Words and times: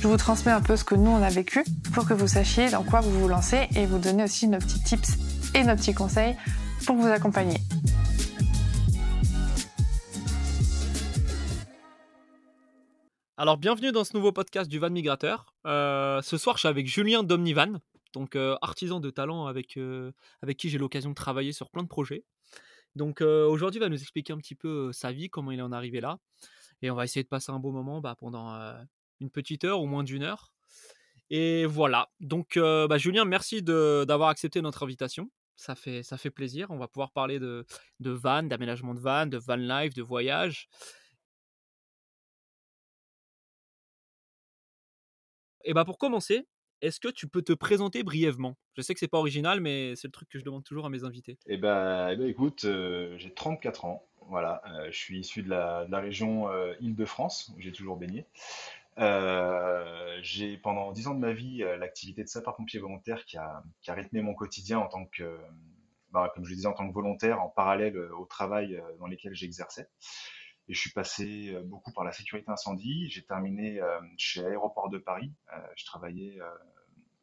Je 0.00 0.06
vous 0.06 0.16
transmets 0.16 0.52
un 0.52 0.62
peu 0.62 0.76
ce 0.76 0.84
que 0.84 0.94
nous 0.94 1.10
on 1.10 1.22
a 1.22 1.28
vécu 1.28 1.64
pour 1.92 2.06
que 2.06 2.14
vous 2.14 2.28
sachiez 2.28 2.70
dans 2.70 2.84
quoi 2.84 3.00
vous 3.00 3.10
vous 3.10 3.26
lancez 3.26 3.66
et 3.74 3.84
vous 3.84 3.98
donner 3.98 4.22
aussi 4.22 4.46
nos 4.46 4.58
petits 4.58 4.80
tips 4.84 5.18
et 5.56 5.64
nos 5.64 5.74
petits 5.74 5.92
conseils 5.92 6.36
pour 6.86 6.94
vous 6.94 7.08
accompagner. 7.08 7.58
Alors, 13.36 13.56
bienvenue 13.56 13.90
dans 13.90 14.04
ce 14.04 14.16
nouveau 14.16 14.30
podcast 14.30 14.70
du 14.70 14.78
Van 14.78 14.88
Migrateur. 14.88 15.52
Euh, 15.66 16.22
ce 16.22 16.38
soir, 16.38 16.56
je 16.56 16.60
suis 16.60 16.68
avec 16.68 16.86
Julien 16.86 17.24
d'Omnivan, 17.24 17.80
donc 18.12 18.36
euh, 18.36 18.56
artisan 18.62 19.00
de 19.00 19.10
talent 19.10 19.46
avec, 19.46 19.76
euh, 19.76 20.12
avec 20.42 20.58
qui 20.58 20.70
j'ai 20.70 20.78
l'occasion 20.78 21.10
de 21.10 21.16
travailler 21.16 21.52
sur 21.52 21.70
plein 21.70 21.82
de 21.82 21.88
projets. 21.88 22.22
Donc, 22.94 23.20
aujourd'hui, 23.20 23.78
il 23.78 23.82
va 23.82 23.88
nous 23.88 24.00
expliquer 24.00 24.32
un 24.32 24.38
petit 24.38 24.54
peu 24.54 24.92
sa 24.92 25.10
vie, 25.10 25.28
comment 25.28 25.50
il 25.50 25.60
en 25.60 25.72
est 25.72 25.76
arrivé 25.76 26.00
là. 26.00 26.18
Et 26.82 26.90
on 26.90 26.94
va 26.94 27.04
essayer 27.04 27.22
de 27.22 27.28
passer 27.28 27.52
un 27.52 27.58
beau 27.58 27.70
moment 27.70 28.00
bah, 28.00 28.16
pendant 28.18 28.56
une 29.20 29.30
petite 29.30 29.64
heure 29.64 29.80
ou 29.80 29.86
moins 29.86 30.04
d'une 30.04 30.22
heure. 30.22 30.52
Et 31.30 31.66
voilà. 31.66 32.08
Donc, 32.20 32.58
bah, 32.58 32.98
Julien, 32.98 33.24
merci 33.24 33.62
d'avoir 33.62 34.28
accepté 34.28 34.60
notre 34.62 34.82
invitation. 34.82 35.30
Ça 35.56 35.74
fait, 35.74 36.02
ça 36.02 36.16
fait 36.16 36.30
plaisir. 36.30 36.70
On 36.70 36.78
va 36.78 36.86
pouvoir 36.88 37.10
parler 37.10 37.38
de, 37.38 37.66
de 38.00 38.10
van, 38.10 38.44
d'aménagement 38.44 38.94
de 38.94 39.00
van, 39.00 39.26
de 39.26 39.38
van 39.38 39.56
life, 39.56 39.92
de 39.92 40.02
voyage. 40.02 40.68
Et 45.64 45.74
bah 45.74 45.84
pour 45.84 45.98
commencer, 45.98 46.46
est-ce 46.80 47.00
que 47.00 47.08
tu 47.08 47.28
peux 47.28 47.42
te 47.42 47.52
présenter 47.52 48.02
brièvement? 48.02 48.56
Je 48.74 48.82
sais 48.82 48.94
que 48.94 49.00
c'est 49.00 49.08
pas 49.08 49.18
original, 49.18 49.60
mais 49.60 49.96
c'est 49.96 50.08
le 50.08 50.12
truc 50.12 50.28
que 50.28 50.38
je 50.38 50.44
demande 50.44 50.64
toujours 50.64 50.86
à 50.86 50.90
mes 50.90 51.04
invités. 51.04 51.38
Eh 51.46 51.56
bah, 51.56 52.12
eh 52.12 52.16
ben, 52.16 52.26
écoute, 52.26 52.64
euh, 52.64 53.16
j'ai 53.18 53.34
34 53.34 53.84
ans. 53.84 54.08
Voilà, 54.28 54.62
euh, 54.66 54.90
je 54.90 54.96
suis 54.96 55.18
issu 55.18 55.42
de 55.42 55.48
la, 55.48 55.86
région 55.92 56.50
euh, 56.50 56.74
Île-de-France, 56.80 57.52
où 57.54 57.60
j'ai 57.60 57.72
toujours 57.72 57.96
baigné. 57.96 58.26
J'ai 60.22 60.58
pendant 60.58 60.92
10 60.92 61.08
ans 61.08 61.14
de 61.14 61.20
ma 61.20 61.32
vie 61.32 61.58
l'activité 61.78 62.22
de 62.22 62.28
sapeur-pompier 62.28 62.80
volontaire 62.80 63.24
qui 63.24 63.36
a, 63.36 63.62
qui 63.80 63.90
rythmé 63.90 64.22
mon 64.22 64.34
quotidien 64.34 64.78
en 64.78 64.88
tant 64.88 65.06
que, 65.06 65.38
bah, 66.10 66.30
comme 66.34 66.44
je 66.44 66.50
le 66.50 66.56
disais, 66.56 66.68
en 66.68 66.74
tant 66.74 66.88
que 66.88 66.94
volontaire 66.94 67.40
en 67.40 67.48
parallèle 67.48 67.98
au 68.12 68.26
travail 68.26 68.82
dans 68.98 69.06
lesquels 69.06 69.34
j'exerçais. 69.34 69.88
Et 70.68 70.74
je 70.74 70.80
suis 70.80 70.90
passé 70.90 71.54
euh, 71.54 71.62
beaucoup 71.62 71.92
par 71.92 72.04
la 72.04 72.12
sécurité 72.12 72.50
incendie. 72.50 73.08
J'ai 73.08 73.24
terminé 73.24 73.80
euh, 73.80 74.00
chez 74.18 74.44
Aéroport 74.44 74.90
de 74.90 74.98
Paris. 74.98 75.32
Euh, 75.54 75.56
je 75.76 75.84
travaillais 75.86 76.38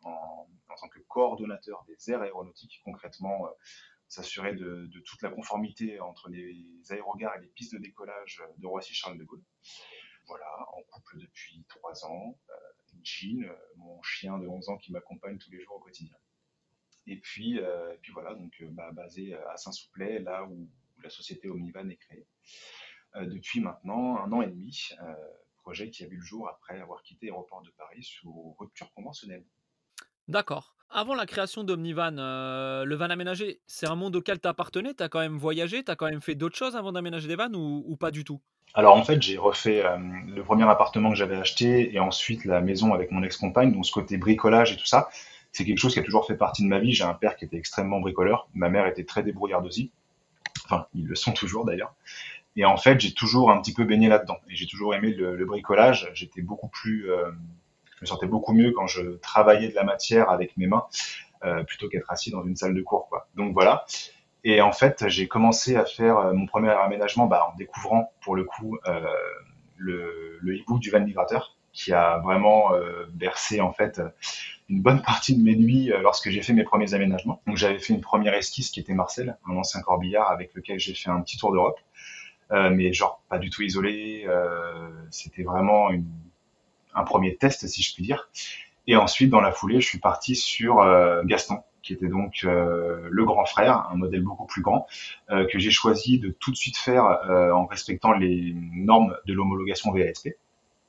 en, 0.03 0.47
tant 0.67 0.89
que 0.89 0.99
coordonnateur 1.07 1.85
des 1.87 2.11
aires 2.11 2.21
aéronautiques. 2.21 2.81
Concrètement, 2.83 3.47
s'assurer 4.07 4.55
de, 4.55 4.89
toute 5.05 5.21
la 5.21 5.29
conformité 5.29 5.99
entre 5.99 6.29
les 6.29 6.65
aérogares 6.89 7.35
et 7.37 7.41
les 7.41 7.47
pistes 7.47 7.73
de 7.73 7.79
décollage 7.79 8.41
de 8.57 8.67
Roissy-Charles 8.67 9.17
de 9.17 9.23
Gaulle. 9.23 9.43
Voilà, 10.27 10.67
en 10.73 10.81
couple 10.83 11.19
depuis 11.19 11.63
trois 11.67 12.05
ans. 12.05 12.37
Jean, 13.03 13.47
mon 13.75 14.01
chien 14.01 14.39
de 14.39 14.47
11 14.47 14.69
ans 14.69 14.77
qui 14.77 14.91
m'accompagne 14.91 15.37
tous 15.37 15.51
les 15.51 15.61
jours 15.61 15.75
au 15.75 15.79
quotidien. 15.79 16.15
Et 17.07 17.17
puis, 17.17 17.59
puis 18.01 18.11
voilà, 18.13 18.33
donc 18.33 18.63
bah, 18.71 18.91
basé 18.91 19.35
à 19.35 19.57
Saint-Souplet, 19.57 20.19
là 20.19 20.43
où, 20.45 20.69
la 21.03 21.09
société 21.09 21.49
Omnivan 21.49 21.87
est 21.89 21.97
créée. 21.97 22.27
Euh, 23.15 23.25
depuis 23.25 23.59
maintenant 23.61 24.17
un 24.17 24.31
an 24.31 24.41
et 24.41 24.47
demi. 24.47 24.89
Euh, 25.01 25.13
projet 25.57 25.89
qui 25.89 26.03
a 26.03 26.07
vu 26.07 26.17
le 26.17 26.23
jour 26.23 26.47
après 26.47 26.79
avoir 26.79 27.01
quitté 27.01 27.25
Aéroport 27.25 27.63
de 27.63 27.71
Paris 27.71 28.03
sous 28.03 28.55
rupture 28.59 28.93
conventionnelle. 28.93 29.43
D'accord. 30.27 30.74
Avant 30.97 31.13
la 31.13 31.25
création 31.25 31.65
d'Omnivan, 31.65 32.15
euh, 32.19 32.85
le 32.85 32.95
van 32.95 33.09
aménagé, 33.09 33.59
c'est 33.67 33.85
un 33.85 33.95
monde 33.95 34.15
auquel 34.15 34.39
tu 34.39 34.47
appartenais 34.47 34.93
Tu 34.93 35.03
as 35.03 35.09
quand 35.09 35.19
même 35.19 35.37
voyagé 35.37 35.83
Tu 35.83 35.91
as 35.91 35.97
quand 35.97 36.05
même 36.05 36.21
fait 36.21 36.35
d'autres 36.35 36.55
choses 36.55 36.77
avant 36.77 36.93
d'aménager 36.93 37.27
des 37.27 37.35
vannes 37.35 37.53
ou, 37.53 37.97
pas 37.99 38.11
du 38.11 38.23
tout? 38.23 38.39
Alors 38.75 38.95
en 38.95 39.03
fait, 39.03 39.21
j'ai 39.21 39.35
refait 39.35 39.83
le 40.33 40.41
premier 40.41 40.63
appartement 40.63 41.09
que 41.09 41.17
j'avais 41.17 41.35
acheté 41.35 41.93
et 41.93 41.99
ensuite 41.99 42.45
la 42.45 42.61
maison 42.61 42.93
avec 42.93 43.11
mon 43.11 43.23
ex-compagne. 43.23 43.73
Donc 43.73 43.85
ce 43.85 43.91
côté 43.91 44.15
bricolage 44.15 44.71
et 44.71 44.77
tout 44.77 44.85
ça, 44.85 45.09
c'est 45.51 45.65
quelque 45.65 45.79
chose 45.79 45.93
qui 45.93 45.99
a 45.99 46.03
toujours 46.03 46.25
fait 46.25 46.37
partie 46.37 46.63
de 46.63 46.69
ma 46.69 46.79
vie. 46.79 46.93
J'ai 46.93 47.03
un 47.03 47.13
père 47.13 47.35
qui 47.35 47.43
était 47.43 47.57
extrêmement 47.57 47.99
bricoleur. 47.99 48.47
Ma 48.53 48.69
mère 48.69 48.87
était 48.87 49.03
très 49.03 49.21
débrouillarde 49.21 49.65
aussi. 49.65 49.91
Enfin, 50.63 50.87
ils 50.95 51.05
le 51.05 51.15
sont 51.15 51.33
toujours 51.33 51.65
d'ailleurs. 51.65 51.93
Et 52.55 52.63
en 52.63 52.77
fait, 52.77 53.01
j'ai 53.01 53.13
toujours 53.13 53.51
un 53.51 53.61
petit 53.61 53.73
peu 53.73 53.83
baigné 53.83 54.07
là-dedans. 54.07 54.37
Et 54.49 54.55
j'ai 54.55 54.65
toujours 54.65 54.95
aimé 54.95 55.11
le, 55.11 55.43
bricolage. 55.43 56.09
J'étais 56.13 56.41
beaucoup 56.41 56.69
plus, 56.69 57.11
euh, 57.11 57.31
me 58.05 58.15
sentais 58.15 58.27
beaucoup 58.27 58.53
mieux 58.53 58.71
quand 58.71 58.87
je 58.87 59.17
travaillais 59.17 59.69
de 59.69 59.75
la 59.75 59.83
matière 59.83 60.29
avec 60.29 60.55
mes 60.57 60.67
mains, 60.67 60.85
euh, 61.43 61.63
plutôt 61.63 61.89
qu'être 61.89 62.09
assis 62.11 62.31
dans 62.31 62.43
une 62.43 62.55
salle 62.55 62.73
de 62.73 62.81
cours. 62.81 63.09
Donc 63.35 63.53
voilà. 63.53 63.85
Et 64.43 64.61
en 64.61 64.71
fait, 64.71 65.07
j'ai 65.07 65.27
commencé 65.27 65.75
à 65.75 65.85
faire 65.85 66.17
euh, 66.17 66.33
mon 66.33 66.45
premier 66.45 66.69
aménagement 66.69 67.25
bah, 67.25 67.49
en 67.51 67.57
découvrant, 67.57 68.13
pour 68.21 68.35
le 68.35 68.43
coup, 68.43 68.77
le, 69.77 70.37
le 70.41 70.55
e-book 70.55 70.79
du 70.79 70.89
van 70.89 71.01
migrateur, 71.01 71.57
qui 71.73 71.91
a 71.91 72.19
vraiment 72.19 72.71
bercé 73.09 73.59
en 73.59 73.73
fait 73.73 74.01
une 74.69 74.81
bonne 74.81 75.01
partie 75.01 75.35
de 75.35 75.43
mes 75.43 75.57
nuits 75.57 75.91
lorsque 76.01 76.29
j'ai 76.29 76.41
fait 76.41 76.53
mes 76.53 76.63
premiers 76.63 76.93
aménagements. 76.93 77.41
Donc 77.45 77.57
j'avais 77.57 77.79
fait 77.79 77.93
une 77.93 77.99
première 77.99 78.33
esquisse 78.33 78.69
qui 78.69 78.79
était 78.79 78.93
Marcel, 78.93 79.37
un 79.49 79.57
ancien 79.57 79.81
corbillard 79.81 80.31
avec 80.31 80.53
lequel 80.53 80.79
j'ai 80.79 80.93
fait 80.93 81.09
un 81.09 81.19
petit 81.19 81.37
tour 81.37 81.51
d'Europe. 81.51 81.79
Euh, 82.51 82.69
mais 82.69 82.93
genre 82.93 83.23
pas 83.29 83.37
du 83.39 83.49
tout 83.49 83.63
isolé. 83.63 84.25
Euh, 84.27 84.89
c'était 85.09 85.43
vraiment 85.43 85.89
un 86.95 87.03
premier 87.03 87.35
test, 87.35 87.67
si 87.67 87.83
je 87.83 87.93
puis 87.93 88.03
dire. 88.03 88.29
Et 88.87 88.95
ensuite, 88.95 89.29
dans 89.29 89.41
la 89.41 89.51
foulée, 89.51 89.81
je 89.81 89.87
suis 89.87 89.99
parti 89.99 90.35
sur 90.35 90.79
euh, 90.79 91.23
Gaston, 91.25 91.59
qui 91.81 91.93
était 91.93 92.07
donc 92.07 92.41
le 92.43 93.23
grand 93.25 93.45
frère, 93.45 93.87
un 93.91 93.95
modèle 93.95 94.23
beaucoup 94.23 94.47
plus 94.47 94.63
grand, 94.63 94.87
que 95.29 95.59
j'ai 95.59 95.69
choisi 95.69 96.17
de 96.17 96.29
tout 96.29 96.49
de 96.49 96.55
suite 96.55 96.77
faire 96.77 97.03
en 97.29 97.67
respectant 97.67 98.11
les 98.11 98.55
normes 98.73 99.15
de 99.27 99.33
l'homologation 99.33 99.91
VASP, 99.91 100.29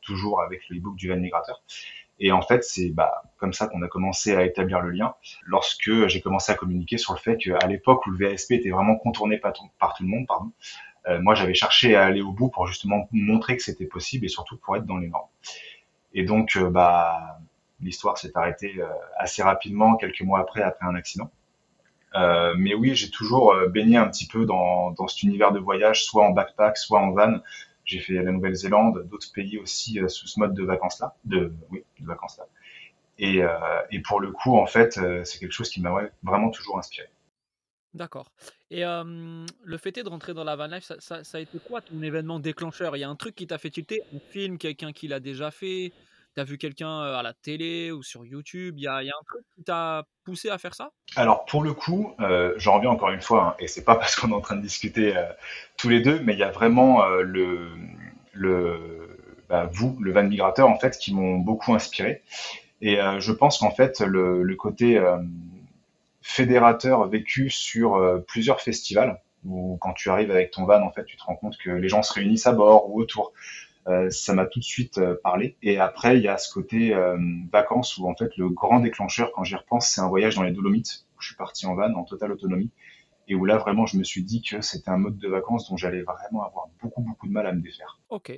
toujours 0.00 0.40
avec 0.40 0.62
le 0.70 0.78
e-book 0.78 0.96
du 0.96 1.10
van 1.10 1.18
migrateur. 1.18 1.62
Et 2.18 2.32
en 2.32 2.40
fait, 2.40 2.64
c'est 2.64 2.90
bah, 2.90 3.22
comme 3.36 3.52
ça 3.52 3.66
qu'on 3.66 3.82
a 3.82 3.88
commencé 3.88 4.34
à 4.34 4.44
établir 4.44 4.80
le 4.80 4.90
lien, 4.90 5.14
lorsque 5.44 6.06
j'ai 6.06 6.20
commencé 6.20 6.50
à 6.50 6.54
communiquer 6.54 6.96
sur 6.96 7.12
le 7.12 7.18
fait 7.18 7.36
qu'à 7.36 7.66
l'époque 7.66 8.06
où 8.06 8.10
le 8.10 8.16
VASP 8.16 8.52
était 8.52 8.70
vraiment 8.70 8.96
contourné 8.96 9.38
par 9.38 9.52
tout, 9.52 9.64
par 9.78 9.94
tout 9.94 10.02
le 10.02 10.08
monde, 10.08 10.26
pardon, 10.26 10.50
euh, 11.08 11.20
moi, 11.20 11.34
j'avais 11.34 11.54
cherché 11.54 11.94
à 11.94 12.04
aller 12.04 12.22
au 12.22 12.32
bout 12.32 12.48
pour 12.48 12.66
justement 12.66 13.08
montrer 13.12 13.56
que 13.56 13.62
c'était 13.62 13.86
possible 13.86 14.24
et 14.24 14.28
surtout 14.28 14.56
pour 14.56 14.76
être 14.76 14.86
dans 14.86 14.96
les 14.96 15.08
normes. 15.08 15.28
Et 16.16 16.24
donc, 16.24 16.56
euh, 16.56 16.70
bah, 16.70 17.38
l'histoire 17.80 18.16
s'est 18.16 18.32
arrêtée 18.34 18.74
euh, 18.78 18.86
assez 19.18 19.42
rapidement, 19.42 19.96
quelques 19.96 20.22
mois 20.22 20.40
après, 20.40 20.62
après 20.62 20.86
un 20.86 20.94
accident. 20.94 21.30
Euh, 22.14 22.54
mais 22.56 22.72
oui, 22.72 22.94
j'ai 22.94 23.10
toujours 23.10 23.54
baigné 23.68 23.98
un 23.98 24.08
petit 24.08 24.26
peu 24.26 24.46
dans, 24.46 24.92
dans 24.92 25.06
cet 25.06 25.22
univers 25.22 25.52
de 25.52 25.58
voyage, 25.58 26.04
soit 26.04 26.24
en 26.24 26.30
backpack, 26.30 26.78
soit 26.78 27.00
en 27.00 27.10
van. 27.10 27.40
J'ai 27.84 28.00
fait 28.00 28.14
la 28.14 28.32
Nouvelle-Zélande, 28.32 29.06
d'autres 29.10 29.30
pays 29.32 29.58
aussi 29.58 30.00
sous 30.08 30.26
ce 30.26 30.40
mode 30.40 30.54
de 30.54 30.64
vacances-là, 30.64 31.14
de 31.26 31.52
oui, 31.70 31.84
de 32.00 32.06
vacances-là. 32.06 32.46
Et, 33.18 33.42
et, 33.90 34.00
pour 34.00 34.20
le 34.20 34.32
coup, 34.32 34.56
en 34.56 34.66
fait, 34.66 34.98
c'est 35.24 35.38
quelque 35.38 35.52
chose 35.52 35.70
qui 35.70 35.80
m'a 35.80 35.94
vraiment 36.22 36.50
toujours 36.50 36.78
inspiré. 36.78 37.08
D'accord. 37.94 38.30
Et 38.70 38.82
le 38.82 39.78
fait 39.78 39.92
de 39.92 40.08
rentrer 40.08 40.34
dans 40.34 40.44
la 40.44 40.56
van 40.56 40.66
life, 40.66 40.84
ça, 40.98 41.22
ça, 41.22 41.38
a 41.38 41.40
été 41.40 41.58
quoi 41.58 41.80
ton 41.80 42.02
événement 42.02 42.40
déclencheur? 42.40 42.96
Il 42.96 43.00
y 43.00 43.04
a 43.04 43.08
un 43.08 43.16
truc 43.16 43.36
qui 43.36 43.46
t'a 43.46 43.58
fait 43.58 43.70
tilter, 43.70 44.02
un 44.14 44.18
film, 44.18 44.58
quelqu'un 44.58 44.92
qui 44.92 45.06
l'a 45.06 45.20
déjà 45.20 45.50
fait, 45.50 45.92
tu 46.36 46.40
as 46.40 46.44
vu 46.44 46.58
quelqu'un 46.58 47.00
à 47.00 47.22
la 47.22 47.32
télé 47.32 47.90
ou 47.90 48.02
sur 48.02 48.26
YouTube, 48.26 48.74
il 48.76 48.82
y 48.82 48.86
a, 48.88 48.98
un 48.98 49.24
truc 49.26 49.44
qui 49.54 49.64
t'a 49.64 50.04
poussé 50.24 50.50
à 50.50 50.58
faire 50.58 50.74
ça? 50.74 50.90
Alors 51.16 51.46
pour 51.46 51.62
le 51.62 51.72
coup, 51.72 52.14
j'en 52.56 52.74
reviens 52.74 52.90
encore 52.90 53.10
une 53.10 53.22
fois, 53.22 53.44
hein, 53.44 53.54
et 53.58 53.68
c'est 53.68 53.84
pas 53.84 53.96
parce 53.96 54.16
qu'on 54.16 54.30
est 54.30 54.34
en 54.34 54.40
train 54.40 54.56
de 54.56 54.62
discuter 54.62 55.14
tous 55.78 55.88
les 55.88 56.00
deux, 56.00 56.20
mais 56.20 56.34
il 56.34 56.38
y 56.38 56.42
a 56.42 56.50
vraiment 56.50 57.04
le, 57.06 57.70
bah, 59.48 59.70
vous, 59.72 59.96
le 60.00 60.12
van 60.12 60.24
migrateur 60.24 60.68
en 60.68 60.78
fait, 60.78 60.98
qui 60.98 61.14
m'ont 61.14 61.38
beaucoup 61.38 61.74
inspiré. 61.74 62.22
Et 62.82 62.98
je 63.18 63.32
pense 63.32 63.58
qu'en 63.58 63.70
fait 63.70 64.00
le, 64.00 64.54
côté 64.56 65.02
fédérateur 66.20 67.08
vécu 67.08 67.48
sur 67.48 68.22
plusieurs 68.26 68.60
festivals 68.60 69.20
où 69.46 69.78
quand 69.80 69.92
tu 69.92 70.10
arrives 70.10 70.30
avec 70.30 70.50
ton 70.50 70.64
van, 70.64 70.82
en 70.82 70.90
fait, 70.90 71.04
tu 71.04 71.16
te 71.16 71.22
rends 71.22 71.36
compte 71.36 71.56
que 71.56 71.70
les 71.70 71.88
gens 71.88 72.02
se 72.02 72.12
réunissent 72.12 72.46
à 72.46 72.52
bord 72.52 72.90
ou 72.90 73.00
autour. 73.00 73.32
Euh, 73.88 74.10
ça 74.10 74.34
m'a 74.34 74.46
tout 74.46 74.58
de 74.58 74.64
suite 74.64 74.98
euh, 74.98 75.14
parlé. 75.22 75.56
Et 75.62 75.78
après, 75.78 76.16
il 76.16 76.22
y 76.24 76.28
a 76.28 76.38
ce 76.38 76.52
côté 76.52 76.94
vacances 77.52 77.96
où 77.98 78.08
en 78.08 78.14
fait 78.14 78.36
le 78.36 78.48
grand 78.48 78.80
déclencheur, 78.80 79.30
quand 79.32 79.44
j'y 79.44 79.54
repense, 79.54 79.88
c'est 79.88 80.00
un 80.00 80.08
voyage 80.08 80.34
dans 80.34 80.42
les 80.42 80.52
Dolomites 80.52 81.06
où 81.16 81.20
je 81.20 81.28
suis 81.28 81.36
parti 81.36 81.66
en 81.66 81.74
van 81.74 81.92
en 81.94 82.04
totale 82.04 82.32
autonomie 82.32 82.70
et 83.28 83.34
où 83.34 83.44
là 83.44 83.56
vraiment 83.58 83.86
je 83.86 83.96
me 83.96 84.04
suis 84.04 84.22
dit 84.22 84.42
que 84.42 84.60
c'était 84.60 84.90
un 84.90 84.98
mode 84.98 85.18
de 85.18 85.28
vacances 85.28 85.68
dont 85.68 85.76
j'allais 85.76 86.02
vraiment 86.02 86.44
avoir 86.44 86.68
beaucoup 86.80 87.02
beaucoup 87.02 87.26
de 87.26 87.32
mal 87.32 87.46
à 87.46 87.52
me 87.52 87.60
défaire. 87.60 87.98
Ok. 88.08 88.32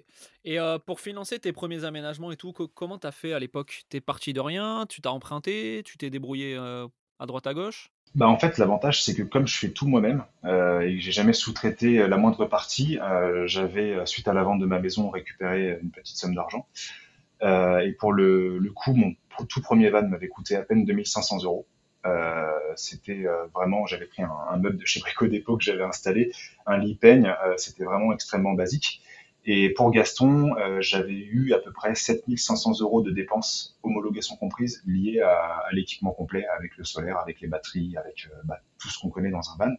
Et 0.44 0.58
pour 0.86 1.00
financer 1.00 1.38
tes 1.38 1.52
premiers 1.52 1.84
aménagements 1.84 2.30
et 2.30 2.36
tout, 2.36 2.52
comment 2.52 2.98
t'as 2.98 3.10
fait 3.10 3.32
à 3.32 3.38
l'époque? 3.38 3.82
T'es 3.88 4.00
parti 4.00 4.32
de 4.32 4.40
rien? 4.40 4.86
Tu 4.88 5.00
t'as 5.00 5.10
emprunté? 5.10 5.82
Tu 5.84 5.98
t'es 5.98 6.10
débrouillé 6.10 6.56
à 6.56 7.26
droite 7.26 7.46
à 7.46 7.54
gauche? 7.54 7.90
Bah 8.14 8.28
en 8.28 8.38
fait, 8.38 8.58
l'avantage, 8.58 9.02
c'est 9.02 9.14
que 9.14 9.22
comme 9.22 9.46
je 9.46 9.56
fais 9.56 9.70
tout 9.70 9.86
moi-même 9.86 10.24
euh, 10.44 10.80
et 10.80 10.96
que 10.96 11.00
j'ai 11.00 11.12
jamais 11.12 11.32
sous-traité 11.32 12.06
la 12.08 12.16
moindre 12.16 12.46
partie, 12.46 12.98
euh, 13.00 13.46
j'avais, 13.46 13.94
euh, 13.94 14.06
suite 14.06 14.28
à 14.28 14.32
la 14.32 14.42
vente 14.42 14.60
de 14.60 14.66
ma 14.66 14.78
maison, 14.78 15.10
récupéré 15.10 15.78
une 15.82 15.90
petite 15.90 16.16
somme 16.16 16.34
d'argent. 16.34 16.66
Euh, 17.42 17.80
et 17.80 17.92
pour 17.92 18.12
le, 18.12 18.58
le 18.58 18.70
coup, 18.72 18.94
mon 18.94 19.14
tout 19.48 19.60
premier 19.60 19.90
van 19.90 20.06
m'avait 20.08 20.28
coûté 20.28 20.56
à 20.56 20.62
peine 20.62 20.84
2500 20.84 21.44
euros. 21.44 21.66
Euh, 22.06 22.50
c'était 22.76 23.26
euh, 23.26 23.46
vraiment, 23.54 23.86
j'avais 23.86 24.06
pris 24.06 24.22
un, 24.22 24.32
un, 24.50 24.56
meuble 24.56 24.78
de 24.78 24.84
chez 24.84 25.00
Brico 25.00 25.26
Dépôt 25.26 25.56
que 25.56 25.64
j'avais 25.64 25.84
installé, 25.84 26.32
un 26.66 26.78
lit 26.78 26.94
peigne, 26.94 27.32
c'était 27.56 27.84
vraiment 27.84 28.12
extrêmement 28.12 28.54
basique. 28.54 29.02
Et 29.50 29.70
pour 29.70 29.90
Gaston, 29.90 30.54
euh, 30.58 30.82
j'avais 30.82 31.14
eu 31.14 31.54
à 31.54 31.58
peu 31.58 31.72
près 31.72 31.94
7500 31.94 32.80
euros 32.82 33.00
de 33.00 33.10
dépenses, 33.10 33.78
homologation 33.82 34.36
comprise, 34.36 34.82
liées 34.86 35.20
à, 35.20 35.64
l'équipement 35.72 36.10
complet, 36.10 36.44
avec 36.58 36.76
le 36.76 36.84
solaire, 36.84 37.16
avec 37.16 37.40
les 37.40 37.48
batteries, 37.48 37.96
avec 37.96 38.28
euh, 38.30 38.36
bah, 38.44 38.60
tout 38.78 38.90
ce 38.90 38.98
qu'on 38.98 39.08
connaît 39.08 39.30
dans 39.30 39.40
un 39.50 39.56
van. 39.56 39.74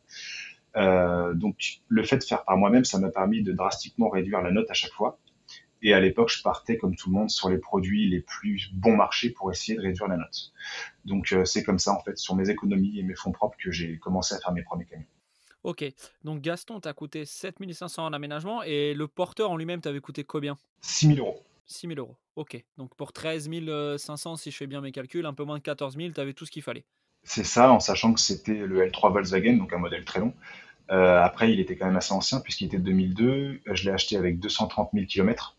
Euh, 0.75 1.35
donc 1.35 1.81
le 1.87 2.01
fait 2.01 2.17
de 2.17 2.23
faire 2.23 2.45
par 2.45 2.57
moi-même, 2.57 2.83
ça 2.83 2.97
m'a 2.97 3.09
permis 3.09 3.43
de 3.43 3.51
drastiquement 3.51 4.09
réduire 4.09 4.41
la 4.41 4.49
note 4.49 4.71
à 4.71 4.73
chaque 4.73 4.91
fois. 4.91 5.19
Et 5.83 5.93
à 5.93 5.99
l'époque, 5.99 6.29
je 6.35 6.41
partais 6.41 6.77
comme 6.77 6.95
tout 6.95 7.11
le 7.11 7.15
monde 7.15 7.29
sur 7.29 7.51
les 7.51 7.59
produits 7.59 8.09
les 8.09 8.21
plus 8.21 8.71
bons 8.73 8.95
marchés 8.95 9.29
pour 9.29 9.51
essayer 9.51 9.77
de 9.77 9.83
réduire 9.83 10.07
la 10.07 10.17
note. 10.17 10.51
Donc 11.05 11.35
c'est 11.45 11.61
comme 11.61 11.77
ça 11.77 11.93
en 11.93 12.01
fait, 12.01 12.17
sur 12.17 12.35
mes 12.35 12.49
économies 12.49 12.99
et 12.99 13.03
mes 13.03 13.15
fonds 13.15 13.31
propres, 13.31 13.57
que 13.63 13.69
j'ai 13.69 13.99
commencé 13.99 14.33
à 14.33 14.39
faire 14.39 14.51
mes 14.51 14.63
premiers 14.63 14.85
camions. 14.85 15.05
Ok, 15.63 15.83
donc 16.23 16.41
Gaston 16.41 16.79
t'a 16.79 16.93
coûté 16.93 17.25
7500 17.25 18.05
en 18.05 18.13
aménagement 18.13 18.63
et 18.63 18.93
le 18.93 19.07
porteur 19.07 19.51
en 19.51 19.57
lui-même 19.57 19.81
t'avait 19.81 19.99
coûté 19.99 20.23
combien? 20.23 20.57
6000 20.81 21.19
euros. 21.19 21.43
6000 21.65 21.99
euros, 21.99 22.15
ok. 22.35 22.63
Donc 22.77 22.95
pour 22.95 23.11
13 23.11 23.49
500, 23.97 24.37
si 24.37 24.51
je 24.51 24.57
fais 24.57 24.67
bien 24.67 24.81
mes 24.81 24.91
calculs, 24.91 25.25
un 25.25 25.33
peu 25.33 25.43
moins 25.43 25.57
de 25.57 25.63
14 25.63 25.97
000, 25.97 26.11
t'avais 26.11 26.33
tout 26.33 26.45
ce 26.45 26.51
qu'il 26.51 26.63
fallait. 26.63 26.85
C'est 27.23 27.43
ça, 27.43 27.71
en 27.71 27.79
sachant 27.79 28.13
que 28.13 28.21
c'était 28.21 28.65
le 28.65 28.87
L3 28.87 29.11
Volkswagen, 29.11 29.57
donc 29.57 29.73
un 29.73 29.77
modèle 29.77 30.05
très 30.05 30.19
long. 30.19 30.33
Euh, 30.91 31.21
après, 31.21 31.51
il 31.51 31.59
était 31.59 31.75
quand 31.75 31.85
même 31.85 31.97
assez 31.97 32.13
ancien 32.13 32.39
puisqu'il 32.39 32.65
était 32.65 32.77
de 32.77 32.83
2002. 32.83 33.61
Je 33.65 33.83
l'ai 33.83 33.91
acheté 33.91 34.15
avec 34.15 34.39
230 34.39 34.91
000 34.93 35.05
km. 35.05 35.55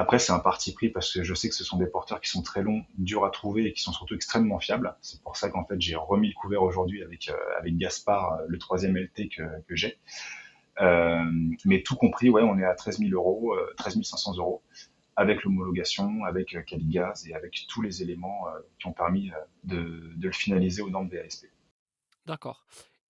Après, 0.00 0.18
c'est 0.18 0.32
un 0.32 0.38
parti 0.38 0.72
pris 0.72 0.88
parce 0.88 1.12
que 1.12 1.22
je 1.22 1.34
sais 1.34 1.50
que 1.50 1.54
ce 1.54 1.62
sont 1.62 1.76
des 1.76 1.86
porteurs 1.86 2.22
qui 2.22 2.30
sont 2.30 2.40
très 2.40 2.62
longs, 2.62 2.86
durs 2.96 3.26
à 3.26 3.30
trouver 3.30 3.66
et 3.66 3.74
qui 3.74 3.82
sont 3.82 3.92
surtout 3.92 4.14
extrêmement 4.14 4.58
fiables. 4.58 4.96
C'est 5.02 5.20
pour 5.20 5.36
ça 5.36 5.50
qu'en 5.50 5.66
fait, 5.66 5.78
j'ai 5.78 5.94
remis 5.94 6.28
le 6.28 6.34
couvert 6.40 6.62
aujourd'hui 6.62 7.02
avec, 7.02 7.28
euh, 7.28 7.36
avec 7.58 7.76
Gaspard, 7.76 8.32
euh, 8.32 8.46
le 8.48 8.56
troisième 8.56 8.96
LT 8.96 9.28
que, 9.28 9.42
que 9.68 9.76
j'ai. 9.76 9.98
Euh, 10.80 11.22
mais 11.66 11.82
tout 11.82 11.96
compris, 11.96 12.30
ouais, 12.30 12.40
on 12.40 12.58
est 12.58 12.64
à 12.64 12.74
13 12.74 13.00
000 13.00 13.10
euros, 13.10 13.54
13 13.76 14.00
500 14.02 14.38
euros 14.38 14.62
avec 15.16 15.44
l'homologation, 15.44 16.24
avec 16.24 16.56
Caligaz 16.64 17.28
et 17.28 17.34
avec 17.34 17.66
tous 17.68 17.82
les 17.82 18.00
éléments 18.00 18.46
qui 18.78 18.86
ont 18.86 18.94
permis 18.94 19.30
de, 19.64 20.14
de 20.16 20.26
le 20.26 20.32
finaliser 20.32 20.80
aux 20.80 20.88
normes 20.88 21.10
VASP. 21.10 21.44
D'accord. 22.24 22.64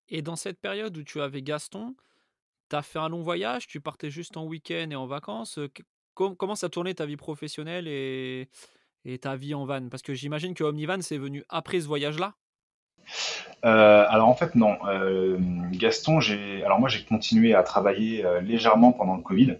Et 0.09 0.21
dans 0.21 0.35
cette 0.35 0.59
période 0.59 0.97
où 0.97 1.03
tu 1.03 1.21
avais 1.21 1.41
Gaston, 1.41 1.95
tu 2.69 2.75
as 2.75 2.81
fait 2.81 2.99
un 2.99 3.07
long 3.07 3.21
voyage, 3.21 3.67
tu 3.67 3.79
partais 3.79 4.09
juste 4.09 4.35
en 4.35 4.45
week-end 4.45 4.89
et 4.89 4.95
en 4.95 5.05
vacances 5.05 5.57
comment 6.13 6.55
ça 6.55 6.69
tournait 6.69 6.93
ta 6.93 7.05
vie 7.05 7.17
professionnelle 7.17 7.87
et, 7.87 8.47
ta 9.19 9.35
vie 9.35 9.53
en 9.53 9.65
van? 9.65 9.89
Parce 9.89 10.03
que 10.03 10.13
j'imagine 10.13 10.53
que 10.53 10.63
Omnivan, 10.63 11.01
c'est 11.01 11.17
venu 11.17 11.43
après 11.49 11.81
ce 11.81 11.87
voyage-là? 11.87 12.33
Euh, 13.65 14.05
alors 14.09 14.27
en 14.27 14.35
fait 14.35 14.55
non, 14.55 14.77
euh, 14.87 15.37
Gaston, 15.71 16.19
alors 16.63 16.79
moi 16.79 16.89
j'ai 16.89 17.03
continué 17.03 17.53
à 17.53 17.63
travailler 17.63 18.25
euh, 18.25 18.41
légèrement 18.41 18.91
pendant 18.91 19.15
le 19.15 19.21
Covid. 19.21 19.57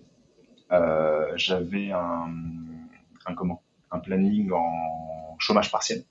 J'avais 1.35 1.91
un, 1.91 2.29
un 3.25 3.99
planning 3.99 4.51
en 4.51 5.35
chômage 5.39 5.71
partiel. 5.71 6.03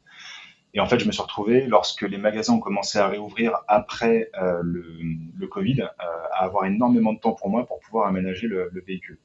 Et 0.72 0.81
en 0.81 0.86
fait, 0.86 1.00
je 1.00 1.06
me 1.06 1.12
suis 1.12 1.22
retrouvé, 1.22 1.66
lorsque 1.66 2.02
les 2.02 2.19
magasins 2.19 2.52
ont 2.52 2.60
commencé 2.60 2.98
à 2.98 3.08
réouvrir 3.08 3.56
après 3.69 4.31
le, 4.62 5.46
Covid, 5.46 5.88
à 5.98 6.44
avoir 6.44 6.66
énormément 6.66 7.12
de 7.14 7.19
temps 7.19 7.32
pour 7.32 7.48
moi 7.48 7.66
pour 7.66 7.81
pouvoir 7.81 8.06
aménager 8.06 8.46
le 8.46 8.70
véhicule. 8.86 9.19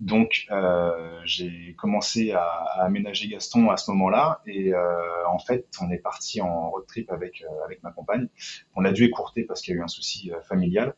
Donc, 0.00 0.46
euh, 0.50 1.20
j'ai 1.24 1.74
commencé 1.78 2.32
à, 2.32 2.42
à, 2.42 2.84
aménager 2.84 3.28
Gaston 3.28 3.70
à 3.70 3.76
ce 3.76 3.90
moment-là. 3.90 4.40
Et 4.46 4.72
euh, 4.72 5.26
en 5.28 5.38
fait, 5.38 5.66
on 5.82 5.90
est 5.90 5.98
parti 5.98 6.40
en 6.40 6.70
road 6.70 6.86
trip 6.86 7.10
avec, 7.12 7.42
euh, 7.42 7.64
avec 7.66 7.82
ma 7.82 7.92
compagne. 7.92 8.28
On 8.74 8.84
a 8.86 8.92
dû 8.92 9.04
écourter 9.04 9.44
parce 9.44 9.60
qu'il 9.60 9.74
y 9.74 9.76
a 9.76 9.80
eu 9.80 9.84
un 9.84 9.88
souci 9.88 10.32
euh, 10.32 10.40
familial. 10.40 10.94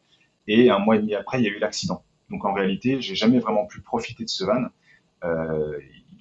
Et 0.47 0.71
un 0.71 0.79
mois 0.79 0.97
et 0.97 0.99
demi 1.01 1.17
après, 1.17 1.41
il 1.41 1.45
y 1.45 1.49
a 1.49 1.51
eu 1.51 1.59
l'accident. 1.59 2.05
Donc, 2.31 2.45
en 2.45 2.53
réalité, 2.53 3.01
j'ai 3.01 3.17
jamais 3.17 3.41
vraiment 3.41 3.67
pu 3.67 3.81
profiter 3.81 4.25
de 4.25 4.29
ce 4.29 4.45
van. 4.45 4.67
Euh, 5.25 5.79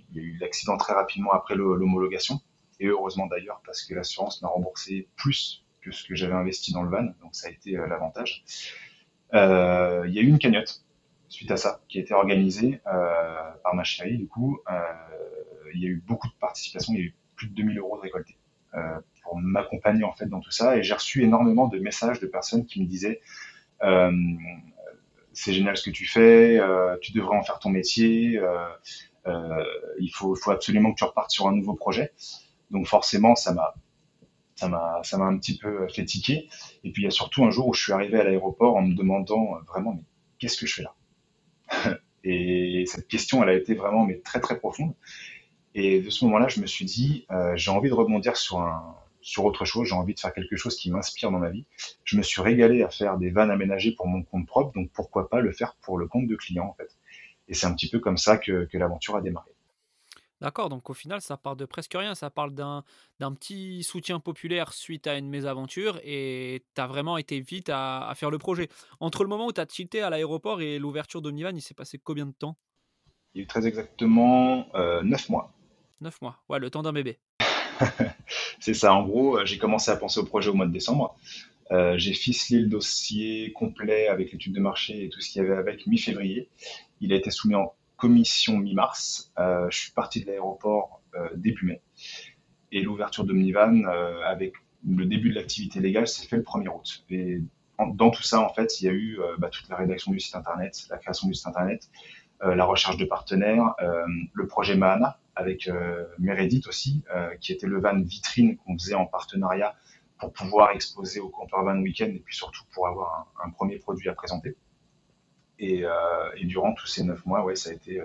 il 0.10 0.18
y 0.18 0.20
a 0.20 0.24
eu 0.24 0.38
l'accident 0.40 0.78
très 0.78 0.94
rapidement 0.94 1.34
après 1.34 1.56
l'homologation. 1.56 2.40
Et 2.80 2.88
heureusement 2.88 3.28
d'ailleurs, 3.28 3.62
parce 3.64 3.84
que 3.84 3.94
l'assurance 3.94 4.42
m'a 4.42 4.48
remboursé 4.48 5.08
plus 5.16 5.64
que 5.82 5.92
ce 5.92 6.04
que 6.04 6.16
j'avais 6.16 6.34
investi 6.34 6.74
dans 6.74 6.82
le 6.82 6.90
van. 6.90 7.04
Donc, 7.22 7.36
ça 7.36 7.48
a 7.48 7.52
été 7.52 7.74
l'avantage. 7.74 8.44
il 9.34 9.38
y 9.38 10.20
a 10.20 10.22
eu 10.22 10.28
une 10.28 10.40
cagnotte 10.40 10.84
suite 11.32 11.52
à 11.52 11.58
ça, 11.58 11.82
qui 11.88 11.98
a 11.98 12.02
été 12.02 12.14
organisé 12.14 12.82
euh, 12.88 13.52
par 13.64 13.74
ma 13.74 13.84
chérie. 13.84 14.18
Du 14.18 14.28
coup, 14.28 14.60
euh, 14.70 14.82
il 15.74 15.82
y 15.82 15.86
a 15.86 15.90
eu 15.90 16.04
beaucoup 16.06 16.28
de 16.28 16.34
participation, 16.34 16.94
il 16.94 17.00
y 17.00 17.02
a 17.04 17.06
eu 17.06 17.16
plus 17.36 17.48
de 17.48 17.56
2000 17.56 17.80
euros 17.80 17.96
de 17.96 18.02
récoltés 18.02 18.38
euh, 18.74 19.00
pour 19.24 19.38
m'accompagner 19.38 20.04
en 20.04 20.12
fait 20.12 20.26
dans 20.26 20.42
tout 20.42 20.52
ça. 20.52 20.78
Et 20.78 20.84
j'ai 20.84 20.94
reçu 20.94 21.24
énormément 21.24 21.68
de 21.68 21.80
messages 21.80 22.20
de 22.20 22.28
personnes 22.28 22.66
qui 22.66 22.82
me 22.82 22.86
disaient 22.86 23.22
c'est 25.34 25.54
génial 25.54 25.76
ce 25.78 25.84
que 25.84 25.90
tu 25.90 26.06
fais, 26.06 26.60
tu 27.02 27.14
devrais 27.14 27.36
en 27.36 27.42
faire 27.42 27.58
ton 27.58 27.70
métier, 27.70 28.40
il 29.26 30.12
faut, 30.14 30.36
faut 30.36 30.52
absolument 30.52 30.92
que 30.92 30.98
tu 30.98 31.04
repartes 31.04 31.32
sur 31.32 31.48
un 31.48 31.56
nouveau 31.56 31.74
projet. 31.74 32.12
Donc 32.70 32.86
forcément, 32.86 33.36
ça 33.36 33.54
m'a 33.54 33.74
ça 34.56 34.68
m'a 34.68 35.00
ça 35.04 35.18
m'a 35.18 35.26
un 35.26 35.38
petit 35.38 35.58
peu 35.58 35.88
fait 35.88 36.06
tiquer. 36.06 36.48
Et 36.84 36.92
puis 36.92 37.02
il 37.02 37.06
y 37.06 37.08
a 37.08 37.12
surtout 37.12 37.44
un 37.44 37.50
jour 37.50 37.70
où 37.70 37.74
je 37.74 37.82
suis 37.82 37.94
arrivé 37.94 38.20
à 38.20 38.24
l'aéroport 38.24 38.76
en 38.76 38.84
me 38.84 38.94
demandant 38.94 39.58
vraiment 39.68 39.94
mais 39.96 40.04
qu'est-ce 40.38 40.60
que 40.60 40.68
je 40.68 40.76
fais 40.76 40.84
là? 40.84 40.94
et 42.24 42.86
cette 42.88 43.08
question, 43.08 43.44
elle 43.44 43.50
a 43.50 43.54
été 43.54 43.74
vraiment 43.74 44.06
mais 44.06 44.20
très 44.20 44.40
très 44.40 44.58
profonde. 44.58 44.94
Et 45.74 46.02
de 46.02 46.10
ce 46.10 46.26
moment-là, 46.26 46.48
je 46.48 46.60
me 46.60 46.68
suis 46.68 46.86
dit, 46.86 47.26
euh, 47.32 47.56
j'ai 47.56 47.72
envie 47.72 47.90
de 47.90 47.94
rebondir 47.94 48.36
sur 48.36 48.60
un, 48.60 48.96
sur 49.22 49.46
autre 49.46 49.66
chose. 49.66 49.88
J'ai 49.88 49.96
envie 49.96 50.14
de 50.14 50.20
faire 50.20 50.34
quelque 50.34 50.58
chose 50.58 50.76
qui 50.76 50.92
m'inspire 50.92 51.32
dans 51.32 51.40
ma 51.40 51.50
vie. 51.50 51.66
Je 52.04 52.18
me 52.18 52.24
suis 52.24 52.42
régalé 52.42 52.84
à 52.84 52.90
faire 52.90 53.18
des 53.18 53.30
vannes 53.30 53.52
aménagées 53.52 53.94
pour 53.94 54.08
mon 54.08 54.24
compte 54.24 54.48
propre, 54.48 54.74
donc 54.74 54.90
pourquoi 54.92 55.30
pas 55.30 55.40
le 55.40 55.52
faire 55.52 55.76
pour 55.82 55.98
le 55.98 56.08
compte 56.08 56.28
de 56.28 56.36
client 56.36 56.66
en 56.66 56.74
fait. 56.74 56.90
Et 57.48 57.54
c'est 57.54 57.68
un 57.68 57.74
petit 57.74 57.90
peu 57.90 58.00
comme 58.00 58.18
ça 58.18 58.38
que, 58.38 58.66
que 58.66 58.78
l'aventure 58.78 59.16
a 59.16 59.22
démarré. 59.22 59.52
D'accord, 60.42 60.70
donc 60.70 60.90
au 60.90 60.96
final, 60.96 61.22
ça 61.22 61.38
part 61.38 61.56
de 61.56 61.66
presque 61.66 61.94
rien. 61.94 62.16
Ça 62.16 62.32
parle 62.32 62.56
d'un, 62.56 62.84
petit 63.20 63.84
soutien 63.84 64.20
populaire 64.20 64.74
suite 64.74 65.06
à 65.06 65.16
une 65.16 65.30
mésaventure 65.30 66.00
et 66.04 66.64
tu 66.74 66.82
as 66.82 66.88
vraiment 66.88 67.20
été 67.20 67.40
vite 67.40 67.70
à, 67.72 68.12
faire 68.16 68.32
le 68.32 68.40
projet. 68.40 68.68
Entre 69.00 69.24
le 69.24 69.30
moment 69.30 69.46
où 69.46 69.54
tu 69.54 69.62
as 69.62 69.68
tilté 69.68 70.02
à 70.02 70.10
l'aéroport 70.10 70.62
et 70.62 70.80
l'ouverture 70.80 71.22
d'Omnivan, 71.22 71.56
il 71.56 71.62
s'est 71.62 71.76
passé 71.76 72.00
combien 72.04 72.26
de 72.26 72.34
temps? 72.34 72.58
Il 73.34 73.38
y 73.38 73.42
a 73.42 73.44
eu 73.44 73.48
très 73.48 73.68
exactement 73.68 74.68
euh, 74.74 75.04
9 75.04 75.30
mois. 75.30 75.54
9 76.02 76.22
mois, 76.22 76.42
ouais, 76.50 76.58
le 76.58 76.72
temps 76.72 76.82
d'un 76.82 76.92
bébé. 76.92 77.20
C'est 78.60 78.74
ça, 78.74 78.94
en 78.94 79.04
gros, 79.04 79.38
euh, 79.38 79.46
j'ai 79.46 79.60
commencé 79.60 79.92
à 79.92 79.96
penser 79.96 80.20
au 80.20 80.26
projet 80.26 80.50
au 80.50 80.56
mois 80.56 80.66
de 80.66 80.74
décembre. 80.74 81.16
Euh, 81.70 81.98
j'ai 81.98 82.14
ficelé 82.14 82.62
le 82.62 82.68
dossier 82.68 83.54
complet 83.54 84.08
avec 84.08 84.32
l'étude 84.32 84.54
de 84.54 84.60
marché 84.60 85.06
et 85.06 85.10
tout 85.10 85.22
ce 85.22 85.30
qu'il 85.30 85.42
y 85.42 85.46
avait 85.46 85.56
avec 85.56 85.86
mi-février. 85.86 86.50
Il 87.00 87.14
a 87.14 87.16
été 87.16 87.30
soumis 87.30 87.56
en 87.56 87.74
commission 88.02 88.58
mi-mars. 88.58 89.32
Euh, 89.38 89.68
je 89.70 89.78
suis 89.78 89.92
parti 89.92 90.22
de 90.22 90.26
l'aéroport 90.26 91.04
euh, 91.14 91.30
début 91.36 91.68
mai. 91.68 91.82
Et 92.72 92.82
l'ouverture 92.82 93.26
d'Omnivan, 93.26 93.84
euh, 93.86 94.22
avec 94.26 94.54
le 94.84 95.06
début 95.06 95.30
de 95.30 95.36
l'activité 95.36 95.80
légale 95.80 96.08
s'est 96.08 96.26
fait 96.26 96.38
le 96.38 96.42
1er 96.42 96.70
août. 96.70 97.06
Et 97.12 97.42
dans 97.94 98.10
tout 98.10 98.24
ça, 98.24 98.42
en 98.42 98.52
fait, 98.52 98.82
il 98.82 98.86
y 98.86 98.90
a 98.90 98.92
eu 98.92 99.20
bah, 99.38 99.50
toute 99.50 99.70
la 99.70 99.76
rédaction 99.76 100.12
du 100.12 100.20
site 100.20 100.36
internet, 100.36 100.88
la 100.90 100.98
création 100.98 101.28
du 101.28 101.36
site 101.36 101.48
internet, 101.48 101.90
la 102.42 102.66
recherche 102.66 102.98
de 102.98 103.06
partenaires, 103.06 103.76
le 104.34 104.48
projet 104.48 104.76
Mahana 104.76 105.20
avec 105.36 105.70
Meredith 106.20 106.68
aussi, 106.68 107.04
qui 107.40 107.54
était 107.54 107.66
le 107.66 107.80
van 107.80 108.00
vitrine 108.02 108.58
qu'on 108.58 108.78
faisait 108.78 108.94
en 108.94 109.08
partenariat 109.08 109.76
pour 110.20 110.32
pouvoir 110.32 110.72
exposer 110.72 111.20
au 111.20 111.30
comptoir 111.30 111.64
van 111.64 111.80
week-end 111.80 112.06
et 112.06 112.22
puis 112.24 112.36
surtout 112.36 112.64
pour 112.72 112.88
avoir 112.88 113.28
un, 113.44 113.50
premier 113.50 113.80
produit 113.80 114.10
à 114.10 114.14
présenter. 114.14 114.56
Et, 115.62 115.86
et, 116.38 116.46
durant 116.46 116.74
tous 116.74 116.88
ces 116.88 117.04
neuf 117.04 117.26
mois, 117.26 117.46
ouais, 117.46 117.56
ça 117.56 117.70
a 117.70 117.74
été 117.74 118.02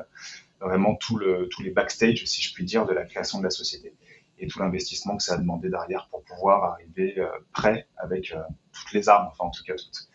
vraiment 0.61 0.95
tout 0.95 1.17
le, 1.17 1.49
tous 1.49 1.63
les 1.63 1.71
backstage, 1.71 2.25
si 2.27 2.43
je 2.43 2.53
puis 2.53 2.65
dire, 2.65 2.87
de 2.87 2.93
la 2.93 3.05
création 3.05 3.39
de 3.39 3.45
la 3.45 3.51
société 3.51 3.95
et 4.39 4.47
tout 4.47 4.59
l'investissement 4.59 5.17
que 5.17 5.23
ça 5.23 5.35
a 5.35 5.39
demandé 5.39 5.69
derrière 5.69 6.09
pour 6.11 6.23
pouvoir 6.25 6.65
arriver 6.65 7.15
euh, 7.19 7.29
prêt 7.53 7.87
avec 7.97 8.33
euh, 8.33 8.43
toutes 8.73 8.93
les 8.93 9.09
armes, 9.09 9.29
enfin 9.31 9.45
en 9.45 9.51
tout 9.51 9.65
cas 9.65 9.75
toutes, 9.75 10.09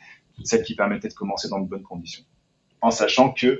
celles 0.46 0.64
qui 0.64 0.76
permettaient 0.76 1.08
de 1.08 1.14
commencer 1.14 1.50
dans 1.50 1.60
de 1.60 1.68
bonnes 1.68 1.84
conditions. 1.84 2.24
En 2.82 2.92
sachant 2.92 3.32
que 3.32 3.60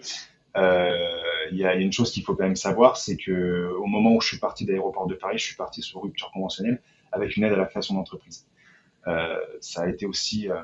euh, 0.58 1.18
il 1.52 1.58
y 1.58 1.66
a 1.66 1.76
une 1.76 1.92
chose 1.92 2.12
qu'il 2.12 2.24
faut 2.24 2.36
quand 2.36 2.44
même 2.44 2.56
savoir, 2.56 2.98
c'est 2.98 3.18
que 3.18 3.72
au 3.78 3.86
moment 3.86 4.16
où 4.16 4.22
je 4.22 4.28
suis 4.28 4.40
parti 4.40 4.66
d'aéroport 4.66 5.08
de 5.08 5.16
Paris, 5.16 5.38
je 5.38 5.46
suis 5.46 5.56
parti 5.56 5.82
sur 5.82 6.02
rupture 6.02 6.32
conventionnelle 6.32 6.82
avec 7.12 7.36
une 7.38 7.44
aide 7.44 7.54
à 7.54 7.58
la 7.58 7.66
création 7.66 7.96
d'entreprise. 7.96 8.48
Euh, 9.08 9.38
ça 9.60 9.84
a 9.84 9.88
été 9.88 10.06
aussi 10.06 10.50
euh, 10.50 10.64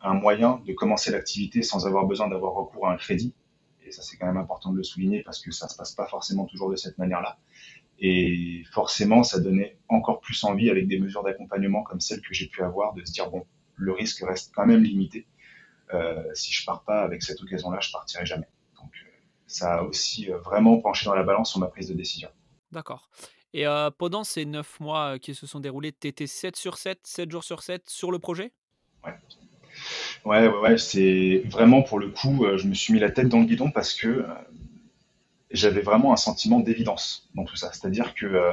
un 0.00 0.14
moyen 0.14 0.62
de 0.66 0.72
commencer 0.72 1.10
l'activité 1.10 1.62
sans 1.62 1.86
avoir 1.86 2.06
besoin 2.06 2.28
d'avoir 2.28 2.54
recours 2.54 2.88
à 2.88 2.92
un 2.92 2.96
crédit. 2.96 3.34
Et 3.84 3.90
ça, 3.90 4.02
c'est 4.02 4.16
quand 4.16 4.26
même 4.26 4.36
important 4.36 4.70
de 4.70 4.76
le 4.76 4.82
souligner 4.82 5.22
parce 5.22 5.40
que 5.40 5.50
ça 5.50 5.68
se 5.68 5.76
passe 5.76 5.92
pas 5.92 6.06
forcément 6.06 6.44
toujours 6.44 6.70
de 6.70 6.76
cette 6.76 6.98
manière-là. 6.98 7.38
Et 7.98 8.62
forcément, 8.72 9.24
ça 9.24 9.40
donnait 9.40 9.78
encore 9.88 10.20
plus 10.20 10.44
envie 10.44 10.70
avec 10.70 10.86
des 10.86 11.00
mesures 11.00 11.24
d'accompagnement 11.24 11.82
comme 11.82 12.00
celles 12.00 12.20
que 12.20 12.32
j'ai 12.32 12.46
pu 12.46 12.62
avoir 12.62 12.94
de 12.94 13.04
se 13.04 13.12
dire, 13.12 13.30
bon, 13.30 13.44
le 13.74 13.92
risque 13.92 14.22
reste 14.26 14.52
quand 14.54 14.66
même 14.66 14.82
limité. 14.82 15.26
Euh, 15.94 16.22
si 16.34 16.52
je 16.52 16.64
pars 16.64 16.84
pas 16.84 17.02
avec 17.02 17.22
cette 17.22 17.40
occasion-là, 17.42 17.80
je 17.80 17.90
partirai 17.90 18.26
jamais. 18.26 18.48
Donc, 18.76 18.90
euh, 18.94 19.10
ça 19.46 19.78
a 19.78 19.82
aussi 19.82 20.30
euh, 20.30 20.38
vraiment 20.38 20.78
penché 20.78 21.06
dans 21.06 21.14
la 21.14 21.22
balance 21.24 21.50
sur 21.50 21.60
ma 21.60 21.68
prise 21.68 21.88
de 21.88 21.94
décision. 21.94 22.28
D'accord. 22.70 23.08
Et 23.54 23.64
pendant 23.96 24.24
ces 24.24 24.44
neuf 24.44 24.78
mois 24.78 25.18
qui 25.18 25.34
se 25.34 25.46
sont 25.46 25.58
déroulés, 25.58 25.90
tu 25.90 26.06
étais 26.06 26.26
7 26.26 26.54
sur 26.54 26.76
7, 26.76 27.00
7 27.02 27.30
jours 27.30 27.42
sur 27.42 27.62
7 27.62 27.88
sur 27.88 28.10
le 28.10 28.18
projet? 28.18 28.52
Ouais. 29.02 29.14
Ouais, 30.24 30.48
ouais, 30.48 30.78
c'est 30.78 31.42
vraiment 31.46 31.82
pour 31.82 31.98
le 31.98 32.08
coup, 32.08 32.46
je 32.56 32.66
me 32.66 32.74
suis 32.74 32.92
mis 32.92 33.00
la 33.00 33.10
tête 33.10 33.28
dans 33.28 33.40
le 33.40 33.46
guidon 33.46 33.70
parce 33.70 33.94
que 33.94 34.24
j'avais 35.50 35.80
vraiment 35.80 36.12
un 36.12 36.16
sentiment 36.16 36.60
d'évidence 36.60 37.28
dans 37.34 37.44
tout 37.44 37.56
ça. 37.56 37.70
C'est-à-dire 37.72 38.14
que 38.14 38.26
euh, 38.26 38.52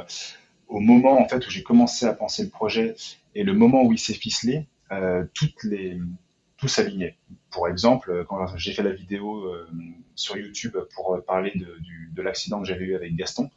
au 0.67 0.79
moment 0.79 1.19
en 1.19 1.27
fait 1.27 1.45
où 1.45 1.49
j'ai 1.49 1.63
commencé 1.63 2.05
à 2.05 2.13
penser 2.13 2.43
le 2.43 2.49
projet 2.49 2.95
et 3.33 3.43
le 3.43 3.53
moment 3.53 3.83
où 3.83 3.91
il 3.91 3.99
s'est 3.99 4.13
ficelé, 4.13 4.65
euh, 4.91 5.25
tout 5.33 6.67
s'alignait. 6.67 7.15
Pour 7.51 7.67
exemple, 7.67 8.25
quand 8.27 8.57
j'ai 8.57 8.73
fait 8.73 8.83
la 8.83 8.93
vidéo 8.93 9.43
euh, 9.43 9.67
sur 10.15 10.37
YouTube 10.37 10.75
pour 10.95 11.21
parler 11.27 11.53
de, 11.55 12.21
l'accident 12.21 12.61
que 12.61 12.67
j'avais 12.67 12.85
eu 12.85 12.95
avec 12.95 13.15
Gaston, 13.15 13.51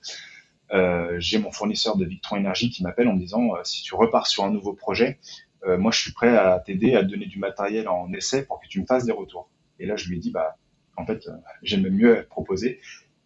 euh, 0.73 1.17
j'ai 1.19 1.39
mon 1.39 1.51
fournisseur 1.51 1.97
de 1.97 2.05
Victron 2.05 2.37
Énergie 2.37 2.71
qui 2.71 2.83
m'appelle 2.83 3.09
en 3.09 3.15
me 3.15 3.21
disant 3.21 3.53
si 3.65 3.83
tu 3.83 3.95
repars 3.95 4.27
sur 4.27 4.45
un 4.45 4.51
nouveau 4.51 4.75
projet, 4.75 5.19
moi 5.67 5.91
je 5.91 6.01
suis 6.01 6.13
prêt 6.13 6.37
à 6.37 6.61
t'aider 6.61 6.95
à 6.95 7.03
te 7.03 7.11
donner 7.11 7.27
du 7.27 7.39
matériel 7.39 7.89
en 7.89 8.13
essai 8.13 8.45
pour 8.45 8.61
que 8.61 8.69
tu 8.69 8.81
me 8.81 8.87
fasses 8.87 9.05
des 9.05 9.13
retours. 9.13 9.51
Et 9.79 9.87
là 9.87 9.97
je 9.97 10.09
lui 10.09 10.17
ai 10.17 10.21
dit 10.21 10.31
bah 10.31 10.57
en 10.97 11.05
fait 11.05 11.29
j'aime 11.63 11.89
mieux 11.89 12.27
proposer 12.29 12.81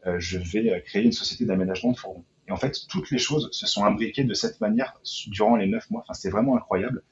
euh, 0.06 0.18
je 0.18 0.38
vais 0.38 0.70
euh, 0.70 0.80
créer 0.80 1.04
une 1.04 1.12
société 1.12 1.44
d'aménagement 1.44 1.92
de 1.92 1.96
fourgons. 1.96 2.24
Et 2.48 2.52
en 2.52 2.56
fait, 2.56 2.86
toutes 2.88 3.10
les 3.10 3.18
choses 3.18 3.48
se 3.52 3.66
sont 3.66 3.84
imbriquées 3.84 4.24
de 4.24 4.34
cette 4.34 4.60
manière 4.60 4.98
durant 5.28 5.56
les 5.56 5.66
neuf 5.66 5.90
mois. 5.90 6.00
Enfin, 6.02 6.14
c'était 6.14 6.30
vraiment 6.30 6.56
incroyable. 6.56 7.02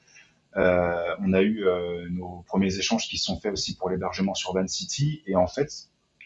Euh, 0.57 1.15
on 1.19 1.31
a 1.31 1.41
eu 1.41 1.65
euh, 1.65 2.09
nos 2.09 2.43
premiers 2.47 2.77
échanges 2.77 3.07
qui 3.07 3.17
se 3.17 3.25
sont 3.25 3.39
faits 3.39 3.53
aussi 3.53 3.77
pour 3.77 3.89
l'hébergement 3.89 4.33
sur 4.33 4.53
Van 4.53 4.67
City. 4.67 5.23
Et 5.25 5.37
en 5.37 5.47
fait, 5.47 5.71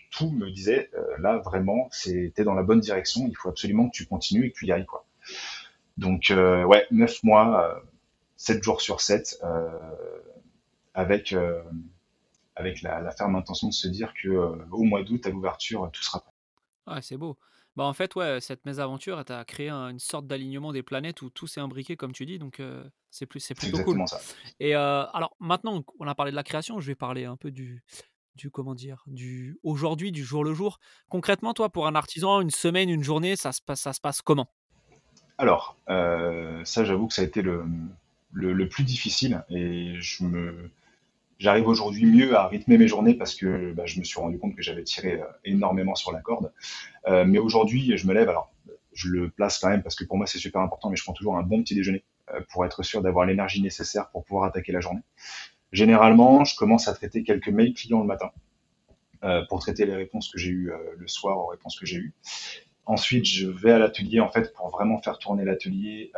tout 0.09 0.31
me 0.31 0.49
disait, 0.49 0.89
euh, 0.95 1.03
là, 1.19 1.37
vraiment, 1.37 1.87
c'était 1.91 2.43
dans 2.43 2.55
la 2.55 2.63
bonne 2.63 2.79
direction. 2.79 3.27
Il 3.27 3.35
faut 3.35 3.49
absolument 3.49 3.87
que 3.89 3.95
tu 3.95 4.07
continues 4.07 4.47
et 4.47 4.51
que 4.51 4.57
tu 4.57 4.65
y 4.65 4.71
ailles. 4.71 4.85
Quoi. 4.85 5.05
Donc, 5.97 6.25
ouais, 6.31 6.85
neuf 6.89 7.23
mois, 7.23 7.81
sept 8.37 8.63
jours 8.63 8.81
sur 8.81 9.01
sept, 9.01 9.39
avec, 10.93 11.35
avec 12.55 12.81
la, 12.81 13.01
la, 13.01 13.11
ferme 13.11 13.35
intention 13.35 13.67
de 13.67 13.73
se 13.73 13.87
dire 13.87 14.13
que 14.21 14.29
au 14.71 14.83
mois 14.83 15.03
d'août, 15.03 15.25
à 15.25 15.29
l'ouverture, 15.29 15.89
tout 15.91 16.03
sera 16.03 16.21
prêt. 16.21 16.31
Ouais, 16.87 17.01
c'est 17.01 17.17
beau. 17.17 17.37
Bah, 17.75 17.83
en 17.83 17.93
fait, 17.93 18.15
ouais, 18.15 18.39
cette 18.39 18.65
mésaventure, 18.65 19.19
elle 19.19 19.25
t'a 19.25 19.43
créé 19.43 19.69
une 19.69 19.99
sorte 19.99 20.27
d'alignement 20.27 20.71
des 20.71 20.83
planètes 20.83 21.21
où 21.21 21.29
tout 21.29 21.47
s'est 21.47 21.59
imbriqué, 21.59 21.97
comme 21.97 22.13
tu 22.13 22.25
dis, 22.25 22.39
donc 22.39 22.61
c'est 23.11 23.25
plus, 23.25 23.39
c'est 23.39 23.55
plutôt 23.55 23.83
cool. 23.83 24.01
ça. 24.07 24.19
Et 24.59 24.75
alors, 24.75 25.35
maintenant 25.39 25.83
on 25.99 26.07
a 26.07 26.15
parlé 26.15 26.31
de 26.31 26.35
la 26.35 26.43
création, 26.43 26.79
je 26.79 26.87
vais 26.87 26.95
parler 26.95 27.25
un 27.25 27.35
peu 27.35 27.51
du, 27.51 27.83
du 28.35 28.49
comment 28.49 28.75
dire, 28.75 29.03
du 29.07 29.59
aujourd'hui, 29.63 30.11
du 30.11 30.23
jour 30.23 30.43
le 30.43 30.53
jour. 30.53 30.79
Concrètement, 31.09 31.53
toi, 31.53 31.69
pour 31.69 31.87
un 31.87 31.95
artisan, 31.95 32.39
une 32.41 32.51
semaine, 32.51 32.89
une 32.89 33.03
journée, 33.03 33.35
ça 33.35 33.51
se 33.51 33.61
passe, 33.61 33.81
ça 33.81 33.91
se 33.93 33.99
passe 33.99 34.21
comment? 34.21 34.47
Alors, 35.37 35.77
ça, 35.87 36.85
j'avoue 36.85 37.07
que 37.07 37.13
ça 37.13 37.23
a 37.23 37.25
été 37.25 37.41
le, 37.41 37.65
le, 38.35 38.67
plus 38.69 38.83
difficile 38.83 39.43
et 39.49 39.95
je 39.99 40.23
me, 40.23 40.69
J'arrive 41.37 41.67
aujourd'hui 41.67 42.05
mieux 42.05 42.37
à 42.37 42.47
rythmer 42.47 42.77
mes 42.77 42.87
journées 42.87 43.13
parce 43.13 43.35
que 43.35 43.73
bah, 43.73 43.85
je 43.85 43.99
me 43.99 44.05
suis 44.05 44.19
rendu 44.19 44.39
compte 44.39 44.55
que 44.55 44.61
j'avais 44.61 44.83
tiré 44.83 45.21
euh, 45.21 45.25
énormément 45.43 45.95
sur 45.95 46.13
la 46.13 46.21
corde. 46.21 46.53
Euh, 47.07 47.25
mais 47.25 47.39
aujourd'hui, 47.39 47.97
je 47.97 48.07
me 48.07 48.13
lève, 48.13 48.29
alors 48.29 48.53
je 48.93 49.09
le 49.09 49.29
place 49.29 49.59
quand 49.59 49.69
même 49.69 49.83
parce 49.83 49.95
que 49.95 50.05
pour 50.05 50.15
moi 50.15 50.25
c'est 50.25 50.37
super 50.37 50.61
important, 50.61 50.89
mais 50.89 50.95
je 50.95 51.03
prends 51.03 51.13
toujours 51.13 51.35
un 51.35 51.43
bon 51.43 51.61
petit 51.61 51.75
déjeuner 51.75 52.05
euh, 52.33 52.39
pour 52.49 52.65
être 52.65 52.83
sûr 52.83 53.01
d'avoir 53.01 53.25
l'énergie 53.25 53.61
nécessaire 53.61 54.09
pour 54.11 54.23
pouvoir 54.23 54.45
attaquer 54.45 54.71
la 54.71 54.79
journée. 54.79 55.01
Généralement, 55.73 56.45
je 56.45 56.55
commence 56.55 56.87
à 56.87 56.93
traiter 56.93 57.23
quelques 57.23 57.49
mails 57.49 57.73
clients 57.73 57.99
le 57.99 58.07
matin 58.07 58.31
pour 59.49 59.59
traiter 59.59 59.87
les 59.87 59.95
réponses 59.95 60.29
que 60.29 60.37
j'ai 60.37 60.51
eues 60.51 60.71
le 60.95 61.07
soir 61.07 61.39
aux 61.39 61.47
réponses 61.47 61.79
que 61.79 61.85
j'ai 61.87 61.97
eues. 61.97 62.13
Ensuite, 62.85 63.25
je 63.25 63.47
vais 63.47 63.71
à 63.71 63.79
l'atelier 63.79 64.19
en 64.19 64.29
fait 64.29 64.53
pour 64.53 64.69
vraiment 64.69 65.01
faire 65.01 65.17
tourner 65.17 65.43
l'atelier. 65.43 66.11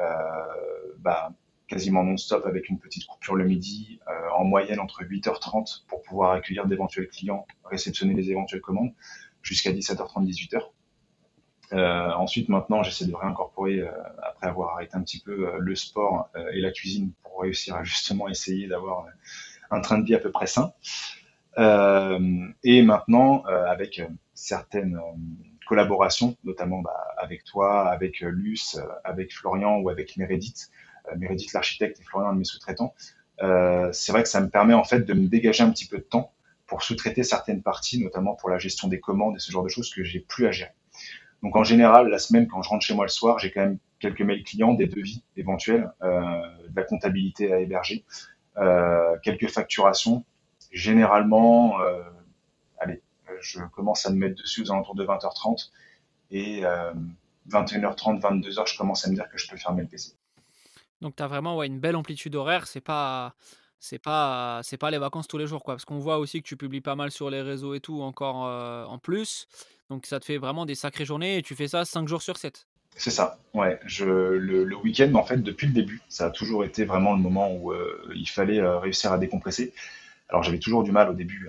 Bah, 0.99 1.31
quasiment 1.67 2.03
non-stop 2.03 2.45
avec 2.45 2.69
une 2.69 2.79
petite 2.79 3.05
coupure 3.05 3.35
le 3.35 3.45
midi, 3.45 3.99
euh, 4.07 4.29
en 4.37 4.45
moyenne 4.45 4.79
entre 4.79 5.03
8h30 5.03 5.85
pour 5.87 6.01
pouvoir 6.01 6.31
accueillir 6.31 6.65
d'éventuels 6.65 7.09
clients, 7.09 7.45
réceptionner 7.65 8.13
les 8.13 8.31
éventuelles 8.31 8.61
commandes, 8.61 8.93
jusqu'à 9.41 9.71
17h30, 9.71 10.25
18h. 10.25 10.61
Euh, 11.73 12.11
ensuite, 12.13 12.47
maintenant, 12.47 12.83
j'essaie 12.83 13.05
de 13.05 13.13
réincorporer, 13.13 13.81
euh, 13.81 13.91
après 14.23 14.47
avoir 14.47 14.75
arrêté 14.75 14.95
un 14.95 15.01
petit 15.01 15.19
peu 15.19 15.57
le 15.59 15.75
sport 15.75 16.29
et 16.53 16.61
la 16.61 16.71
cuisine, 16.71 17.11
pour 17.23 17.41
réussir 17.41 17.75
à 17.75 17.83
justement 17.83 18.29
essayer 18.29 18.67
d'avoir 18.67 19.05
un 19.69 19.81
train 19.81 19.97
de 19.97 20.05
vie 20.05 20.15
à 20.15 20.19
peu 20.19 20.31
près 20.31 20.47
sain. 20.47 20.71
et 22.63 22.81
maintenant, 22.81 23.43
avec 23.43 24.01
certaines 24.33 24.97
collaborations, 25.67 26.37
notamment 26.45 26.81
bah, 26.81 26.95
avec 27.17 27.43
toi, 27.43 27.89
avec 27.89 28.21
Luce, 28.21 28.79
avec 29.03 29.33
Florian 29.33 29.79
ou 29.79 29.89
avec 29.89 30.15
Meredith, 30.15 30.71
euh, 31.11 31.15
Meredith 31.17 31.53
l'architecte 31.53 31.99
et 31.99 32.03
Florian, 32.03 32.29
un 32.29 32.33
de 32.33 32.39
mes 32.39 32.43
sous-traitants, 32.43 32.93
euh, 33.41 33.89
c'est 33.93 34.11
vrai 34.11 34.23
que 34.23 34.29
ça 34.29 34.41
me 34.41 34.49
permet 34.49 34.73
en 34.73 34.83
fait 34.83 35.01
de 35.01 35.13
me 35.13 35.27
dégager 35.27 35.63
un 35.63 35.71
petit 35.71 35.87
peu 35.87 35.97
de 35.97 36.03
temps 36.03 36.33
pour 36.65 36.83
sous-traiter 36.83 37.23
certaines 37.23 37.61
parties, 37.61 38.01
notamment 38.01 38.35
pour 38.35 38.49
la 38.49 38.57
gestion 38.57 38.87
des 38.87 38.99
commandes 38.99 39.35
et 39.35 39.39
ce 39.39 39.51
genre 39.51 39.63
de 39.63 39.69
choses 39.69 39.89
que 39.93 40.03
j'ai 40.03 40.19
plus 40.19 40.47
à 40.47 40.51
gérer. 40.51 40.71
Donc 41.43 41.55
en 41.55 41.63
général, 41.63 42.09
la 42.09 42.19
semaine, 42.19 42.47
quand 42.47 42.61
je 42.61 42.69
rentre 42.69 42.85
chez 42.85 42.93
moi 42.93 43.05
le 43.05 43.09
soir, 43.09 43.39
j'ai 43.39 43.51
quand 43.51 43.61
même 43.61 43.77
quelques 43.99 44.21
mails 44.21 44.43
clients, 44.43 44.73
des 44.73 44.87
devis 44.87 45.23
éventuels, 45.35 45.91
euh, 46.01 46.11
de 46.67 46.75
la 46.75 46.83
comptabilité 46.83 47.53
à 47.53 47.59
héberger, 47.59 48.03
euh, 48.57 49.17
quelques 49.23 49.49
facturations. 49.49 50.23
Généralement, 50.71 51.79
euh, 51.81 52.03
allez, 52.79 53.01
je 53.41 53.59
commence 53.73 54.05
à 54.05 54.11
me 54.11 54.17
mettre 54.17 54.41
dessus 54.41 54.63
aux 54.63 54.71
alentours 54.71 54.95
de 54.95 55.05
20h30 55.05 55.71
et 56.31 56.63
21h30, 57.49 58.19
22h, 58.19 58.71
je 58.71 58.77
commence 58.77 59.05
à 59.05 59.09
me 59.09 59.15
dire 59.15 59.29
que 59.29 59.37
je 59.37 59.47
peux 59.49 59.57
fermer 59.57 59.83
le 59.83 59.87
PC. 59.87 60.13
Donc 61.01 61.15
tu 61.15 61.23
as 61.23 61.27
vraiment 61.27 61.57
ouais, 61.57 61.67
une 61.67 61.79
belle 61.79 61.95
amplitude 61.95 62.35
horaire, 62.35 62.67
c'est 62.67 62.81
pas 62.81 63.35
c'est 63.79 63.99
pas 63.99 64.61
c'est 64.63 64.77
pas 64.77 64.89
les 64.89 64.97
vacances 64.97 65.27
tous 65.27 65.37
les 65.37 65.45
jours 65.45 65.63
quoi 65.63 65.75
parce 65.75 65.85
qu'on 65.85 65.99
voit 65.99 66.17
aussi 66.17 66.41
que 66.41 66.47
tu 66.47 66.57
publies 66.57 66.81
pas 66.81 66.95
mal 66.95 67.11
sur 67.11 67.29
les 67.29 67.41
réseaux 67.41 67.75
et 67.75 67.79
tout 67.79 68.01
encore 68.01 68.47
euh, 68.47 68.85
en 68.85 68.97
plus. 68.97 69.47
Donc 69.89 70.05
ça 70.05 70.19
te 70.19 70.25
fait 70.25 70.37
vraiment 70.37 70.65
des 70.65 70.75
sacrées 70.75 71.05
journées 71.05 71.37
et 71.37 71.41
tu 71.41 71.55
fais 71.55 71.67
ça 71.67 71.85
5 71.85 72.07
jours 72.07 72.21
sur 72.21 72.37
7. 72.37 72.67
C'est 72.95 73.11
ça. 73.11 73.37
Ouais, 73.53 73.79
je 73.85 74.05
le, 74.05 74.75
week-end 74.77 75.13
en 75.13 75.23
fait 75.23 75.37
depuis 75.37 75.67
le 75.67 75.73
début, 75.73 76.01
ça 76.09 76.25
a 76.25 76.29
toujours 76.31 76.65
été 76.65 76.83
vraiment 76.83 77.13
le 77.13 77.21
moment 77.21 77.53
où 77.53 77.71
euh, 77.71 78.11
il 78.15 78.27
fallait 78.27 78.59
euh, 78.59 78.79
réussir 78.79 79.11
à 79.11 79.19
décompresser. 79.19 79.73
Alors 80.29 80.43
j'avais 80.43 80.59
toujours 80.59 80.83
du 80.83 80.91
mal 80.91 81.09
au 81.09 81.13
début 81.13 81.47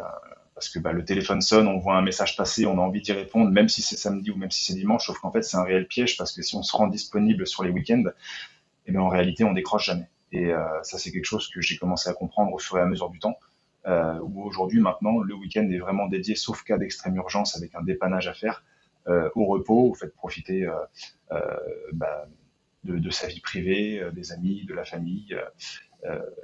parce 0.54 0.68
que 0.68 0.78
bah, 0.78 0.92
le 0.92 1.04
téléphone 1.04 1.40
sonne, 1.40 1.66
on 1.66 1.78
voit 1.78 1.96
un 1.96 2.02
message 2.02 2.36
passer, 2.36 2.66
on 2.66 2.78
a 2.78 2.80
envie 2.80 3.00
d'y 3.00 3.12
répondre, 3.12 3.50
même 3.50 3.68
si 3.68 3.80
c'est 3.80 3.96
samedi 3.96 4.30
ou 4.30 4.36
même 4.36 4.50
si 4.50 4.62
c'est 4.64 4.74
dimanche, 4.74 5.06
sauf 5.06 5.18
qu'en 5.18 5.32
fait 5.32 5.42
c'est 5.42 5.56
un 5.56 5.64
réel 5.64 5.86
piège 5.86 6.16
parce 6.16 6.32
que 6.32 6.42
si 6.42 6.54
on 6.54 6.62
se 6.62 6.76
rend 6.76 6.86
disponible 6.86 7.46
sur 7.46 7.64
les 7.64 7.70
week-ends, 7.70 8.04
et 8.88 8.92
bien 8.92 9.02
en 9.02 9.08
réalité, 9.08 9.44
on 9.44 9.52
décroche 9.52 9.86
jamais. 9.86 10.08
Et 10.32 10.46
euh, 10.46 10.82
ça, 10.82 10.98
c'est 10.98 11.12
quelque 11.12 11.24
chose 11.24 11.48
que 11.48 11.60
j'ai 11.60 11.76
commencé 11.76 12.08
à 12.08 12.14
comprendre 12.14 12.52
au 12.52 12.58
fur 12.58 12.78
et 12.78 12.80
à 12.80 12.86
mesure 12.86 13.10
du 13.10 13.18
temps. 13.18 13.38
Euh, 13.86 14.18
où 14.22 14.42
aujourd'hui, 14.42 14.80
maintenant, 14.80 15.20
le 15.20 15.34
week-end 15.34 15.68
est 15.70 15.78
vraiment 15.78 16.08
dédié, 16.08 16.34
sauf 16.34 16.64
cas 16.64 16.78
d'extrême 16.78 17.16
urgence, 17.16 17.56
avec 17.56 17.74
un 17.74 17.82
dépannage 17.82 18.26
à 18.26 18.34
faire, 18.34 18.64
euh, 19.06 19.30
au 19.34 19.46
repos. 19.46 19.88
Vous 19.88 19.94
faites 19.94 20.14
profiter 20.14 20.66
euh, 20.66 20.74
euh, 21.32 21.40
bah, 21.92 22.26
de, 22.84 23.10
sa 23.10 23.28
vie 23.28 23.40
privée, 23.40 24.02
des 24.12 24.32
amis, 24.32 24.64
de 24.64 24.74
la 24.74 24.84
famille 24.84 25.36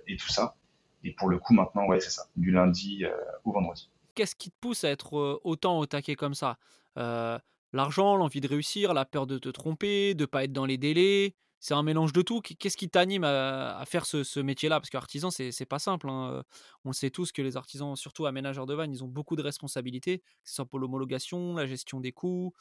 et 0.07 0.17
tout 0.17 0.29
ça. 0.29 0.57
Et 1.03 1.13
pour 1.13 1.29
le 1.29 1.39
coup, 1.39 1.55
maintenant, 1.55 1.87
ouais, 1.87 2.01
c'est 2.01 2.11
ça, 2.11 2.27
du 2.37 2.51
lundi 2.51 3.05
au 3.45 3.53
vendredi. 3.53 3.91
Qu'est-ce 4.15 4.35
qui 4.35 4.51
te 4.51 4.57
pousse 4.61 4.85
à 4.85 4.91
être 4.91 5.41
autant 5.45 5.79
au 5.79 5.87
taquet 5.87 6.17
comme 6.17 6.35
ça? 6.35 6.59
L'argent, 6.97 8.17
l'envie 8.17 8.41
de 8.41 8.49
réussir, 8.49 8.95
la 8.95 9.05
peur 9.05 9.27
de 9.27 9.39
te 9.39 9.49
tromper, 9.49 10.15
de 10.15 10.27
pas 10.27 10.45
être 10.45 10.53
dans 10.53 10.67
les 10.67 10.77
délais? 10.77 11.35
C'est 11.65 11.73
un 11.73 11.83
mélange 11.83 12.13
de 12.13 12.21
tout. 12.21 12.43
Qu'est-ce 12.43 12.77
qui 12.77 12.91
t'anime 12.91 13.25
à, 13.25 13.83
faire 13.87 14.05
ce, 14.05 14.39
métier-là? 14.39 14.81
Parce 14.81 14.91
qu'artisan, 14.91 15.31
c'est, 15.31 15.51
c'est 15.51 15.65
pas 15.65 15.79
simple. 15.79 16.11
Hein. 16.11 16.43
On 16.85 16.93
sait 16.93 17.09
tous 17.09 17.33
que 17.33 17.41
les 17.41 17.57
artisans, 17.57 17.97
surtout 17.97 18.27
aménageurs 18.27 18.67
de 18.67 18.75
vannes, 18.75 18.93
ils 18.93 19.03
ont 19.03 19.09
beaucoup 19.09 19.35
de 19.35 19.41
responsabilités, 19.41 20.19
que 20.19 20.25
ce 20.45 20.61
pour 20.61 20.79
l'homologation, 20.79 21.55
la 21.55 21.65
gestion 21.65 22.01
des 22.01 22.13
coûts, 22.13 22.53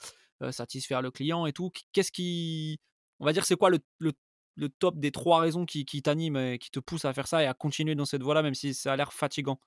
satisfaire 0.51 1.01
le 1.01 1.11
client 1.11 1.45
et 1.45 1.51
tout. 1.51 1.69
Qu'est-ce 1.91 2.13
qui. 2.13 2.79
On 3.19 3.25
va 3.25 3.33
dire, 3.33 3.43
c'est 3.43 3.57
quoi 3.57 3.69
le, 3.69 4.69
top 4.79 4.97
des 4.97 5.11
trois 5.11 5.41
raisons 5.41 5.65
qui, 5.65 5.85
t'animent 6.01 6.37
et 6.37 6.57
qui 6.57 6.71
te 6.71 6.79
poussent 6.79 7.03
à 7.03 7.11
faire 7.11 7.27
ça 7.27 7.43
et 7.43 7.45
à 7.45 7.53
continuer 7.53 7.95
dans 7.95 8.05
cette 8.05 8.23
voie-là, 8.23 8.41
même 8.41 8.55
si 8.55 8.73
ça 8.73 8.93
a 8.93 8.95
l'air 8.95 9.11
fatigant? 9.11 9.59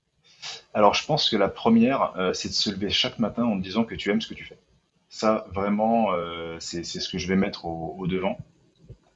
Alors, 0.73 0.95
je 0.95 1.05
pense 1.05 1.29
que 1.29 1.37
la 1.37 1.51
première, 1.51 2.15
c'est 2.33 2.49
de 2.49 2.55
se 2.55 2.71
lever 2.71 2.89
chaque 2.89 3.19
matin 3.19 3.45
en 3.45 3.57
disant 3.57 3.85
que 3.85 3.95
tu 3.95 4.11
aimes 4.11 4.23
ce 4.23 4.29
que 4.29 4.35
tu 4.35 4.45
fais. 4.45 4.59
Ça, 5.11 5.47
vraiment, 5.53 6.09
c'est, 6.59 6.85
ce 6.85 7.07
que 7.11 7.19
je 7.19 7.29
vais 7.29 7.37
mettre 7.37 7.67
au 7.67 8.07
devant 8.07 8.39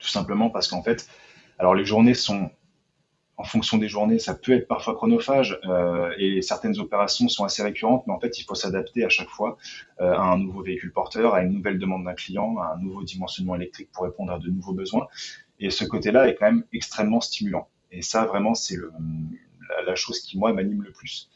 tout 0.00 0.08
simplement 0.08 0.50
parce 0.50 0.66
qu'en 0.66 0.82
fait, 0.82 1.08
alors 1.58 1.74
les 1.74 1.84
journées 1.84 2.14
sont 2.14 2.50
en 3.40 3.44
fonction 3.44 3.78
des 3.78 3.88
journées, 3.88 4.18
ça 4.18 4.34
peut 4.34 4.52
être 4.52 4.68
parfois 4.68 4.94
chronophage 4.94 5.58
euh, 5.64 6.12
et 6.18 6.42
certaines 6.42 6.78
opérations 6.78 7.26
sont 7.28 7.44
assez 7.44 7.62
récurrentes, 7.62 8.06
mais 8.06 8.12
en 8.12 8.20
fait, 8.20 8.38
il 8.38 8.44
faut 8.44 8.54
s'adapter 8.54 9.02
à 9.02 9.08
chaque 9.08 9.30
fois 9.30 9.56
euh, 10.02 10.12
à 10.12 10.20
un 10.20 10.36
nouveau 10.36 10.62
véhicule 10.62 10.92
porteur, 10.92 11.32
à 11.32 11.42
une 11.42 11.54
nouvelle 11.54 11.78
demande 11.78 12.04
d'un 12.04 12.12
client, 12.12 12.58
à 12.58 12.74
un 12.74 12.78
nouveau 12.78 13.02
dimensionnement 13.02 13.54
électrique 13.54 13.88
pour 13.92 14.04
répondre 14.04 14.30
à 14.30 14.38
de 14.38 14.50
nouveaux 14.50 14.74
besoins. 14.74 15.06
Et 15.58 15.70
ce 15.70 15.84
côté-là 15.84 16.28
est 16.28 16.34
quand 16.34 16.46
même 16.52 16.64
extrêmement 16.74 17.22
stimulant. 17.22 17.66
Et 17.90 18.02
ça, 18.02 18.26
vraiment, 18.26 18.54
c'est 18.54 18.76
la, 19.86 19.94
chose 19.94 20.20
qui, 20.20 20.38
moi, 20.38 20.52
m'anime 20.52 20.82
le 20.82 20.92
plus. 20.92 21.30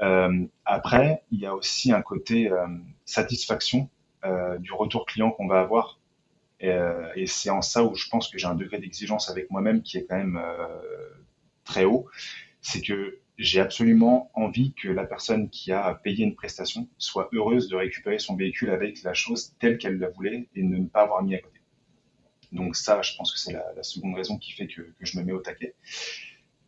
Euh, 0.00 0.46
après, 0.64 1.24
il 1.30 1.40
y 1.40 1.46
a 1.46 1.54
aussi 1.54 1.92
un 1.92 2.00
côté 2.00 2.50
satisfaction 3.04 3.88
du 4.58 4.72
retour 4.72 5.04
client 5.04 5.30
qu'on 5.30 5.46
va 5.46 5.60
avoir 5.60 5.98
euh, 6.62 7.10
et, 7.16 7.26
c'est 7.26 7.50
en 7.50 7.62
ça 7.62 7.84
où 7.84 7.94
je 7.94 8.08
pense 8.08 8.28
que 8.28 8.38
j'ai 8.38 8.46
un 8.46 8.54
degré 8.54 8.78
d'exigence 8.78 9.28
avec 9.30 9.50
moi-même 9.50 9.82
qui 9.82 9.98
est 9.98 10.06
quand 10.06 10.16
même 10.16 10.36
euh, 10.36 10.78
très 11.64 11.84
haut. 11.84 12.06
C'est 12.60 12.80
que 12.80 13.18
j'ai 13.36 13.60
absolument 13.60 14.30
envie 14.34 14.72
que 14.74 14.88
la 14.88 15.04
personne 15.04 15.50
qui 15.50 15.72
a 15.72 15.92
payé 15.94 16.24
une 16.24 16.36
prestation 16.36 16.88
soit 16.98 17.28
heureuse 17.32 17.68
de 17.68 17.76
récupérer 17.76 18.18
son 18.18 18.36
véhicule 18.36 18.70
avec 18.70 19.02
la 19.02 19.14
chose 19.14 19.54
telle 19.58 19.78
qu'elle 19.78 19.98
la 19.98 20.08
voulait 20.08 20.48
et 20.54 20.62
ne 20.62 20.86
pas 20.86 21.02
avoir 21.02 21.22
mis 21.22 21.34
à 21.34 21.38
côté. 21.38 21.60
Donc 22.52 22.76
ça, 22.76 23.02
je 23.02 23.16
pense 23.16 23.32
que 23.32 23.38
c'est 23.38 23.52
la, 23.52 23.82
seconde 23.82 24.14
raison 24.14 24.38
qui 24.38 24.52
fait 24.52 24.68
que, 24.68 24.82
que, 24.82 25.04
je 25.04 25.18
me 25.18 25.24
mets 25.24 25.32
au 25.32 25.40
taquet. 25.40 25.74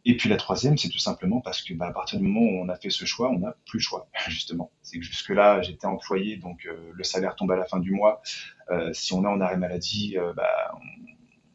Et 0.08 0.16
puis 0.16 0.28
la 0.28 0.36
troisième, 0.36 0.78
c'est 0.78 0.88
tout 0.88 1.00
simplement 1.00 1.40
parce 1.40 1.62
que 1.62 1.74
bah, 1.74 1.88
à 1.88 1.92
partir 1.92 2.20
du 2.20 2.24
moment 2.24 2.46
où 2.46 2.64
on 2.64 2.68
a 2.68 2.76
fait 2.76 2.90
ce 2.90 3.04
choix, 3.04 3.28
on 3.28 3.40
n'a 3.40 3.56
plus 3.66 3.78
le 3.78 3.82
choix, 3.82 4.08
justement. 4.28 4.70
C'est 4.80 5.00
que 5.00 5.04
jusque-là, 5.04 5.60
j'étais 5.62 5.86
employé, 5.86 6.36
donc 6.36 6.64
euh, 6.64 6.92
le 6.94 7.02
salaire 7.02 7.34
tombe 7.34 7.50
à 7.50 7.56
la 7.56 7.64
fin 7.64 7.80
du 7.80 7.90
mois. 7.90 8.22
Euh, 8.70 8.92
si 8.92 9.12
on 9.14 9.24
est 9.24 9.26
en 9.26 9.40
arrêt 9.40 9.56
maladie, 9.56 10.16
euh, 10.16 10.32
bah, 10.32 10.78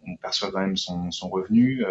on, 0.05 0.17
perçoit 0.17 0.51
quand 0.51 0.60
même 0.60 0.75
son, 0.75 1.10
revenu, 1.29 1.86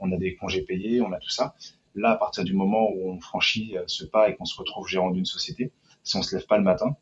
on 0.00 0.10
a 0.10 0.16
des 0.16 0.34
congés 0.34 0.62
payés, 0.62 1.00
on 1.00 1.12
a 1.12 1.18
tout 1.18 1.30
ça. 1.30 1.54
Là, 1.94 2.10
à 2.10 2.16
partir 2.16 2.42
du 2.42 2.54
moment 2.54 2.90
où 2.90 3.08
on 3.08 3.20
franchit 3.20 3.76
ce 3.86 4.04
pas 4.04 4.28
et 4.28 4.34
qu'on 4.34 4.44
se 4.44 4.58
retrouve 4.58 4.88
gérant 4.88 5.10
d'une 5.10 5.24
société, 5.24 5.70
si 6.02 6.16
on 6.16 6.22
se 6.22 6.34
lève 6.34 6.46
pas 6.46 6.58
le 6.58 6.64
matin, 6.64 6.96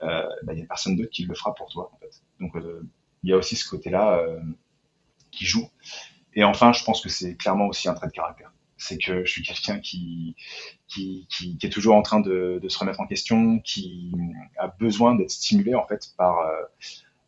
bah, 0.00 0.52
il 0.52 0.56
n'y 0.56 0.62
a 0.62 0.66
personne 0.66 0.96
d'autre 0.96 1.10
qui 1.10 1.24
le 1.24 1.34
fera 1.34 1.52
pour 1.54 1.68
toi. 1.68 1.90
En 1.92 1.98
fait. 1.98 2.22
Donc 2.38 2.52
il 3.24 3.30
y 3.30 3.32
a 3.32 3.36
aussi 3.36 3.56
ce 3.56 3.68
côté-là 3.68 4.24
qui 5.32 5.44
joue. 5.44 5.68
Et 6.34 6.44
enfin, 6.44 6.72
je 6.72 6.84
pense 6.84 7.00
que 7.00 7.08
c'est 7.08 7.36
clairement 7.36 7.66
aussi 7.66 7.88
un 7.88 7.94
trait 7.94 8.08
de 8.08 8.12
caractère. 8.12 8.52
C'est 8.76 8.98
que 8.98 9.24
je 9.24 9.30
suis 9.30 9.42
quelqu'un 9.42 9.78
qui, 9.78 10.34
qui, 10.88 11.26
qui, 11.30 11.56
est 11.62 11.70
toujours 11.70 11.94
en 11.94 12.02
train 12.02 12.20
de, 12.20 12.60
se 12.68 12.78
remettre 12.78 13.00
en 13.00 13.06
question, 13.06 13.60
qui 13.60 14.12
a 14.58 14.68
besoin 14.68 15.14
d'être 15.14 15.30
stimulé 15.30 15.74
en 15.74 15.86
fait 15.86 16.10
par, 16.18 16.40
euh, 16.40 16.62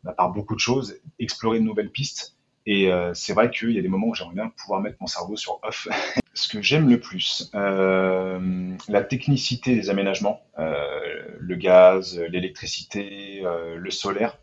bah, 0.03 0.13
par 0.13 0.31
beaucoup 0.31 0.55
de 0.55 0.59
choses, 0.59 0.99
explorer 1.19 1.59
de 1.59 1.63
nouvelles 1.63 1.91
pistes. 1.91 2.35
Et 2.65 2.91
euh, 2.91 3.13
c'est 3.13 3.33
vrai 3.33 3.49
qu'il 3.49 3.71
y 3.71 3.79
a 3.79 3.81
des 3.81 3.87
moments 3.87 4.07
où 4.07 4.13
j'aimerais 4.13 4.35
bien 4.35 4.49
pouvoir 4.49 4.81
mettre 4.81 4.97
mon 4.99 5.07
cerveau 5.07 5.37
sur 5.37 5.59
off. 5.63 5.87
Ce 6.33 6.49
que 6.49 6.61
j'aime 6.61 6.87
le 6.87 6.99
plus, 6.99 7.49
euh, 7.55 8.75
la 8.89 9.01
technicité 9.01 9.73
des 9.73 9.89
aménagements, 9.89 10.43
le 10.59 11.55
gaz, 11.55 12.19
l'électricité, 12.29 13.41
le 13.75 13.89
solaire, 13.89 14.37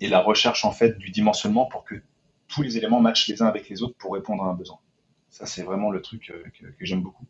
et 0.00 0.08
la 0.08 0.20
recherche 0.20 0.64
en 0.64 0.72
fait 0.72 0.98
du 0.98 1.10
dimensionnement 1.10 1.66
pour 1.66 1.84
que 1.84 2.02
tous 2.50 2.62
les 2.62 2.76
éléments 2.76 3.00
matchent 3.00 3.28
les 3.28 3.40
uns 3.42 3.46
avec 3.46 3.68
les 3.68 3.82
autres 3.82 3.96
pour 3.96 4.12
répondre 4.12 4.42
à 4.44 4.48
un 4.48 4.54
besoin. 4.54 4.78
Ça, 5.30 5.46
c'est 5.46 5.62
vraiment 5.62 5.90
le 5.90 6.02
truc 6.02 6.30
euh, 6.30 6.42
que, 6.58 6.84
j'aime 6.84 7.02
beaucoup. 7.02 7.24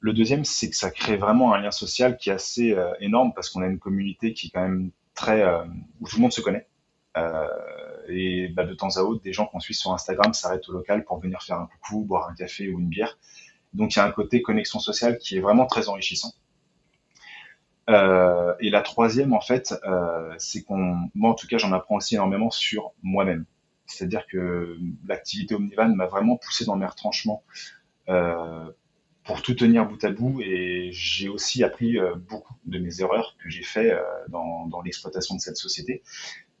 Le 0.00 0.12
deuxième, 0.14 0.44
c'est 0.44 0.70
que 0.70 0.76
ça 0.76 0.90
crée 0.90 1.16
vraiment 1.16 1.52
un 1.52 1.60
lien 1.60 1.70
social 1.70 2.16
qui 2.16 2.30
est 2.30 2.32
assez 2.32 2.72
euh, 2.72 2.92
énorme 3.00 3.32
parce 3.34 3.50
qu'on 3.50 3.60
a 3.60 3.66
une 3.66 3.78
communauté 3.78 4.32
qui 4.32 4.46
est 4.46 4.50
quand 4.50 4.62
même 4.62 4.90
très 5.14 5.42
euh, 5.42 5.62
où 6.00 6.08
tout 6.08 6.16
le 6.16 6.22
monde 6.22 6.32
se 6.32 6.40
connaît. 6.40 6.66
Et 8.08 8.48
bah, 8.48 8.64
de 8.64 8.72
temps 8.72 8.96
à 8.96 9.00
autre, 9.02 9.22
des 9.22 9.32
gens 9.32 9.46
qu'on 9.46 9.60
suit 9.60 9.74
sur 9.74 9.92
Instagram 9.92 10.32
s'arrêtent 10.32 10.68
au 10.68 10.72
local 10.72 11.04
pour 11.04 11.20
venir 11.20 11.42
faire 11.42 11.58
un 11.58 11.66
coucou, 11.66 12.04
boire 12.04 12.28
un 12.28 12.34
café 12.34 12.68
ou 12.70 12.80
une 12.80 12.88
bière. 12.88 13.18
Donc 13.74 13.94
il 13.94 13.98
y 13.98 14.00
a 14.00 14.06
un 14.06 14.10
côté 14.10 14.42
connexion 14.42 14.78
sociale 14.80 15.18
qui 15.18 15.36
est 15.36 15.40
vraiment 15.40 15.66
très 15.66 15.88
enrichissant. 15.88 16.32
Et 17.88 18.70
la 18.70 18.82
troisième, 18.82 19.32
en 19.32 19.40
fait, 19.40 19.74
c'est 20.38 20.62
qu'on, 20.62 21.10
moi 21.14 21.30
en 21.30 21.34
tout 21.34 21.46
cas, 21.46 21.58
j'en 21.58 21.72
apprends 21.72 21.96
aussi 21.96 22.14
énormément 22.14 22.50
sur 22.50 22.92
moi-même. 23.02 23.44
C'est-à-dire 23.90 24.26
que 24.26 24.78
l'activité 25.06 25.54
Omnivan 25.54 25.94
m'a 25.94 26.06
vraiment 26.06 26.36
poussé 26.36 26.64
dans 26.64 26.76
mes 26.76 26.86
retranchements 26.86 27.44
euh, 28.08 28.70
pour 29.24 29.42
tout 29.42 29.54
tenir 29.54 29.86
bout 29.86 30.02
à 30.04 30.10
bout 30.10 30.40
et 30.40 30.90
j'ai 30.92 31.28
aussi 31.28 31.62
appris 31.62 31.98
euh, 31.98 32.14
beaucoup 32.14 32.54
de 32.64 32.78
mes 32.78 33.00
erreurs 33.00 33.36
que 33.42 33.50
j'ai 33.50 33.62
fait 33.62 33.92
euh, 33.92 34.02
dans, 34.28 34.82
l'exploitation 34.82 35.34
de 35.34 35.40
cette 35.40 35.56
société 35.56 36.02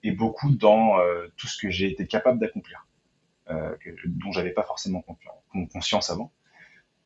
et 0.02 0.12
beaucoup 0.12 0.50
dans 0.50 0.96
tout 1.36 1.46
ce 1.46 1.60
que 1.60 1.70
j'ai 1.70 1.90
été 1.90 2.06
capable 2.06 2.38
d'accomplir, 2.38 2.86
dont 3.46 4.32
j'avais 4.32 4.52
pas 4.52 4.62
forcément 4.62 5.04
conscience 5.70 6.08
avant. 6.08 6.32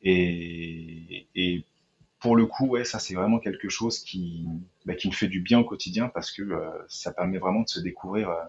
Et 0.01 1.65
pour 2.19 2.35
le 2.35 2.45
coup, 2.45 2.67
ouais, 2.67 2.85
ça 2.85 2.99
c'est 2.99 3.13
vraiment 3.13 3.39
quelque 3.39 3.69
chose 3.69 3.99
qui, 3.99 4.45
bah, 4.85 4.93
me 5.03 5.11
fait 5.11 5.27
du 5.27 5.41
bien 5.41 5.59
au 5.59 5.63
quotidien 5.63 6.09
parce 6.09 6.31
que 6.31 6.41
euh, 6.41 6.71
ça 6.87 7.11
permet 7.11 7.37
vraiment 7.37 7.61
de 7.61 7.69
se 7.69 7.79
découvrir 7.79 8.29
euh, 8.29 8.43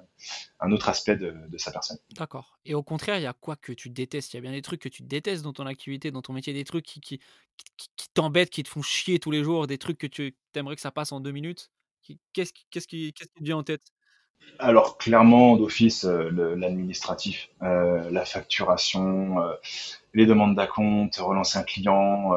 un 0.61 0.72
autre 0.72 0.88
aspect 0.88 1.16
de, 1.16 1.35
sa 1.59 1.72
personne. 1.72 1.98
D'accord. 2.14 2.59
Et 2.64 2.74
au 2.74 2.83
contraire, 2.83 3.18
il 3.18 3.22
y 3.22 3.26
a 3.26 3.33
quoi 3.33 3.57
que 3.57 3.72
tu 3.72 3.90
détestes? 3.90 4.33
Il 4.33 4.37
y 4.37 4.38
a 4.38 4.42
bien 4.42 4.52
des 4.52 4.62
trucs 4.62 4.81
que 4.81 4.88
tu 4.88 5.02
détestes 5.02 5.42
dans 5.42 5.52
ton 5.52 5.66
activité, 5.66 6.11
dans 6.11 6.22
ton 6.22 6.33
métier, 6.33 6.52
des 6.52 6.64
trucs 6.64 6.85
qui 6.85 7.20
t'embêtent, 8.14 8.50
qui 8.50 8.62
te 8.62 8.68
font 8.68 8.83
chier 8.83 9.18
tous 9.18 9.31
les 9.31 9.42
jours, 9.42 9.66
des 9.66 9.79
trucs 9.79 9.98
que 9.98 10.07
tu 10.07 10.35
aimerais 10.55 10.76
que 10.76 10.83
ça 10.83 10.92
passe 10.92 11.12
en 11.12 11.20
deux 11.20 11.33
minutes? 11.33 11.70
Qu'est-ce 12.33 12.52
qui, 12.52 12.66
qu'est-ce 12.70 12.87
qui, 12.87 13.12
qu'est-ce 13.12 13.31
qui 13.31 13.40
te 13.40 13.44
vient 13.44 13.57
en 13.57 13.64
tête? 13.64 13.83
Alors 14.59 14.96
clairement 14.99 15.57
d'office 15.57 16.05
euh, 16.05 16.57
l'administratif, 16.57 17.51
euh, 17.62 18.11
la 18.11 18.25
facturation, 18.25 19.40
euh, 19.40 19.55
les 20.14 20.27
demandes 20.27 20.55
d'acompte, 20.55 21.16
relancer 21.16 21.59
un 21.59 21.62
client, 21.62 22.31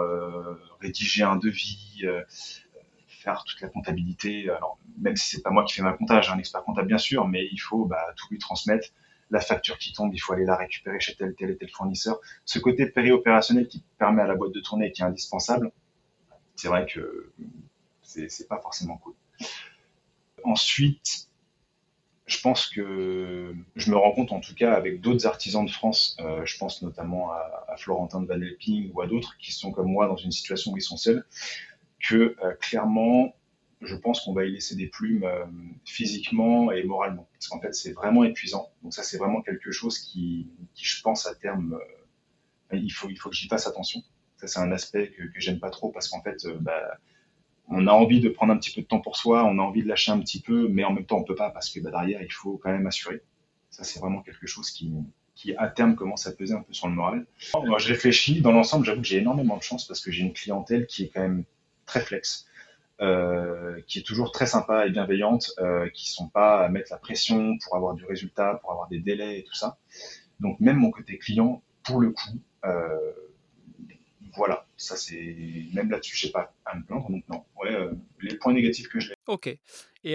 rédiger 0.81 1.23
un 1.23 1.37
devis, 1.37 2.03
faire 3.07 3.43
toute 3.45 3.61
la 3.61 3.69
comptabilité. 3.69 4.49
Alors 4.49 4.77
même 4.99 5.15
si 5.15 5.29
c'est 5.29 5.41
pas 5.41 5.49
moi 5.49 5.63
qui 5.63 5.75
fais 5.75 5.81
ma 5.81 5.93
comptage, 5.93 6.29
un 6.29 6.37
expert 6.37 6.63
comptable 6.63 6.87
bien 6.87 6.97
sûr, 6.97 7.27
mais 7.27 7.47
il 7.51 7.57
faut 7.57 7.85
bah, 7.85 8.05
tout 8.17 8.27
lui 8.31 8.37
transmettre. 8.37 8.89
La 9.31 9.39
facture 9.39 9.77
qui 9.77 9.93
tombe, 9.93 10.11
il 10.13 10.17
faut 10.17 10.33
aller 10.33 10.43
la 10.43 10.55
récupérer 10.55 10.99
chez 10.99 11.15
tel 11.15 11.35
tel 11.35 11.51
et 11.51 11.57
tel 11.57 11.69
fournisseur. 11.69 12.19
Ce 12.45 12.57
côté 12.57 12.87
périopérationnel 12.87 13.67
qui 13.67 13.83
permet 13.99 14.23
à 14.23 14.27
la 14.27 14.35
boîte 14.35 14.53
de 14.53 14.59
tourner 14.59 14.87
et 14.87 14.91
qui 14.91 15.03
est 15.03 15.05
indispensable, 15.05 15.71
c'est 16.55 16.67
vrai 16.67 16.85
que 16.85 17.31
c'est 18.01 18.47
pas 18.47 18.59
forcément 18.59 18.97
cool. 18.97 19.13
Ensuite, 20.43 21.28
je 22.29 22.39
pense 22.41 22.67
que 22.67 23.55
je 23.75 23.91
me 23.91 23.97
rends 23.97 24.11
compte 24.11 24.31
en 24.31 24.39
tout 24.39 24.53
cas 24.53 24.73
avec 24.73 25.01
d'autres 25.01 25.25
artisans 25.25 25.65
de 25.65 25.71
France, 25.71 26.15
euh, 26.19 26.45
je 26.45 26.57
pense 26.57 26.81
notamment 26.81 27.31
à, 27.31 27.75
Florentin 27.77 28.21
de 28.21 28.27
Van 28.27 28.39
Elping 28.41 28.91
ou 28.93 29.01
à 29.01 29.07
d'autres 29.07 29.37
qui 29.37 29.51
sont 29.51 29.71
comme 29.71 29.91
moi 29.91 30.07
dans 30.07 30.17
une 30.17 30.31
situation 30.31 30.73
où 30.73 30.77
ils 30.77 30.81
sont 30.81 30.97
seuls, 30.97 31.25
que 31.99 32.35
euh, 32.43 32.53
clairement, 32.59 33.35
je 33.81 33.95
pense 33.95 34.21
qu'on 34.21 34.33
va 34.33 34.45
y 34.45 34.51
laisser 34.51 34.75
des 34.75 34.87
plumes 34.87 35.23
euh, 35.23 35.45
physiquement 35.85 36.71
et 36.71 36.83
moralement. 36.83 37.27
Parce 37.33 37.47
qu'en 37.47 37.61
fait, 37.61 37.73
c'est 37.73 37.93
vraiment 37.93 38.23
épuisant. 38.23 38.69
Donc 38.83 38.93
ça, 38.93 39.03
c'est 39.03 39.17
vraiment 39.17 39.41
quelque 39.41 39.71
chose 39.71 39.97
qui, 39.97 40.49
qui 40.75 40.85
je 40.85 41.01
pense, 41.01 41.25
à 41.25 41.33
terme, 41.35 41.79
il, 42.73 42.91
faut, 42.91 43.09
il 43.09 43.15
faut 43.15 43.29
que 43.29 43.35
j'y 43.35 43.47
fasse 43.47 43.65
attention. 43.65 44.03
Ça, 44.37 44.47
c'est 44.47 44.59
un 44.59 44.71
aspect 44.71 45.11
que, 45.11 45.23
j'aime 45.37 45.59
pas 45.59 45.69
trop 45.69 45.89
parce 45.89 46.09
qu'en 46.09 46.21
fait, 46.21 46.45
bah, 46.59 46.97
on 47.69 47.87
a 47.87 47.91
envie 47.91 48.19
de 48.19 48.29
prendre 48.29 48.51
un 48.53 48.57
petit 48.57 48.71
peu 48.71 48.81
de 48.81 48.87
temps 48.87 48.99
pour 48.99 49.15
soi, 49.15 49.45
on 49.45 49.59
a 49.59 49.61
envie 49.61 49.83
de 49.83 49.87
lâcher 49.87 50.11
un 50.11 50.19
petit 50.19 50.41
peu, 50.41 50.67
mais 50.67 50.83
en 50.83 50.91
même 50.91 51.05
temps 51.05 51.17
on 51.17 51.23
peut 51.23 51.35
pas 51.35 51.49
parce 51.51 51.69
que 51.69 51.79
bah, 51.79 51.91
derrière 51.91 52.21
il 52.21 52.31
faut 52.31 52.57
quand 52.57 52.71
même 52.71 52.87
assurer. 52.87 53.21
Ça 53.69 53.83
c'est 53.83 53.99
vraiment 53.99 54.21
quelque 54.21 54.47
chose 54.47 54.71
qui, 54.71 54.91
qui 55.35 55.55
à 55.55 55.67
terme 55.67 55.95
commence 55.95 56.27
à 56.27 56.31
peser 56.31 56.53
un 56.55 56.61
peu 56.61 56.73
sur 56.73 56.87
le 56.87 56.93
moral. 56.93 57.25
Moi 57.65 57.77
je 57.77 57.87
réfléchis, 57.87 58.41
dans 58.41 58.51
l'ensemble 58.51 58.85
j'avoue 58.85 59.01
que 59.01 59.07
j'ai 59.07 59.17
énormément 59.17 59.57
de 59.57 59.63
chance 59.63 59.87
parce 59.87 60.01
que 60.01 60.11
j'ai 60.11 60.23
une 60.23 60.33
clientèle 60.33 60.87
qui 60.87 61.03
est 61.03 61.09
quand 61.09 61.21
même 61.21 61.43
très 61.85 62.01
flex. 62.01 62.47
qui 63.87 63.99
est 63.99 64.05
toujours 64.05 64.31
très 64.31 64.45
sympa 64.45 64.85
et 64.85 64.89
bienveillante, 64.89 65.51
qui 65.93 66.11
sont 66.11 66.27
pas 66.27 66.65
à 66.65 66.69
mettre 66.69 66.91
la 66.91 66.97
pression 66.97 67.57
pour 67.63 67.75
avoir 67.75 67.93
du 67.93 68.05
résultat, 68.05 68.55
pour 68.61 68.71
avoir 68.71 68.87
des 68.89 68.99
délais 68.99 69.39
et 69.39 69.43
tout 69.43 69.53
ça. 69.53 69.77
Donc 70.39 70.59
même 70.59 70.77
mon 70.77 70.91
côté 70.91 71.17
client, 71.17 71.61
pour 71.83 71.99
le 71.99 72.11
coup, 72.11 72.39
voilà, 74.39 74.65
ça 74.77 74.95
c'est 74.95 75.35
même 75.73 75.91
là-dessus, 75.91 76.15
je 76.15 76.27
sais 76.27 76.31
pas 76.31 76.53
à 76.63 76.77
me 76.77 76.83
plaindre. 76.85 77.11
Donc 77.11 77.27
non, 77.27 77.43
ouais, 77.61 77.75
euh, 77.75 77.91
les 78.21 78.37
points 78.37 78.53
négatifs 78.53 78.87
que 78.87 78.99
j'ai. 79.01 79.13
Ok. 79.27 79.47
Et 79.47 79.59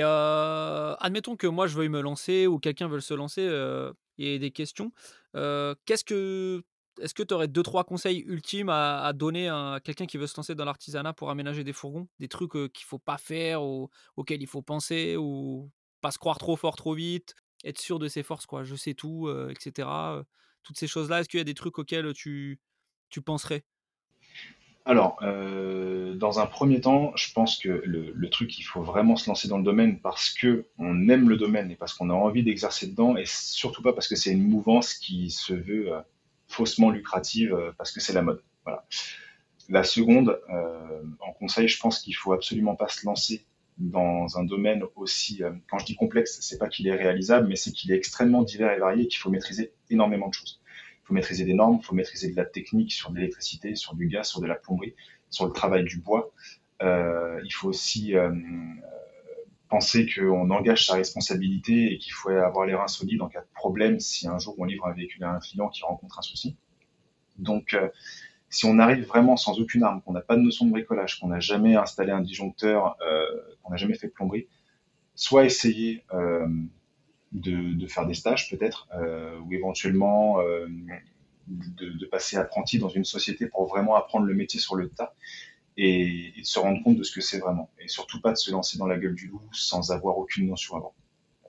euh, 0.03 0.95
admettons 0.95 1.37
que 1.37 1.47
moi 1.47 1.67
je 1.67 1.77
veuille 1.77 1.91
me 1.91 2.01
lancer 2.01 2.47
ou 2.47 2.59
quelqu'un 2.59 2.89
veut 2.89 3.01
se 3.01 3.13
lancer 3.13 3.47
euh, 3.47 3.93
et 4.17 4.39
des 4.39 4.51
questions. 4.51 4.93
Qu'est-ce 5.35 6.05
que 6.05 6.65
est-ce 7.03 7.13
que 7.13 7.23
tu 7.23 7.35
aurais 7.35 7.49
deux 7.49 7.63
trois 7.63 7.85
conseils 7.85 8.21
ultimes 8.21 8.71
à, 8.71 9.13
donner 9.13 9.49
à 9.49 9.79
quelqu'un 9.85 10.07
qui 10.07 10.17
veut 10.17 10.27
se 10.27 10.37
lancer 10.39 10.55
dans 10.55 10.65
l'artisanat 10.65 11.13
pour 11.13 11.29
aménager 11.29 11.63
des 11.63 11.73
fourgons, 11.75 12.09
des 12.19 12.29
trucs 12.29 12.53
qu'il 12.73 12.87
faut 12.87 13.01
pas 13.01 13.19
faire, 13.19 13.63
ou, 13.63 13.91
auxquels 14.17 14.41
il 14.41 14.47
faut 14.47 14.63
penser, 14.63 15.17
ou 15.19 15.71
pas 16.01 16.13
se 16.13 16.19
croire 16.19 16.39
trop 16.39 16.57
fort 16.57 16.77
trop 16.77 16.95
vite, 16.95 17.35
être 17.65 17.81
sûr 17.81 17.99
de 17.99 18.09
ses 18.09 18.23
forces 18.23 18.47
quoi. 18.47 18.65
Je 18.65 18.75
sais 18.75 18.95
tout, 18.95 19.29
etc. 19.51 19.87
Toutes 20.63 20.79
ces 20.79 20.87
choses 20.87 21.11
là. 21.11 21.21
Est-ce 21.21 21.29
qu'il 21.29 21.39
y 21.39 21.43
a 21.43 21.45
des 21.45 21.53
trucs 21.53 21.79
auxquels 21.79 22.15
tu 22.15 22.59
tu 23.11 23.21
penserais? 23.21 23.65
Alors, 24.87 25.19
euh, 25.23 26.15
dans 26.15 26.41
un 26.41 26.47
premier 26.47 26.81
temps, 26.83 27.13
je 27.17 27.33
pense 27.33 27.59
que 27.59 27.83
le, 27.87 28.29
truc, 28.29 28.59
il 28.59 28.63
faut 28.63 28.83
vraiment 28.83 29.17
se 29.17 29.31
lancer 29.31 29.49
dans 29.49 29.57
le 29.57 29.65
domaine 29.65 29.99
parce 29.99 30.31
que 30.31 30.67
on 30.79 31.09
aime 31.09 31.29
le 31.29 31.39
domaine 31.39 31.71
et 31.71 31.77
parce 31.77 31.95
qu'on 31.95 32.11
a 32.11 32.13
envie 32.13 32.43
d'exercer 32.43 32.89
dedans, 32.89 33.17
et 33.17 33.25
surtout 33.27 33.81
pas 33.81 33.95
parce 33.95 34.09
que 34.09 34.17
c'est 34.17 34.31
une 34.31 34.47
mouvance 34.47 34.93
qui 34.93 35.31
se 35.31 35.55
veut 35.55 35.95
euh, 35.95 36.01
faussement 36.49 36.91
lucrative 36.91 37.55
euh, 37.55 37.73
parce 37.79 37.93
que 37.93 38.01
c'est 38.01 38.13
la 38.13 38.21
mode. 38.21 38.43
Voilà. 38.65 38.85
La 39.71 39.85
seconde, 39.85 40.39
en 41.21 41.33
conseil, 41.33 41.69
je 41.69 41.81
pense 41.81 42.01
qu'il 42.01 42.15
faut 42.15 42.35
absolument 42.35 42.77
pas 42.77 42.89
se 42.89 43.07
lancer 43.07 43.47
dans 43.79 44.39
un 44.39 44.45
domaine 44.45 44.83
aussi, 44.95 45.41
quand 45.71 45.79
je 45.79 45.87
dis 45.87 45.97
complexe, 45.97 46.39
c'est 46.43 46.59
pas 46.59 46.69
qu'il 46.69 46.87
est 46.87 46.95
réalisable, 46.95 47.49
mais 47.49 47.57
c'est 47.57 47.73
qu'il 47.73 47.91
est 47.91 47.97
extrêmement 47.97 48.43
divers 48.43 48.73
et 48.73 48.79
varié 48.79 49.05
et 49.05 49.09
qu'il 49.09 49.19
faut 49.19 49.31
maîtriser 49.31 49.73
énormément 49.89 50.29
de 50.29 50.35
choses. 50.35 50.61
Il 51.05 51.09
faut 51.09 51.15
maîtriser 51.15 51.45
des 51.45 51.53
normes, 51.53 51.79
il 51.83 51.85
faut 51.85 51.95
maîtriser 51.95 52.31
de 52.31 52.37
la 52.37 52.47
technique 52.47 52.91
sur 52.91 53.11
de 53.11 53.17
l'électricité, 53.17 53.75
sur 53.75 53.95
du 53.95 54.09
gaz, 54.09 54.27
sur 54.27 54.41
de 54.41 54.47
la 54.47 54.55
plomberie, 54.55 54.95
sur 55.29 55.45
le 55.45 55.53
travail 55.53 55.85
du 55.85 55.99
bois. 55.99 56.33
Euh, 56.83 57.39
il 57.45 57.53
faut 57.53 57.69
aussi 57.69 58.17
euh, 58.17 58.35
penser 59.69 60.07
qu'on 60.07 60.49
engage 60.49 60.87
sa 60.87 60.95
responsabilité 60.95 61.93
et 61.93 61.99
qu'il 61.99 62.15
faut 62.15 62.31
avoir 62.31 62.65
les 62.65 62.75
reins 62.75 62.89
solides 62.89 63.21
en 63.21 63.29
cas 63.29 63.43
de 63.43 63.47
problème 63.55 64.01
si 64.01 64.27
un 64.27 64.39
jour 64.39 64.55
on 64.57 64.65
livre 64.65 64.87
un 64.87 64.95
véhicule 64.95 65.25
à 65.25 65.33
un 65.33 65.41
client 65.41 65.69
qui 65.69 65.83
rencontre 65.83 66.19
un 66.19 66.23
souci. 66.23 66.57
Donc, 67.37 67.75
euh, 67.75 67.89
si 68.49 68.65
on 68.65 68.79
arrive 68.79 69.05
vraiment 69.05 69.37
sans 69.37 69.61
aucune 69.61 69.83
arme, 69.83 70.01
qu'on 70.01 70.13
n'a 70.13 70.23
pas 70.23 70.37
de 70.37 70.41
notion 70.41 70.65
de 70.65 70.71
bricolage, 70.71 71.21
qu'on 71.21 71.29
n'a 71.29 71.41
jamais 71.41 71.77
installé 71.77 72.13
un 72.13 72.23
disjoncteur, 72.23 72.97
euh, 73.03 73.27
qu'on 73.63 73.73
n'a 73.73 73.77
jamais 73.77 73.95
fait 73.95 74.07
de 74.07 74.13
plomberie, 74.13 74.47
soit 75.17 75.45
essayer 75.45 76.03
de, 77.35 77.87
faire 77.87 78.07
des 78.07 78.15
stages 78.15 78.49
peut-être, 78.49 78.89
euh, 78.95 79.39
ou 79.41 79.53
éventuellement 79.53 80.41
euh, 80.41 80.67
de, 81.47 82.07
passer 82.07 82.37
apprenti 82.37 82.79
dans 82.79 82.89
une 82.89 83.05
société 83.05 83.47
pour 83.47 83.67
vraiment 83.67 83.97
apprendre 83.97 84.27
le 84.27 84.35
métier 84.35 84.61
sur 84.61 84.77
le 84.77 84.89
tas 84.89 85.15
et, 85.77 86.33
de 86.39 86.45
se 86.45 86.59
rendre 86.59 86.83
compte 86.83 86.97
de 86.97 87.03
ce 87.03 87.13
que 87.13 87.21
c'est 87.21 87.39
vraiment. 87.39 87.71
Et 87.81 87.89
surtout 87.89 88.21
pas 88.21 88.31
de 88.31 88.37
se 88.37 88.51
lancer 88.53 88.79
dans 88.79 88.87
la 88.87 88.99
gueule 88.99 89.15
du 89.15 89.27
loup 89.27 89.43
sans 89.53 89.91
avoir 89.91 90.17
aucune 90.19 90.49
notion 90.49 90.77
avant. 90.77 90.95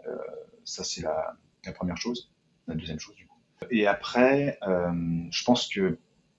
Euh, 0.08 0.18
ça, 0.64 0.84
c'est 0.84 1.02
la, 1.02 1.36
première 1.76 1.98
chose. 1.98 2.32
La 2.68 2.76
deuxième 2.76 3.00
chose, 3.00 3.16
du 3.16 3.28
coup. 3.28 3.38
Et 3.70 3.88
après, 3.88 4.60
je 4.62 5.44
pense 5.44 5.68
que, 5.68 5.98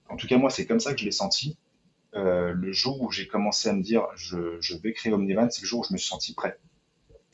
en 0.09 0.15
tout 0.15 0.27
cas, 0.27 0.37
moi, 0.37 0.49
c'est 0.49 0.65
comme 0.65 0.79
ça 0.79 0.93
que 0.93 0.99
je 0.99 1.05
l'ai 1.05 1.11
senti. 1.11 1.57
le 2.13 2.71
jour 2.71 3.01
où 3.01 3.11
j'ai 3.11 3.27
commencé 3.27 3.69
à 3.69 3.73
me 3.73 3.81
dire 3.81 4.05
je, 4.15 4.57
je 4.59 4.75
vais 4.75 4.93
créer 4.93 5.13
Omnivan, 5.13 5.49
c'est 5.49 5.61
le 5.61 5.67
jour 5.67 5.81
où 5.81 5.83
je 5.83 5.93
me 5.93 5.97
suis 5.97 6.07
senti 6.07 6.33
prêt. 6.33 6.59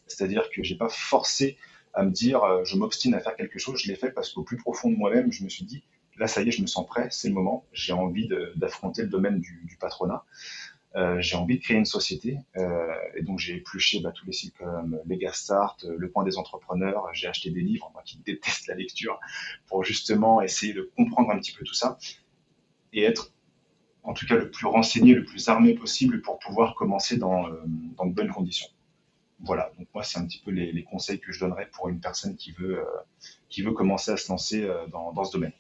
C'est-à-dire 0.08 0.50
que 0.52 0.64
j'ai 0.64 0.76
pas 0.76 0.90
forcé 0.90 1.58
à 1.94 2.04
me 2.04 2.12
dire 2.12 2.44
euh, 2.44 2.64
je 2.66 2.76
m'obstine 2.76 3.14
à 3.14 3.20
faire 3.20 3.36
quelque 3.36 3.60
chose, 3.60 3.82
je 3.82 3.88
l'ai 3.88 3.96
fait 3.96 4.12
parce 4.12 4.32
qu'au 4.32 4.44
plus 4.44 4.58
profond 4.58 4.90
de 4.90 4.96
moi-même, 4.96 5.32
je 5.32 5.44
me 5.44 5.50
suis 5.50 5.66
dit 5.66 5.84
là 6.18 6.28
ça 6.28 6.42
y 6.42 6.48
est, 6.48 6.52
je 6.52 6.62
me 6.62 6.68
sens 6.68 6.86
prêt, 6.86 7.08
c'est 7.12 7.28
le 7.28 7.34
moment, 7.34 7.66
j'ai 7.72 7.94
envie 7.94 8.30
d'affronter 8.56 9.04
le 9.04 9.10
domaine 9.10 9.40
du, 9.40 9.78
patronat. 9.80 10.26
Euh, 10.96 11.20
j'ai 11.22 11.36
envie 11.36 11.58
de 11.58 11.64
créer 11.64 11.78
une 11.78 11.86
société 11.86 12.38
euh, 12.56 12.94
et 13.16 13.24
donc 13.24 13.40
j'ai 13.40 13.56
épluché 13.56 14.00
bah, 14.00 14.12
tous 14.12 14.28
les 14.28 14.32
sites 14.32 14.56
comme 14.56 15.00
Legastart, 15.08 15.78
Le 15.88 16.08
Point 16.12 16.24
des 16.24 16.38
entrepreneurs, 16.38 17.10
j'ai 17.14 17.28
acheté 17.28 17.50
des 17.50 17.62
livres, 17.62 17.90
moi 17.94 18.04
qui 18.06 18.20
déteste 18.20 18.68
la 18.68 18.76
lecture, 18.76 19.20
pour 19.66 19.84
justement 19.84 20.42
essayer 20.42 20.74
de 20.74 20.92
comprendre 20.96 21.32
un 21.32 21.40
petit 21.40 21.52
peu 21.52 21.66
tout 21.66 21.74
ça 21.74 21.98
et 22.92 23.04
être 23.04 23.32
en 24.04 24.14
tout 24.14 24.28
cas 24.28 24.36
le 24.36 24.52
plus 24.52 24.68
renseigné, 24.68 25.16
le 25.16 25.26
plus 25.26 25.50
armé 25.50 25.74
possible 25.74 26.22
pour 26.22 26.38
pouvoir 26.38 26.76
commencer 26.76 27.18
dans, 27.18 27.48
dans 27.98 28.06
de 28.06 28.14
bonnes 28.14 28.32
conditions 28.32 28.70
voilà, 29.44 29.72
donc 29.78 29.88
moi, 29.94 30.04
c'est 30.04 30.20
un 30.20 30.26
petit 30.26 30.40
peu 30.40 30.52
les, 30.52 30.84
conseils 30.84 31.20
que 31.20 31.32
je 31.32 31.40
donnerais 31.40 31.70
pour 31.74 31.90
une 31.90 32.00
personne 32.00 32.36
qui 32.36 32.52
veut, 32.52 32.80
euh, 32.80 32.86
qui 33.50 33.62
veut 33.62 33.74
commencer 33.74 34.12
à 34.12 34.18
se 34.18 34.30
lancer 34.30 34.64
euh, 34.64 34.88
dans, 34.88 35.24
ce 35.24 35.34
domaine. 35.34 35.52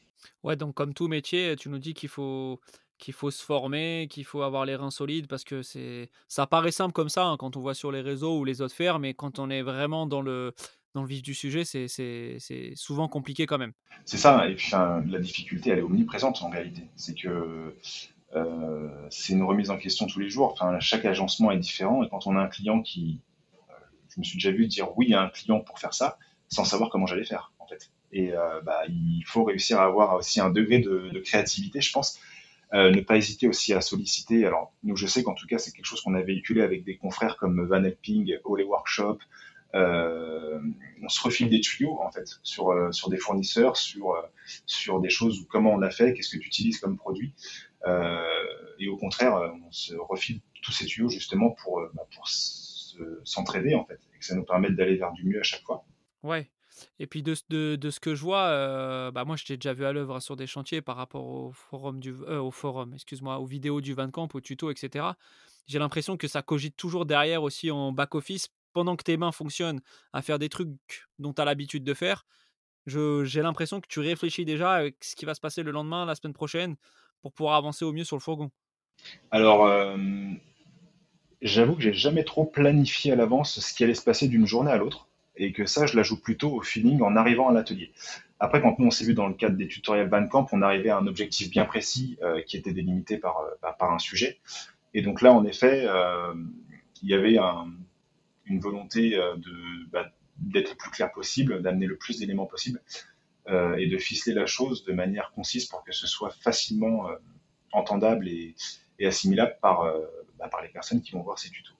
Ouais, 0.43 0.55
donc 0.55 0.73
comme 0.73 0.93
tout 0.93 1.07
métier, 1.07 1.55
tu 1.57 1.69
nous 1.69 1.79
dis 1.79 1.93
qu'il 1.93 2.09
faut, 2.09 2.61
qu'il 2.97 3.13
faut 3.13 3.31
se 3.31 3.43
former, 3.43 4.07
qu'il 4.09 4.23
faut 4.23 4.41
avoir 4.41 4.65
les 4.65 4.75
reins 4.75 4.91
solides 4.91 5.27
parce 5.27 5.43
que 5.43 5.61
c'est 5.61 6.09
ça 6.27 6.47
paraît 6.47 6.71
simple 6.71 6.93
comme 6.93 7.09
ça 7.09 7.25
hein, 7.25 7.37
quand 7.37 7.57
on 7.57 7.61
voit 7.61 7.73
sur 7.73 7.91
les 7.91 8.01
réseaux 8.01 8.39
ou 8.39 8.45
les 8.45 8.61
autres 8.61 8.73
faire, 8.73 8.99
mais 8.99 9.13
quand 9.13 9.39
on 9.39 9.49
est 9.49 9.61
vraiment 9.61 10.05
dans 10.07 10.21
le, 10.21 10.53
dans 10.93 11.01
le 11.01 11.07
vif 11.07 11.21
du 11.21 11.33
sujet, 11.33 11.65
c'est, 11.65 11.87
c'est, 11.87 12.71
souvent 12.75 13.07
compliqué 13.09 13.45
quand 13.45 13.57
même. 13.57 13.73
C'est 14.05 14.17
ça, 14.17 14.47
et 14.47 14.55
puis 14.55 14.71
la 14.71 15.19
difficulté, 15.19 15.71
elle 15.71 15.79
est 15.79 15.83
omniprésente 15.83 16.41
en 16.41 16.49
réalité. 16.49 16.83
C'est 16.95 17.15
que 17.15 17.75
euh, 18.35 19.07
c'est 19.09 19.33
une 19.33 19.43
remise 19.43 19.69
en 19.69 19.77
question 19.77 20.07
tous 20.07 20.19
les 20.19 20.29
jours. 20.29 20.51
Enfin, 20.53 20.79
chaque 20.79 21.05
agencement 21.05 21.51
est 21.51 21.59
différent, 21.59 22.03
et 22.03 22.09
quand 22.09 22.27
on 22.27 22.37
a 22.37 22.41
un 22.41 22.47
client 22.47 22.81
qui, 22.81 23.19
je 24.13 24.19
me 24.19 24.23
suis 24.23 24.37
déjà 24.37 24.51
vu 24.51 24.67
dire 24.67 24.95
oui 24.97 25.13
à 25.13 25.21
un 25.21 25.29
client 25.29 25.59
pour 25.59 25.79
faire 25.79 25.93
ça, 25.93 26.17
sans 26.49 26.65
savoir 26.65 26.89
comment 26.89 27.07
j'allais 27.07 27.25
faire, 27.25 27.51
en 27.59 27.67
fait. 27.67 27.89
Et 28.11 28.31
euh, 28.31 28.61
bah, 28.61 28.83
il 28.87 29.23
faut 29.25 29.43
réussir 29.43 29.79
à 29.79 29.85
avoir 29.85 30.15
aussi 30.15 30.39
un 30.39 30.49
degré 30.49 30.79
de, 30.79 31.19
créativité, 31.19 31.81
je 31.81 31.91
pense. 31.91 32.19
Euh, 32.73 32.89
ne 32.89 33.01
pas 33.01 33.17
hésiter 33.17 33.47
aussi 33.47 33.73
à 33.73 33.81
solliciter. 33.81 34.45
Alors, 34.45 34.73
nous, 34.83 34.95
je 34.95 35.05
sais 35.05 35.23
qu'en 35.23 35.33
tout 35.33 35.47
cas, 35.47 35.57
c'est 35.57 35.71
quelque 35.71 35.85
chose 35.85 36.01
qu'on 36.01 36.15
a 36.15 36.21
véhiculé 36.21 36.61
avec 36.61 36.83
des 36.83 36.97
confrères 36.97 37.37
comme 37.37 37.65
Van 37.67 37.83
Helping, 37.83 38.37
Ole 38.45 38.63
Workshop. 38.63 39.19
Euh, 39.75 40.59
on 41.01 41.09
se 41.09 41.21
refile 41.21 41.49
des 41.49 41.59
tuyaux, 41.59 41.99
en 42.01 42.11
fait, 42.11 42.39
sur, 42.43 42.71
sur 42.93 43.09
des 43.09 43.17
fournisseurs, 43.17 43.77
sur, 43.77 44.15
sur 44.65 44.99
des 44.99 45.09
choses, 45.09 45.45
comment 45.49 45.73
on 45.73 45.77
l'a 45.77 45.89
fait, 45.89 46.13
qu'est-ce 46.13 46.35
que 46.35 46.41
tu 46.41 46.47
utilises 46.47 46.79
comme 46.79 46.97
produit. 46.97 47.33
et 48.79 48.87
au 48.87 48.97
contraire, 48.97 49.33
on 49.67 49.71
se 49.71 49.95
refile 49.95 50.41
tous 50.61 50.71
ces 50.71 50.85
tuyaux 50.85 51.09
justement 51.09 51.51
pour, 51.51 51.81
bah, 51.93 52.07
pour 52.15 52.27
s'entraider 53.23 53.75
en 53.75 53.85
fait, 53.85 53.99
et 54.15 54.19
que 54.19 54.25
ça 54.25 54.35
nous 54.35 54.43
permette 54.43 54.75
d'aller 54.75 54.95
vers 54.95 55.11
du 55.11 55.25
mieux 55.25 55.39
à 55.39 55.43
chaque 55.43 55.63
fois. 55.63 55.85
Ouais. 56.23 56.49
Et 56.99 57.07
puis 57.07 57.21
de, 57.21 57.35
de, 57.49 57.75
de 57.75 57.89
ce 57.89 57.99
que 57.99 58.15
je 58.15 58.21
vois, 58.21 58.45
euh, 58.47 59.11
bah 59.11 59.25
moi 59.25 59.35
je 59.35 59.45
t'ai 59.45 59.57
déjà 59.57 59.73
vu 59.73 59.85
à 59.85 59.93
l'œuvre 59.93 60.19
sur 60.19 60.35
des 60.35 60.47
chantiers 60.47 60.81
par 60.81 60.95
rapport 60.95 61.25
au 61.25 61.51
forum 61.51 61.99
du 61.99 62.13
euh, 62.27 62.41
au 62.41 62.51
forum, 62.51 62.93
excuse-moi, 62.93 63.39
aux 63.39 63.45
vidéos 63.45 63.81
du 63.81 63.93
Van 63.93 64.09
Camp, 64.09 64.33
aux 64.33 64.41
tutos, 64.41 64.71
etc. 64.71 65.05
J'ai 65.67 65.79
l'impression 65.79 66.17
que 66.17 66.27
ça 66.27 66.41
cogite 66.41 66.75
toujours 66.75 67.05
derrière 67.05 67.43
aussi 67.43 67.71
en 67.71 67.91
back 67.91 68.15
office 68.15 68.49
pendant 68.73 68.95
que 68.95 69.03
tes 69.03 69.17
mains 69.17 69.31
fonctionnent 69.31 69.81
à 70.11 70.21
faire 70.21 70.39
des 70.39 70.49
trucs 70.49 70.69
dont 71.19 71.33
tu 71.33 71.41
as 71.41 71.45
l'habitude 71.45 71.83
de 71.83 71.93
faire. 71.93 72.25
J'ai 72.85 73.41
l'impression 73.41 73.79
que 73.79 73.87
tu 73.87 73.99
réfléchis 73.99 74.43
déjà 74.43 74.73
avec 74.73 75.03
ce 75.03 75.15
qui 75.15 75.25
va 75.25 75.35
se 75.35 75.39
passer 75.39 75.63
le 75.63 75.71
lendemain, 75.71 76.05
la 76.05 76.15
semaine 76.15 76.33
prochaine, 76.33 76.75
pour 77.21 77.31
pouvoir 77.31 77.55
avancer 77.55 77.85
au 77.85 77.93
mieux 77.93 78.03
sur 78.03 78.17
le 78.17 78.21
fourgon. 78.21 78.51
Alors, 79.31 79.65
euh, 79.65 79.95
J'avoue 81.43 81.75
que 81.75 81.81
j'ai 81.81 81.91
jamais 81.91 82.23
trop 82.23 82.45
planifié 82.45 83.11
à 83.11 83.17
l'avance 83.17 83.59
ce 83.59 83.73
qui 83.73 83.83
allait 83.83 83.95
se 83.95 84.03
passer 84.03 84.29
d'une 84.29 84.47
journée 84.47 84.71
à 84.71 84.77
l'autre, 84.77 85.09
et 85.35 85.51
que 85.51 85.65
ça, 85.65 85.85
je 85.85 85.97
la 85.97 86.03
joue 86.03 86.19
plutôt 86.19 86.53
au 86.53 86.61
feeling 86.61 87.01
en 87.01 87.17
arrivant 87.17 87.49
à 87.49 87.53
l'atelier. 87.53 87.91
Après, 88.39 88.61
quand 88.61 88.79
nous 88.79 88.87
on 88.87 88.91
s'est 88.91 89.03
vu 89.03 89.13
dans 89.13 89.27
le 89.27 89.33
cadre 89.33 89.57
des 89.57 89.67
tutoriels 89.67 90.07
Bandcamp, 90.07 90.47
on 90.53 90.61
arrivait 90.61 90.89
à 90.89 90.97
un 90.97 91.05
objectif 91.05 91.49
bien 91.49 91.65
précis 91.65 92.17
euh, 92.23 92.41
qui 92.43 92.55
était 92.55 92.71
délimité 92.71 93.17
par, 93.17 93.39
euh, 93.39 93.49
bah, 93.61 93.75
par 93.77 93.91
un 93.91 93.99
sujet. 93.99 94.39
Et 94.93 95.01
donc 95.01 95.21
là, 95.21 95.33
en 95.33 95.43
effet, 95.43 95.83
euh, 95.85 96.33
il 97.01 97.09
y 97.09 97.13
avait 97.13 97.37
une 98.45 98.61
volonté 98.61 99.19
bah, 99.91 100.05
d'être 100.37 100.69
le 100.69 100.77
plus 100.77 100.91
clair 100.91 101.11
possible, 101.11 101.61
d'amener 101.61 101.87
le 101.87 101.97
plus 101.97 102.19
d'éléments 102.19 102.45
possible, 102.45 102.81
et 103.49 103.87
de 103.87 103.97
ficeler 103.97 104.33
la 104.33 104.45
chose 104.45 104.85
de 104.85 104.93
manière 104.93 105.33
concise 105.35 105.65
pour 105.65 105.83
que 105.83 105.91
ce 105.91 106.07
soit 106.07 106.29
facilement 106.29 107.09
entendable 107.73 108.29
et 108.29 108.55
assimilable 109.05 109.57
par 109.61 109.93
par 110.47 110.61
les 110.61 110.69
personnes 110.69 111.01
qui 111.01 111.11
vont 111.11 111.21
voir 111.21 111.39
ces 111.39 111.49
tutos. 111.49 111.73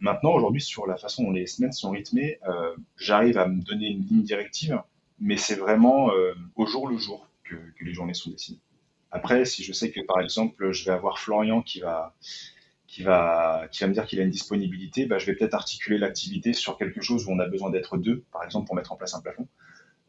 Maintenant, 0.00 0.32
aujourd'hui, 0.32 0.60
sur 0.60 0.86
la 0.86 0.96
façon 0.96 1.24
dont 1.24 1.32
les 1.32 1.46
semaines 1.46 1.72
sont 1.72 1.90
rythmées, 1.90 2.38
euh, 2.48 2.74
j'arrive 2.96 3.36
à 3.36 3.48
me 3.48 3.60
donner 3.60 3.88
une 3.88 4.04
ligne 4.06 4.22
directive, 4.22 4.80
mais 5.18 5.36
c'est 5.36 5.56
vraiment 5.56 6.12
euh, 6.12 6.34
au 6.54 6.66
jour 6.66 6.88
le 6.88 6.96
jour 6.96 7.28
que, 7.42 7.56
les 7.80 7.92
journées 7.92 8.14
sont 8.14 8.30
dessinées. 8.30 8.60
Après, 9.10 9.44
si 9.44 9.64
je 9.64 9.72
sais 9.72 9.90
que 9.90 10.00
par 10.00 10.20
exemple, 10.20 10.70
je 10.70 10.84
vais 10.84 10.92
avoir 10.92 11.18
Florian 11.18 11.62
qui 11.62 11.80
va, 11.80 12.14
qui 12.86 13.02
va, 13.02 13.66
qui 13.72 13.80
va 13.80 13.88
me 13.88 13.94
dire 13.94 14.06
qu'il 14.06 14.20
a 14.20 14.22
une 14.22 14.30
disponibilité, 14.30 15.06
bah, 15.06 15.18
je 15.18 15.26
vais 15.26 15.34
peut-être 15.34 15.54
articuler 15.54 15.98
l'activité 15.98 16.52
sur 16.52 16.78
quelque 16.78 17.00
chose 17.00 17.26
où 17.26 17.32
on 17.32 17.38
a 17.40 17.46
besoin 17.46 17.70
d'être 17.70 17.96
deux, 17.96 18.22
par 18.30 18.44
exemple, 18.44 18.66
pour 18.66 18.76
mettre 18.76 18.92
en 18.92 18.96
place 18.96 19.14
un 19.14 19.20
plafond. 19.20 19.48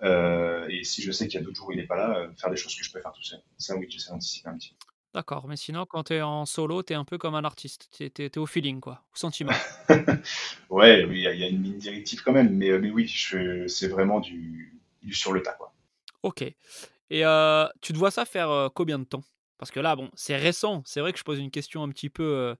Euh, 0.03 0.67
et 0.69 0.83
si 0.83 1.01
je 1.01 1.11
sais 1.11 1.27
qu'il 1.27 1.39
y 1.39 1.43
a 1.43 1.45
d'autres 1.45 1.57
jours 1.57 1.69
où 1.69 1.71
il 1.71 1.77
n'est 1.77 1.87
pas 1.87 1.97
là, 1.97 2.29
faire 2.37 2.51
des 2.51 2.57
choses 2.57 2.75
que 2.75 2.83
je 2.83 2.91
peux 2.91 3.01
faire 3.01 3.13
tout 3.13 3.23
seul. 3.23 3.41
Ça, 3.57 3.75
oui, 3.75 3.87
j'essaie 3.89 4.11
d'anticiper 4.11 4.49
un 4.49 4.57
petit 4.57 4.75
peu. 4.79 4.88
D'accord, 5.13 5.47
mais 5.47 5.57
sinon, 5.57 5.85
quand 5.87 6.03
tu 6.03 6.13
es 6.13 6.21
en 6.21 6.45
solo, 6.45 6.83
tu 6.83 6.93
es 6.93 6.95
un 6.95 7.05
peu 7.05 7.17
comme 7.17 7.33
un 7.33 7.43
artiste. 7.43 7.89
Tu 7.91 8.05
es, 8.05 8.37
au 8.37 8.45
feeling, 8.45 8.79
quoi, 8.79 9.03
au 9.11 9.17
sentiment. 9.17 9.53
ouais, 10.69 11.03
il 11.09 11.17
y, 11.17 11.27
a 11.27 11.47
une 11.47 11.63
ligne 11.63 11.79
directive 11.79 12.21
quand 12.23 12.31
même, 12.31 12.55
mais, 12.55 12.77
mais 12.77 12.91
oui, 12.91 13.11
c'est 13.67 13.87
vraiment 13.87 14.19
du, 14.19 14.79
du, 15.01 15.13
sur 15.13 15.33
le 15.33 15.41
tas, 15.41 15.53
quoi. 15.53 15.73
Ok. 16.21 16.43
Et 17.09 17.25
euh, 17.25 17.67
tu 17.81 17.93
te 17.93 17.97
vois 17.97 18.11
ça 18.11 18.25
faire 18.25 18.51
euh, 18.51 18.69
combien 18.73 18.99
de 18.99 19.03
temps? 19.03 19.23
Parce 19.57 19.71
que 19.71 19.79
là, 19.79 19.95
bon, 19.95 20.09
c'est 20.13 20.37
récent. 20.37 20.83
C'est 20.85 21.01
vrai 21.01 21.11
que 21.11 21.19
je 21.19 21.23
pose 21.23 21.39
une 21.39 21.51
question 21.51 21.83
un 21.83 21.89
petit 21.89 22.09
peu 22.09 22.23
euh, 22.23 22.55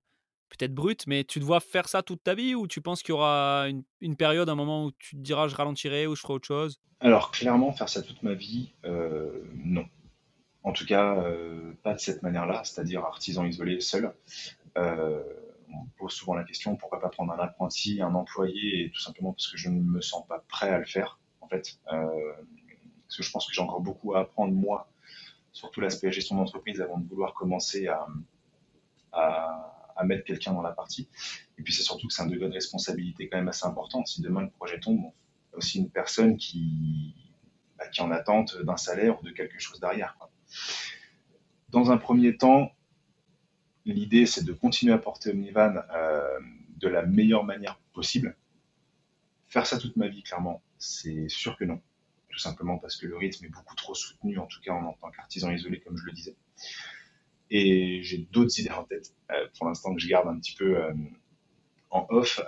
peut-être 0.50 0.74
brute, 0.74 1.06
mais 1.08 1.24
tu 1.24 1.40
te 1.40 1.46
vois 1.46 1.60
faire 1.60 1.88
ça 1.88 2.02
toute 2.02 2.24
ta 2.24 2.34
vie 2.34 2.56
ou 2.56 2.68
tu 2.68 2.82
penses 2.82 3.04
qu'il 3.04 3.14
y 3.14 3.18
aura 3.18 3.68
une, 3.70 3.84
une, 4.02 4.16
période, 4.16 4.50
un 4.50 4.56
moment 4.56 4.86
où 4.86 4.92
tu 4.98 5.16
te 5.16 5.22
diras 5.22 5.48
je 5.48 5.56
ralentirai 5.56 6.08
ou 6.08 6.16
je 6.16 6.22
ferai 6.22 6.34
autre 6.34 6.48
chose? 6.48 6.80
Alors, 7.00 7.32
clairement, 7.32 7.72
faire 7.72 7.88
ça 7.88 8.02
toute 8.02 8.24
ma 8.24 8.34
vie, 8.34 8.74
non. 8.84 9.86
En 10.64 10.74
tout 10.74 10.86
cas, 10.86 11.24
pas 11.84 11.94
de 11.94 12.00
cette 12.00 12.22
manière-là, 12.22 12.64
c'est-à-dire 12.64 13.04
artisan 13.04 13.46
isolé 13.46 13.80
seul. 13.80 14.14
on 14.76 15.86
pose 15.98 16.12
souvent 16.12 16.36
la 16.36 16.44
question 16.44 16.76
pourquoi 16.76 17.00
pas 17.00 17.10
prendre 17.10 17.32
un 17.34 17.40
apprenti, 17.40 18.02
un 18.02 18.14
employé, 18.14 18.86
et 18.86 18.92
tout 18.92 19.00
simplement 19.00 19.34
parce 19.34 19.48
que 19.48 19.58
je 19.58 19.70
ne 19.70 19.82
me 19.82 20.02
sens 20.02 20.28
pas 20.28 20.44
prêt 20.48 20.70
à 20.70 20.78
le 20.78 20.86
faire, 20.86 21.20
en 21.42 21.48
fait 21.48 21.80
parce 23.10 23.18
que 23.18 23.24
je 23.24 23.32
pense 23.32 23.48
que 23.48 23.54
j'ai 23.54 23.62
encore 23.62 23.82
beaucoup 23.82 24.14
à 24.14 24.20
apprendre 24.20 24.54
moi, 24.54 24.88
surtout 25.52 25.82
l'aspect 25.82 26.12
gestion 26.12 26.36
d'entreprise, 26.36 26.80
avant 26.80 27.00
de 27.00 27.10
vouloir 27.10 27.34
commencer 27.34 27.88
à, 27.88 28.06
mettre 30.06 30.24
quelqu'un 30.24 30.54
dans 30.54 30.62
la 30.62 30.72
partie. 30.72 31.10
Et 31.58 31.62
puis 31.62 31.74
c'est 31.74 31.84
surtout 31.84 32.08
que 32.08 32.14
c'est 32.14 32.22
un 32.22 32.28
degré 32.28 32.48
de 32.48 32.54
responsabilité 32.54 33.28
quand 33.28 33.38
même 33.38 33.50
assez 33.50 33.66
important. 33.66 34.06
Si 34.06 34.22
demain 34.22 34.44
le 34.44 34.50
projet 34.50 34.80
tombe, 34.80 35.12
aussi 35.52 35.80
une 35.80 35.90
personne 35.90 36.38
qui, 36.38 37.14
bah, 37.78 37.88
qui 37.90 38.00
est 38.00 38.04
en 38.04 38.12
attente 38.12 38.56
d'un 38.62 38.78
salaire 38.78 39.20
ou 39.20 39.26
de 39.26 39.32
quelque 39.32 39.60
chose 39.60 39.78
derrière. 39.80 40.18
Dans 41.70 41.92
un 41.92 41.98
premier 41.98 42.36
temps, 42.38 42.72
l'idée 43.86 44.26
c'est 44.26 44.44
de 44.44 44.54
continuer 44.54 44.94
à 44.94 44.98
porter 44.98 45.32
Omnivan 45.32 45.76
euh, 45.94 46.40
de 46.78 46.88
la 46.88 47.06
meilleure 47.06 47.44
manière 47.44 47.80
possible. 47.94 48.36
Faire 49.48 49.66
ça 49.66 49.78
toute 49.78 49.96
ma 49.96 50.08
vie, 50.08 50.24
clairement, 50.24 50.62
c'est 50.78 51.30
sûr 51.30 51.58
que 51.58 51.66
non 51.66 51.82
tout 52.30 52.38
simplement 52.38 52.78
parce 52.78 52.96
que 52.96 53.08
le 53.08 53.18
rythme 53.18 53.46
est 53.46 53.50
beaucoup 53.50 53.76
trop 53.76 53.96
soutenu, 53.96 54.38
en 54.38 54.46
tout 54.46 54.62
cas 54.62 54.72
en, 54.72 54.94
tant 54.94 55.10
qu'artisan 55.10 55.50
isolé, 55.50 55.80
comme 55.80 55.98
je 55.98 56.06
le 56.06 56.12
disais. 56.12 56.36
Et 57.50 58.04
j'ai 58.04 58.20
d'autres 58.32 58.60
idées 58.60 58.70
en 58.70 58.84
tête, 58.84 59.16
euh, 59.32 59.48
pour 59.58 59.68
l'instant 59.68 59.96
que 59.96 60.00
je 60.00 60.08
garde 60.08 60.28
un 60.28 60.38
petit 60.38 60.54
peu 60.54 60.78
euh, 60.78 60.94
en 61.90 62.06
off, 62.10 62.40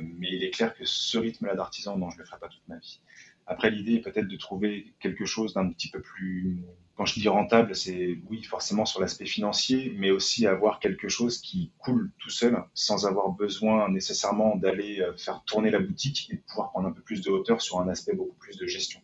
mais 0.00 0.28
il 0.32 0.42
est 0.42 0.50
clair 0.50 0.74
que 0.74 0.84
ce 0.84 1.18
rythme-là 1.18 1.54
d'artisan, 1.54 1.96
non, 1.96 2.10
je 2.10 2.16
ne 2.16 2.22
le 2.22 2.26
ferai 2.26 2.40
pas 2.40 2.48
toute 2.48 2.66
ma 2.66 2.78
vie. 2.78 3.00
Après, 3.46 3.70
l'idée 3.70 3.94
est 3.94 4.00
peut-être 4.00 4.26
de 4.26 4.36
trouver 4.36 4.94
quelque 4.98 5.24
chose 5.24 5.54
d'un 5.54 5.70
petit 5.70 5.88
peu 5.88 6.00
plus. 6.00 6.64
Quand 6.96 7.04
je 7.04 7.20
dis 7.20 7.28
rentable, 7.28 7.76
c'est 7.76 8.18
oui, 8.28 8.42
forcément 8.42 8.86
sur 8.86 9.00
l'aspect 9.00 9.26
financier, 9.26 9.94
mais 9.96 10.10
aussi 10.10 10.46
avoir 10.46 10.80
quelque 10.80 11.08
chose 11.08 11.38
qui 11.38 11.70
coule 11.78 12.10
tout 12.18 12.30
seul, 12.30 12.60
sans 12.74 13.06
avoir 13.06 13.30
besoin 13.30 13.88
nécessairement 13.88 14.56
d'aller 14.56 15.00
euh, 15.00 15.16
faire 15.16 15.44
tourner 15.44 15.70
la 15.70 15.78
boutique 15.78 16.28
et 16.32 16.36
pouvoir 16.36 16.70
prendre 16.70 16.88
un 16.88 16.92
peu 16.92 17.02
plus 17.02 17.20
de 17.20 17.30
hauteur 17.30 17.60
sur 17.60 17.78
un 17.78 17.88
aspect 17.88 18.14
beaucoup 18.14 18.36
plus 18.36 18.56
de 18.56 18.66
gestion. 18.66 19.00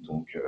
Donc, 0.00 0.36
euh, 0.36 0.42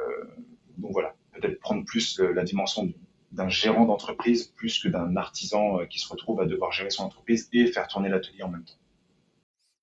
donc 0.77 0.93
voilà, 0.93 1.15
peut-être 1.33 1.61
prendre 1.61 1.85
plus 1.85 2.19
la 2.19 2.45
dimension 2.45 2.93
d'un 3.33 3.49
gérant 3.49 3.85
d'entreprise 3.85 4.47
plus 4.49 4.83
que 4.83 4.89
d'un 4.89 5.17
artisan 5.17 5.81
euh, 5.81 5.87
qui 5.87 5.99
se 5.99 6.09
retrouve 6.09 6.41
à 6.41 6.47
devoir 6.47 6.73
gérer 6.73 6.91
son 6.91 7.05
entreprise 7.05 7.49
et 7.53 7.67
faire 7.67 7.87
tourner 7.89 8.09
l'atelier 8.09 8.43
en 8.43 8.49
même 8.49 8.65
temps. 8.65 8.79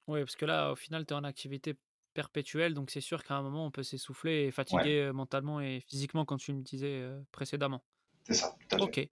Oui, 0.07 0.19
parce 0.19 0.35
que 0.35 0.45
là, 0.45 0.71
au 0.71 0.75
final, 0.75 1.05
tu 1.05 1.13
es 1.13 1.17
en 1.17 1.23
activité 1.23 1.75
perpétuelle, 2.15 2.73
donc 2.73 2.89
c'est 2.89 3.01
sûr 3.01 3.23
qu'à 3.23 3.35
un 3.35 3.43
moment, 3.43 3.67
on 3.67 3.71
peut 3.71 3.83
s'essouffler 3.83 4.45
et 4.45 4.51
fatiguer 4.51 5.11
mentalement 5.13 5.61
et 5.61 5.81
physiquement, 5.87 6.25
comme 6.25 6.39
tu 6.39 6.53
me 6.53 6.63
disais 6.63 7.07
précédemment. 7.31 7.83
C'est 8.23 8.33
ça, 8.33 8.55
Ok. 8.79 9.07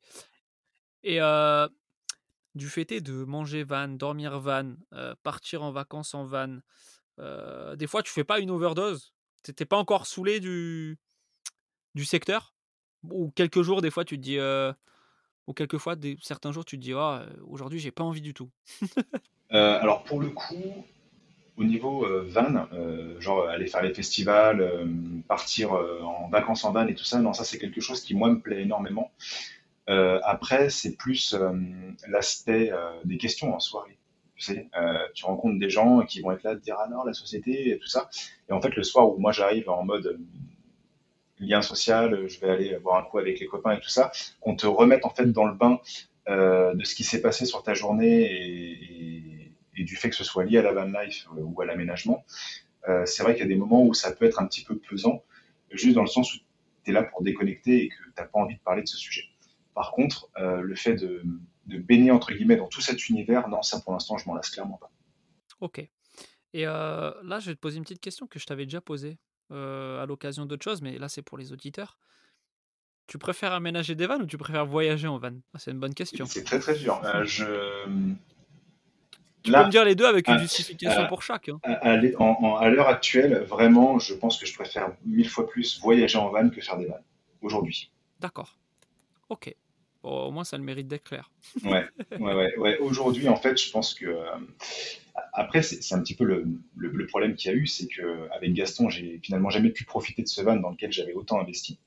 Et 1.03 1.19
du 2.55 2.69
fait 2.69 3.01
de 3.01 3.23
manger 3.25 3.63
van, 3.63 3.89
dormir 3.89 4.39
van, 4.39 4.73
partir 5.21 5.61
en 5.61 5.71
vacances 5.71 6.15
en 6.15 6.25
van, 6.25 6.59
des 7.75 7.87
fois, 7.87 8.01
tu 8.01 8.11
fais 8.11 8.23
pas 8.23 8.39
une 8.39 8.49
overdose? 8.49 9.13
T'étais 9.43 9.65
pas 9.65 9.77
encore 9.77 10.07
saoulé 10.07 10.39
du, 10.39 10.97
du 11.93 12.05
secteur? 12.05 12.55
Ou 13.03 13.31
quelques 13.31 13.61
jours, 13.61 13.81
des 13.81 13.91
fois, 13.91 14.05
tu 14.05 14.17
te 14.17 14.21
dis. 14.21 14.39
ou 15.45 15.53
quelques 15.53 15.77
fois, 15.77 15.97
des, 15.97 16.17
certains 16.21 16.53
jours, 16.53 16.63
tu 16.63 16.77
te 16.77 16.81
dis 16.81 16.93
oh, 16.93 17.17
aujourd'hui, 17.47 17.79
j'ai 17.79 17.91
pas 17.91 18.03
envie 18.03 18.21
du 18.21 18.33
tout. 18.33 18.49
Alors, 19.49 20.03
pour 20.05 20.21
le 20.21 20.29
coup, 20.29 20.85
au 21.57 21.63
niveau 21.63 22.05
van, 22.25 22.67
genre 23.19 23.47
aller 23.47 23.67
faire 23.67 23.83
les 23.83 23.93
festivals, 23.93 24.87
partir 25.27 25.73
en 25.73 26.27
vacances 26.29 26.63
en 26.65 26.71
van 26.71 26.87
et 26.87 26.95
tout 26.95 27.03
ça, 27.03 27.19
non, 27.19 27.33
ça, 27.33 27.43
c'est 27.43 27.59
quelque 27.59 27.81
chose 27.81 28.01
qui, 28.01 28.15
moi, 28.15 28.29
me 28.29 28.39
plaît 28.39 28.63
énormément. 28.63 29.11
après, 29.87 30.69
c'est 30.69 30.97
plus 30.97 31.35
l'aspect 32.07 32.71
des 33.05 33.17
questions 33.17 33.53
en 33.53 33.59
soirée. 33.59 33.97
Tu 34.35 34.45
sais, 34.45 34.67
euh, 34.77 34.97
tu 35.13 35.25
rencontres 35.25 35.59
des 35.59 35.69
gens 35.69 36.01
qui 36.01 36.21
vont 36.21 36.31
être 36.31 36.43
là, 36.43 36.55
te 36.55 36.61
dire 36.61 36.75
ah 36.79 36.87
non 36.89 37.03
la 37.03 37.13
société 37.13 37.69
et 37.69 37.77
tout 37.77 37.87
ça. 37.87 38.09
Et 38.49 38.53
en 38.53 38.61
fait 38.61 38.75
le 38.75 38.83
soir 38.83 39.09
où 39.09 39.17
moi 39.17 39.31
j'arrive 39.31 39.69
en 39.69 39.83
mode 39.83 40.07
euh, 40.07 40.17
lien 41.39 41.61
social, 41.61 42.27
je 42.27 42.39
vais 42.39 42.49
aller 42.49 42.77
boire 42.79 42.97
un 42.97 43.03
coup 43.03 43.19
avec 43.19 43.39
les 43.39 43.45
copains 43.45 43.73
et 43.73 43.79
tout 43.79 43.89
ça, 43.89 44.11
qu'on 44.41 44.55
te 44.55 44.65
remette 44.65 45.05
en 45.05 45.09
fait 45.09 45.27
dans 45.27 45.45
le 45.45 45.53
bain 45.53 45.79
euh, 46.29 46.73
de 46.73 46.83
ce 46.83 46.95
qui 46.95 47.03
s'est 47.03 47.21
passé 47.21 47.45
sur 47.45 47.63
ta 47.63 47.73
journée 47.73 48.23
et, 48.23 49.32
du 49.75 49.95
fait 49.95 50.09
que 50.09 50.15
ce 50.15 50.23
soit 50.23 50.45
lié 50.45 50.59
à 50.59 50.61
la 50.61 50.73
van 50.73 50.85
life 50.85 51.27
ou 51.35 51.59
à 51.61 51.65
l'aménagement. 51.65 52.25
c'est 53.05 53.23
vrai 53.23 53.33
qu'il 53.33 53.43
y 53.43 53.45
a 53.45 53.49
des 53.49 53.55
moments 53.55 53.83
où 53.83 53.93
ça 53.93 54.11
peut 54.11 54.25
être 54.25 54.39
un 54.41 54.45
petit 54.45 54.63
peu 54.63 54.77
pesant, 54.77 55.23
juste 55.71 55.95
dans 55.95 56.01
le 56.01 56.07
sens 56.07 56.33
où 56.35 56.37
tu 56.83 56.91
es 56.91 56.93
là 56.93 57.03
pour 57.03 57.23
déconnecter 57.23 57.85
et 57.85 57.89
que 57.89 57.95
tu 57.95 58.13
n'as 58.17 58.25
pas 58.25 58.39
envie 58.39 58.55
de 58.55 58.61
parler 58.61 58.83
de 58.83 58.87
ce 58.87 58.97
sujet. 58.97 59.23
Par 59.73 59.91
contre, 59.91 60.29
le 60.37 60.75
fait 60.75 60.95
de, 60.95 61.23
de 61.65 61.77
baigner 61.77 62.11
entre 62.11 62.33
guillemets 62.33 62.57
dans 62.57 62.67
tout 62.67 62.81
cet 62.81 63.09
univers, 63.09 63.47
non, 63.47 63.61
ça 63.61 63.79
pour 63.79 63.93
l'instant, 63.93 64.17
je 64.17 64.27
m'en 64.27 64.35
lasse 64.35 64.49
clairement 64.49 64.77
pas. 64.77 64.91
Ok. 65.59 65.87
Et 66.53 66.67
euh, 66.67 67.11
là, 67.23 67.39
je 67.39 67.49
vais 67.49 67.55
te 67.55 67.59
poser 67.59 67.77
une 67.77 67.83
petite 67.83 68.01
question 68.01 68.27
que 68.27 68.39
je 68.39 68.45
t'avais 68.45 68.65
déjà 68.65 68.81
posée 68.81 69.17
euh, 69.51 70.01
à 70.01 70.05
l'occasion 70.05 70.45
d'autres 70.45 70.63
choses, 70.63 70.81
mais 70.81 70.97
là, 70.97 71.09
c'est 71.09 71.21
pour 71.21 71.37
les 71.37 71.51
auditeurs. 71.51 71.97
Tu 73.07 73.17
préfères 73.17 73.53
aménager 73.53 73.95
des 73.95 74.05
vannes 74.05 74.21
ou 74.21 74.25
tu 74.25 74.37
préfères 74.37 74.65
voyager 74.65 75.07
en 75.07 75.17
van? 75.17 75.33
Ah, 75.53 75.59
C'est 75.59 75.71
une 75.71 75.79
bonne 75.79 75.93
question. 75.93 76.25
C'est 76.25 76.43
très 76.43 76.59
très 76.59 76.77
dur. 76.77 77.01
Euh, 77.03 77.25
je... 77.25 77.45
Tu 79.43 79.51
peux 79.51 79.63
me 79.63 79.69
dire 79.69 79.83
les 79.83 79.95
deux 79.95 80.05
avec 80.05 80.27
une 80.27 80.39
justification 80.39 81.07
pour 81.07 81.21
chaque. 81.21 81.49
Hein. 81.49 81.59
À, 81.63 81.91
à 81.91 82.69
l'heure 82.69 82.87
actuelle, 82.87 83.43
vraiment, 83.43 83.99
je 83.99 84.13
pense 84.13 84.37
que 84.37 84.45
je 84.45 84.53
préfère 84.53 84.91
mille 85.05 85.29
fois 85.29 85.47
plus 85.47 85.79
voyager 85.81 86.17
en 86.17 86.29
van 86.29 86.49
que 86.49 86.61
faire 86.61 86.77
des 86.77 86.85
vannes. 86.85 87.03
Aujourd'hui. 87.41 87.91
D'accord. 88.21 88.57
Ok 89.29 89.53
au 90.03 90.31
moins, 90.31 90.43
ça 90.43 90.57
le 90.57 90.63
mérite 90.63 90.87
d'être 90.87 91.03
clair. 91.03 91.31
ouais, 91.63 91.85
ouais, 92.19 92.57
ouais, 92.57 92.77
Aujourd'hui, 92.79 93.27
en 93.29 93.35
fait, 93.35 93.61
je 93.61 93.71
pense 93.71 93.93
que. 93.93 94.05
Euh, 94.05 94.25
après, 95.31 95.61
c'est 95.61 95.93
un 95.93 96.01
petit 96.01 96.15
peu 96.15 96.23
le, 96.23 96.45
le, 96.75 97.05
problème 97.05 97.35
qu'il 97.35 97.51
y 97.51 97.53
a 97.53 97.57
eu, 97.57 97.67
c'est 97.67 97.87
qu'avec 97.87 98.53
Gaston, 98.53 98.89
j'ai 98.89 99.19
finalement 99.21 99.51
jamais 99.51 99.69
pu 99.69 99.85
profiter 99.85 100.23
de 100.23 100.27
ce 100.27 100.41
van 100.41 100.55
dans 100.55 100.71
lequel 100.71 100.91
j'avais 100.91 101.13
autant 101.13 101.39
investi. 101.39 101.79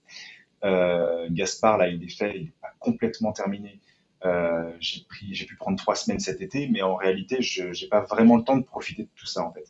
Euh, 0.65 1.27
Gaspard, 1.31 1.79
là, 1.79 1.89
il 1.89 2.03
est 2.03 2.17
fait, 2.17 2.37
il 2.37 2.45
n'est 2.45 2.53
pas 2.61 2.73
complètement 2.79 3.33
terminé. 3.33 3.81
Euh, 4.27 4.71
j'ai 4.81 5.47
pu 5.47 5.57
prendre 5.57 5.79
trois 5.79 5.95
semaines 5.95 6.21
cet 6.21 6.41
été, 6.41 6.69
mais 6.69 6.83
en 6.83 6.97
réalité, 6.97 7.43
je 7.43 7.65
n'ai 7.65 7.89
pas 7.89 8.01
vraiment 8.01 8.37
le 8.37 8.45
temps 8.45 8.57
de 8.57 8.65
profiter 8.65 9.05
de 9.05 9.09
tout 9.15 9.27
ça, 9.27 9.43
en 9.43 9.53
fait. 9.53 9.65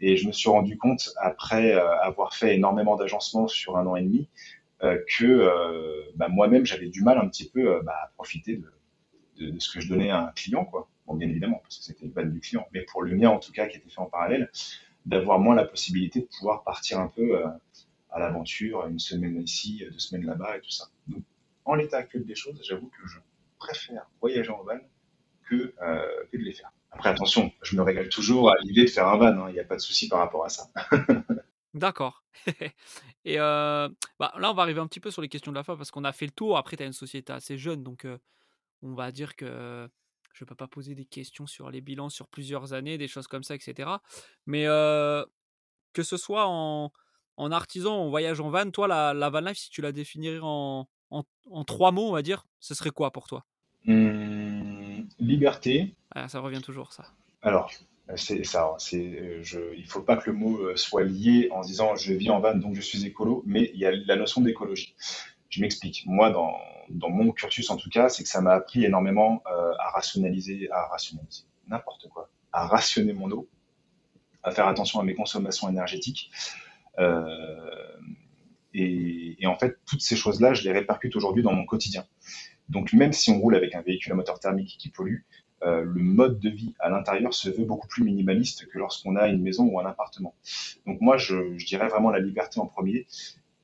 Et 0.00 0.16
je 0.16 0.26
me 0.26 0.32
suis 0.32 0.50
rendu 0.50 0.76
compte, 0.76 1.14
après 1.16 1.72
avoir 1.72 2.34
fait 2.34 2.54
énormément 2.54 2.96
d'agencements 2.96 3.48
sur 3.48 3.78
un 3.78 3.86
an 3.86 3.96
et 3.96 4.02
demi, 4.02 4.28
euh, 4.82 4.98
que 5.18 5.24
euh, 5.24 6.02
bah, 6.16 6.28
moi-même 6.28 6.66
j'avais 6.66 6.88
du 6.88 7.02
mal 7.02 7.16
un 7.16 7.26
petit 7.28 7.48
peu 7.48 7.76
euh, 7.76 7.82
bah, 7.82 7.94
à 8.04 8.08
profiter 8.08 8.60
de, 9.38 9.58
ce 9.58 9.72
que 9.72 9.80
je 9.80 9.88
donnais 9.88 10.10
à 10.10 10.24
un 10.24 10.32
client, 10.32 10.66
quoi. 10.66 10.88
Bon, 11.06 11.14
bien 11.14 11.28
évidemment, 11.28 11.60
parce 11.62 11.78
que 11.78 11.84
c'était 11.84 12.04
le 12.04 12.10
ban 12.10 12.26
du 12.26 12.40
client, 12.40 12.66
mais 12.74 12.82
pour 12.82 13.02
le 13.02 13.16
mien 13.16 13.30
en 13.30 13.38
tout 13.38 13.52
cas, 13.52 13.68
qui 13.68 13.78
était 13.78 13.88
fait 13.88 14.00
en 14.00 14.06
parallèle, 14.06 14.50
d'avoir 15.06 15.38
moins 15.38 15.54
la 15.54 15.64
possibilité 15.64 16.20
de 16.20 16.26
pouvoir 16.26 16.62
partir 16.62 17.00
un 17.00 17.08
peu 17.08 17.42
à 18.10 18.18
l'aventure, 18.18 18.86
une 18.86 18.98
semaine 18.98 19.40
ici, 19.40 19.82
deux 19.90 19.98
semaines 19.98 20.26
là-bas 20.26 20.58
et 20.58 20.60
tout 20.60 20.70
ça. 20.70 20.88
Donc, 21.06 21.22
en 21.64 21.74
l'état 21.74 21.98
actuel 21.98 22.26
des 22.26 22.34
choses, 22.34 22.60
j'avoue 22.66 22.88
que 22.88 23.06
je 23.06 23.18
préfère 23.66 24.06
voyager 24.20 24.50
en 24.50 24.62
van 24.62 24.78
que, 25.48 25.74
que 26.30 26.36
de 26.36 26.42
les 26.42 26.52
faire. 26.52 26.72
Après, 26.90 27.10
attention, 27.10 27.52
je 27.62 27.76
me 27.76 27.82
régale 27.82 28.08
toujours 28.08 28.50
à 28.50 28.54
l'idée 28.62 28.84
de 28.84 28.90
faire 28.90 29.08
un 29.08 29.16
van, 29.16 29.26
hein. 29.26 29.46
il 29.48 29.52
n'y 29.52 29.60
a 29.60 29.64
pas 29.64 29.76
de 29.76 29.80
souci 29.80 30.08
par 30.08 30.20
rapport 30.20 30.44
à 30.44 30.48
ça. 30.48 30.68
D'accord. 31.74 32.24
Et 33.24 33.36
bah, 33.36 33.90
là, 34.18 34.50
on 34.50 34.54
va 34.54 34.62
arriver 34.62 34.80
un 34.80 34.86
petit 34.86 35.00
peu 35.00 35.10
sur 35.10 35.20
les 35.20 35.28
questions 35.28 35.52
de 35.52 35.56
la 35.56 35.62
fin 35.62 35.76
parce 35.76 35.90
qu'on 35.90 36.04
a 36.04 36.12
fait 36.12 36.26
le 36.26 36.32
tour. 36.32 36.56
Après, 36.56 36.76
tu 36.76 36.82
as 36.82 36.86
une 36.86 36.92
société 36.92 37.32
assez 37.32 37.58
jeune, 37.58 37.82
donc 37.82 38.06
on 38.82 38.94
va 38.94 39.12
dire 39.12 39.36
que 39.36 39.88
je 40.32 40.44
ne 40.44 40.48
peux 40.48 40.54
pas 40.54 40.68
poser 40.68 40.94
des 40.94 41.04
questions 41.04 41.46
sur 41.46 41.70
les 41.70 41.80
bilans 41.80 42.08
sur 42.08 42.28
plusieurs 42.28 42.72
années, 42.72 42.98
des 42.98 43.08
choses 43.08 43.26
comme 43.26 43.42
ça, 43.42 43.54
etc. 43.54 43.90
Mais 44.46 44.64
que 45.92 46.02
ce 46.02 46.16
soit 46.16 46.46
en, 46.46 46.92
en 47.36 47.52
artisan, 47.52 47.94
en 47.94 48.08
voyage 48.08 48.40
en 48.40 48.50
van, 48.50 48.70
toi, 48.70 48.88
la, 48.88 49.14
la 49.14 49.30
van 49.30 49.40
life, 49.40 49.58
si 49.58 49.70
tu 49.70 49.80
la 49.80 49.92
définirais 49.92 50.40
en, 50.42 50.88
en, 51.10 51.64
trois 51.64 51.92
mots, 51.92 52.08
on 52.08 52.12
va 52.12 52.22
dire, 52.22 52.46
ce 52.60 52.74
serait 52.74 52.90
quoi 52.90 53.10
pour 53.12 53.26
toi? 53.26 53.44
Mmh, 53.86 55.08
Liberté. 55.18 55.94
Ah, 56.14 56.28
ça 56.28 56.40
revient 56.40 56.60
toujours, 56.60 56.92
ça. 56.92 57.04
Alors, 57.42 57.70
c'est 58.14 58.44
ça. 58.44 58.74
C'est, 58.78 58.96
euh, 58.96 59.42
je, 59.42 59.58
il 59.76 59.86
faut 59.86 60.02
pas 60.02 60.16
que 60.16 60.30
le 60.30 60.36
mot 60.36 60.58
euh, 60.58 60.76
soit 60.76 61.04
lié 61.04 61.48
en 61.50 61.62
disant 61.62 61.96
je 61.96 62.12
vis 62.12 62.30
en 62.30 62.40
van 62.40 62.54
donc 62.54 62.74
je 62.74 62.80
suis 62.80 63.04
écolo, 63.04 63.42
mais 63.46 63.70
il 63.74 63.80
y 63.80 63.86
a 63.86 63.90
la 63.90 64.16
notion 64.16 64.40
d'écologie. 64.40 64.94
Je 65.48 65.60
m'explique. 65.60 66.04
Moi, 66.06 66.30
dans, 66.30 66.56
dans 66.90 67.10
mon 67.10 67.32
cursus 67.32 67.68
en 67.70 67.76
tout 67.76 67.90
cas, 67.90 68.08
c'est 68.08 68.22
que 68.22 68.28
ça 68.28 68.40
m'a 68.40 68.52
appris 68.52 68.84
énormément 68.84 69.42
euh, 69.50 69.72
à 69.78 69.90
rationaliser, 69.90 70.68
à 70.70 70.86
rationaliser 70.86 71.44
n'importe 71.68 72.08
quoi, 72.08 72.30
à 72.52 72.66
rationner 72.66 73.12
mon 73.12 73.30
eau, 73.30 73.48
à 74.42 74.50
faire 74.50 74.68
attention 74.68 75.00
à 75.00 75.04
mes 75.04 75.14
consommations 75.14 75.68
énergétiques. 75.68 76.30
Euh, 76.98 77.22
et, 78.72 79.36
et, 79.42 79.46
en 79.46 79.56
fait, 79.56 79.78
toutes 79.86 80.02
ces 80.02 80.16
choses-là, 80.16 80.54
je 80.54 80.62
les 80.62 80.72
répercute 80.72 81.16
aujourd'hui 81.16 81.42
dans 81.42 81.52
mon 81.52 81.64
quotidien. 81.64 82.04
Donc 82.68 82.92
même 82.92 83.12
si 83.12 83.30
on 83.30 83.38
roule 83.38 83.54
avec 83.54 83.74
un 83.74 83.82
véhicule 83.82 84.12
à 84.12 84.14
moteur 84.14 84.40
thermique 84.40 84.76
qui 84.78 84.88
pollue, 84.90 85.20
euh, 85.62 85.82
le 85.84 86.02
mode 86.02 86.38
de 86.38 86.50
vie 86.50 86.74
à 86.78 86.90
l'intérieur 86.90 87.32
se 87.32 87.48
veut 87.48 87.64
beaucoup 87.64 87.88
plus 87.88 88.04
minimaliste 88.04 88.66
que 88.66 88.78
lorsqu'on 88.78 89.16
a 89.16 89.28
une 89.28 89.40
maison 89.40 89.64
ou 89.64 89.80
un 89.80 89.86
appartement. 89.86 90.34
Donc 90.86 91.00
moi, 91.00 91.16
je, 91.16 91.56
dirais 91.64 91.88
vraiment 91.88 92.10
la 92.10 92.20
liberté 92.20 92.60
en 92.60 92.66
premier, 92.66 93.06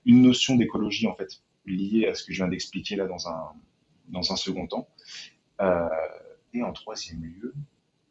une 0.06 0.22
notion 0.22 0.56
d'écologie 0.56 1.06
en 1.06 1.14
fait 1.14 1.42
liée 1.66 2.06
à 2.06 2.14
ce 2.14 2.24
que 2.24 2.32
je 2.32 2.38
viens 2.38 2.48
d'expliquer 2.48 2.96
là 2.96 3.06
dans 3.06 3.28
un, 3.28 3.52
dans 4.08 4.32
un 4.32 4.36
second 4.36 4.66
temps. 4.66 4.88
Euh, 5.60 5.88
et 6.54 6.62
en 6.62 6.72
troisième 6.72 7.22
lieu, 7.24 7.54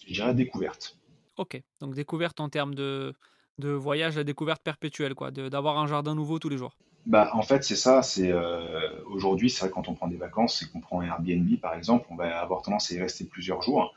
je 0.05 0.13
dirais 0.13 0.33
découverte. 0.35 0.97
Ok, 1.37 1.61
donc 1.79 1.95
découverte 1.95 2.39
en 2.39 2.49
termes 2.49 2.75
de, 2.75 3.13
de 3.57 3.69
voyage 3.69 4.17
à 4.17 4.23
découverte 4.23 4.61
perpétuelle, 4.61 5.15
quoi, 5.15 5.31
d'avoir 5.31 5.79
un 5.79 5.87
jardin 5.87 6.13
nouveau 6.13 6.37
tous 6.37 6.49
les 6.49 6.57
jours. 6.57 6.75
Bah, 7.05 7.31
en 7.33 7.41
fait, 7.41 7.63
c'est 7.63 7.75
ça. 7.75 8.03
C'est 8.03 8.31
euh, 8.31 9.03
aujourd'hui, 9.05 9.49
c'est 9.49 9.61
vrai 9.65 9.71
quand 9.71 9.89
on 9.89 9.95
prend 9.95 10.07
des 10.07 10.17
vacances 10.17 10.61
et 10.61 10.69
qu'on 10.69 10.79
prend 10.79 11.01
Airbnb, 11.01 11.59
par 11.59 11.73
exemple, 11.73 12.07
on 12.11 12.15
va 12.15 12.39
avoir 12.39 12.61
tendance 12.61 12.91
à 12.91 12.95
y 12.95 12.99
rester 12.99 13.25
plusieurs 13.25 13.61
jours. 13.61 13.95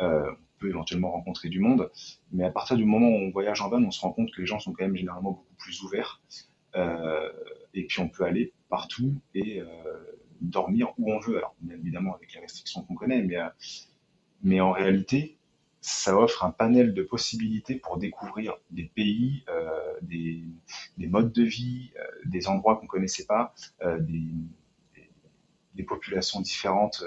Euh, 0.00 0.30
on 0.30 0.60
peut 0.60 0.68
éventuellement 0.68 1.12
rencontrer 1.12 1.48
du 1.48 1.60
monde, 1.60 1.90
mais 2.32 2.44
à 2.44 2.50
partir 2.50 2.76
du 2.76 2.84
moment 2.84 3.08
où 3.08 3.14
on 3.28 3.30
voyage 3.30 3.60
en 3.60 3.68
van, 3.68 3.82
on 3.82 3.90
se 3.90 4.00
rend 4.00 4.12
compte 4.12 4.32
que 4.32 4.40
les 4.40 4.46
gens 4.46 4.58
sont 4.58 4.72
quand 4.72 4.84
même 4.84 4.96
généralement 4.96 5.32
beaucoup 5.32 5.54
plus 5.58 5.82
ouverts. 5.82 6.20
Euh, 6.76 7.30
et 7.74 7.84
puis 7.86 8.00
on 8.00 8.08
peut 8.08 8.24
aller 8.24 8.52
partout 8.68 9.14
et 9.34 9.60
euh, 9.60 9.66
dormir 10.40 10.92
où 10.98 11.12
on 11.12 11.18
veut. 11.20 11.38
Alors, 11.38 11.54
bien 11.60 11.76
évidemment 11.76 12.14
avec 12.14 12.34
les 12.34 12.40
restrictions 12.40 12.82
qu'on 12.82 12.94
connaît, 12.94 13.22
mais 13.22 13.36
euh, 13.36 13.48
mais 14.42 14.60
en 14.60 14.72
réalité, 14.72 15.37
ça 15.80 16.16
offre 16.18 16.44
un 16.44 16.50
panel 16.50 16.92
de 16.92 17.02
possibilités 17.02 17.76
pour 17.76 17.98
découvrir 17.98 18.56
des 18.70 18.84
pays, 18.84 19.44
euh, 19.48 19.94
des, 20.02 20.42
des, 20.96 21.06
modes 21.06 21.32
de 21.32 21.44
vie, 21.44 21.92
euh, 21.96 22.04
des 22.24 22.48
endroits 22.48 22.76
qu'on 22.76 22.86
connaissait 22.86 23.26
pas, 23.26 23.54
euh, 23.82 23.98
des, 24.00 24.24
populations 25.86 26.40
différentes 26.40 27.04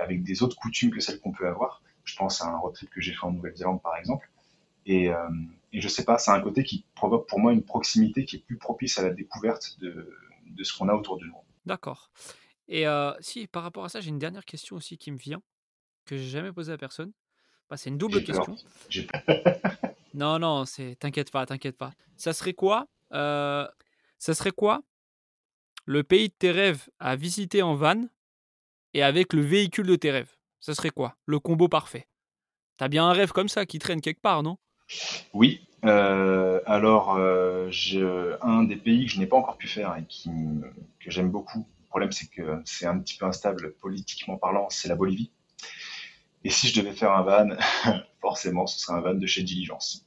avec 0.00 0.22
des 0.22 0.44
autres 0.44 0.56
coutumes 0.56 0.92
que 0.92 1.00
celles 1.00 1.18
qu'on 1.18 1.32
peut 1.32 1.48
avoir. 1.48 1.82
Je 2.04 2.14
pense 2.16 2.40
à 2.40 2.46
un 2.46 2.56
road 2.56 2.72
trip 2.74 2.88
que 2.90 3.00
j'ai 3.00 3.12
fait 3.12 3.26
en 3.26 3.32
Nouvelle-Zélande 3.32 3.82
par 3.82 3.96
exemple. 3.96 4.30
Et, 4.86 5.08
et 5.72 5.80
je 5.80 5.88
sais 5.88 6.04
pas, 6.04 6.16
c'est 6.16 6.30
un 6.30 6.40
côté 6.40 6.62
qui 6.62 6.84
provoque 6.94 7.28
pour 7.28 7.40
moi 7.40 7.52
une 7.52 7.64
proximité 7.64 8.24
qui 8.24 8.36
est 8.36 8.38
plus 8.38 8.56
propice 8.56 8.98
à 9.00 9.02
la 9.02 9.10
découverte 9.10 9.80
de, 9.80 10.16
de 10.46 10.64
ce 10.64 10.78
qu'on 10.78 10.88
a 10.88 10.94
autour 10.94 11.18
de 11.18 11.24
nous. 11.24 11.34
D'accord. 11.66 12.12
Et 12.68 12.84
si 13.18 13.48
par 13.48 13.64
rapport 13.64 13.84
à 13.84 13.88
ça, 13.88 14.00
j'ai 14.00 14.10
une 14.10 14.20
dernière 14.20 14.44
question 14.44 14.76
aussi 14.76 14.96
qui 14.96 15.10
me 15.10 15.18
vient 15.18 15.42
que 16.04 16.16
j'ai 16.16 16.28
jamais 16.28 16.52
posée 16.52 16.72
à 16.72 16.78
personne. 16.78 17.12
Bah, 17.72 17.78
c'est 17.78 17.88
une 17.88 17.96
double 17.96 18.22
question. 18.22 18.54
non, 20.14 20.38
non, 20.38 20.66
c'est 20.66 20.94
t'inquiète 20.96 21.30
pas, 21.30 21.46
t'inquiète 21.46 21.78
pas. 21.78 21.92
Ça 22.18 22.34
serait 22.34 22.52
quoi 22.52 22.86
euh, 23.14 23.66
Ça 24.18 24.34
serait 24.34 24.50
quoi 24.50 24.82
le 25.86 26.02
pays 26.02 26.28
de 26.28 26.34
tes 26.34 26.50
rêves 26.50 26.90
à 26.98 27.16
visiter 27.16 27.62
en 27.62 27.74
van 27.74 28.04
et 28.92 29.02
avec 29.02 29.32
le 29.32 29.40
véhicule 29.40 29.86
de 29.86 29.96
tes 29.96 30.10
rêves? 30.10 30.36
Ça 30.60 30.74
serait 30.74 30.90
quoi 30.90 31.16
Le 31.24 31.38
combo 31.38 31.66
parfait? 31.66 32.08
T'as 32.76 32.88
bien 32.88 33.06
un 33.06 33.14
rêve 33.14 33.32
comme 33.32 33.48
ça 33.48 33.64
qui 33.64 33.78
traîne 33.78 34.02
quelque 34.02 34.20
part, 34.20 34.42
non? 34.42 34.58
Oui. 35.32 35.66
Euh, 35.86 36.60
alors, 36.66 37.16
euh, 37.16 37.70
un 38.42 38.64
des 38.64 38.76
pays 38.76 39.06
que 39.06 39.12
je 39.12 39.18
n'ai 39.18 39.26
pas 39.26 39.38
encore 39.38 39.56
pu 39.56 39.66
faire 39.66 39.96
et 39.96 40.04
qui, 40.04 40.28
que 41.00 41.10
j'aime 41.10 41.30
beaucoup. 41.30 41.66
Le 41.80 41.88
problème, 41.88 42.12
c'est 42.12 42.28
que 42.28 42.60
c'est 42.66 42.84
un 42.84 42.98
petit 42.98 43.16
peu 43.16 43.24
instable 43.24 43.72
politiquement 43.80 44.36
parlant. 44.36 44.68
C'est 44.68 44.88
la 44.88 44.94
Bolivie. 44.94 45.30
Et 46.44 46.50
si 46.50 46.68
je 46.68 46.80
devais 46.80 46.92
faire 46.92 47.12
un 47.12 47.22
van, 47.22 47.56
forcément, 48.20 48.66
ce 48.66 48.78
serait 48.78 48.98
un 48.98 49.00
van 49.00 49.14
de 49.14 49.26
chez 49.26 49.42
Diligence. 49.42 50.06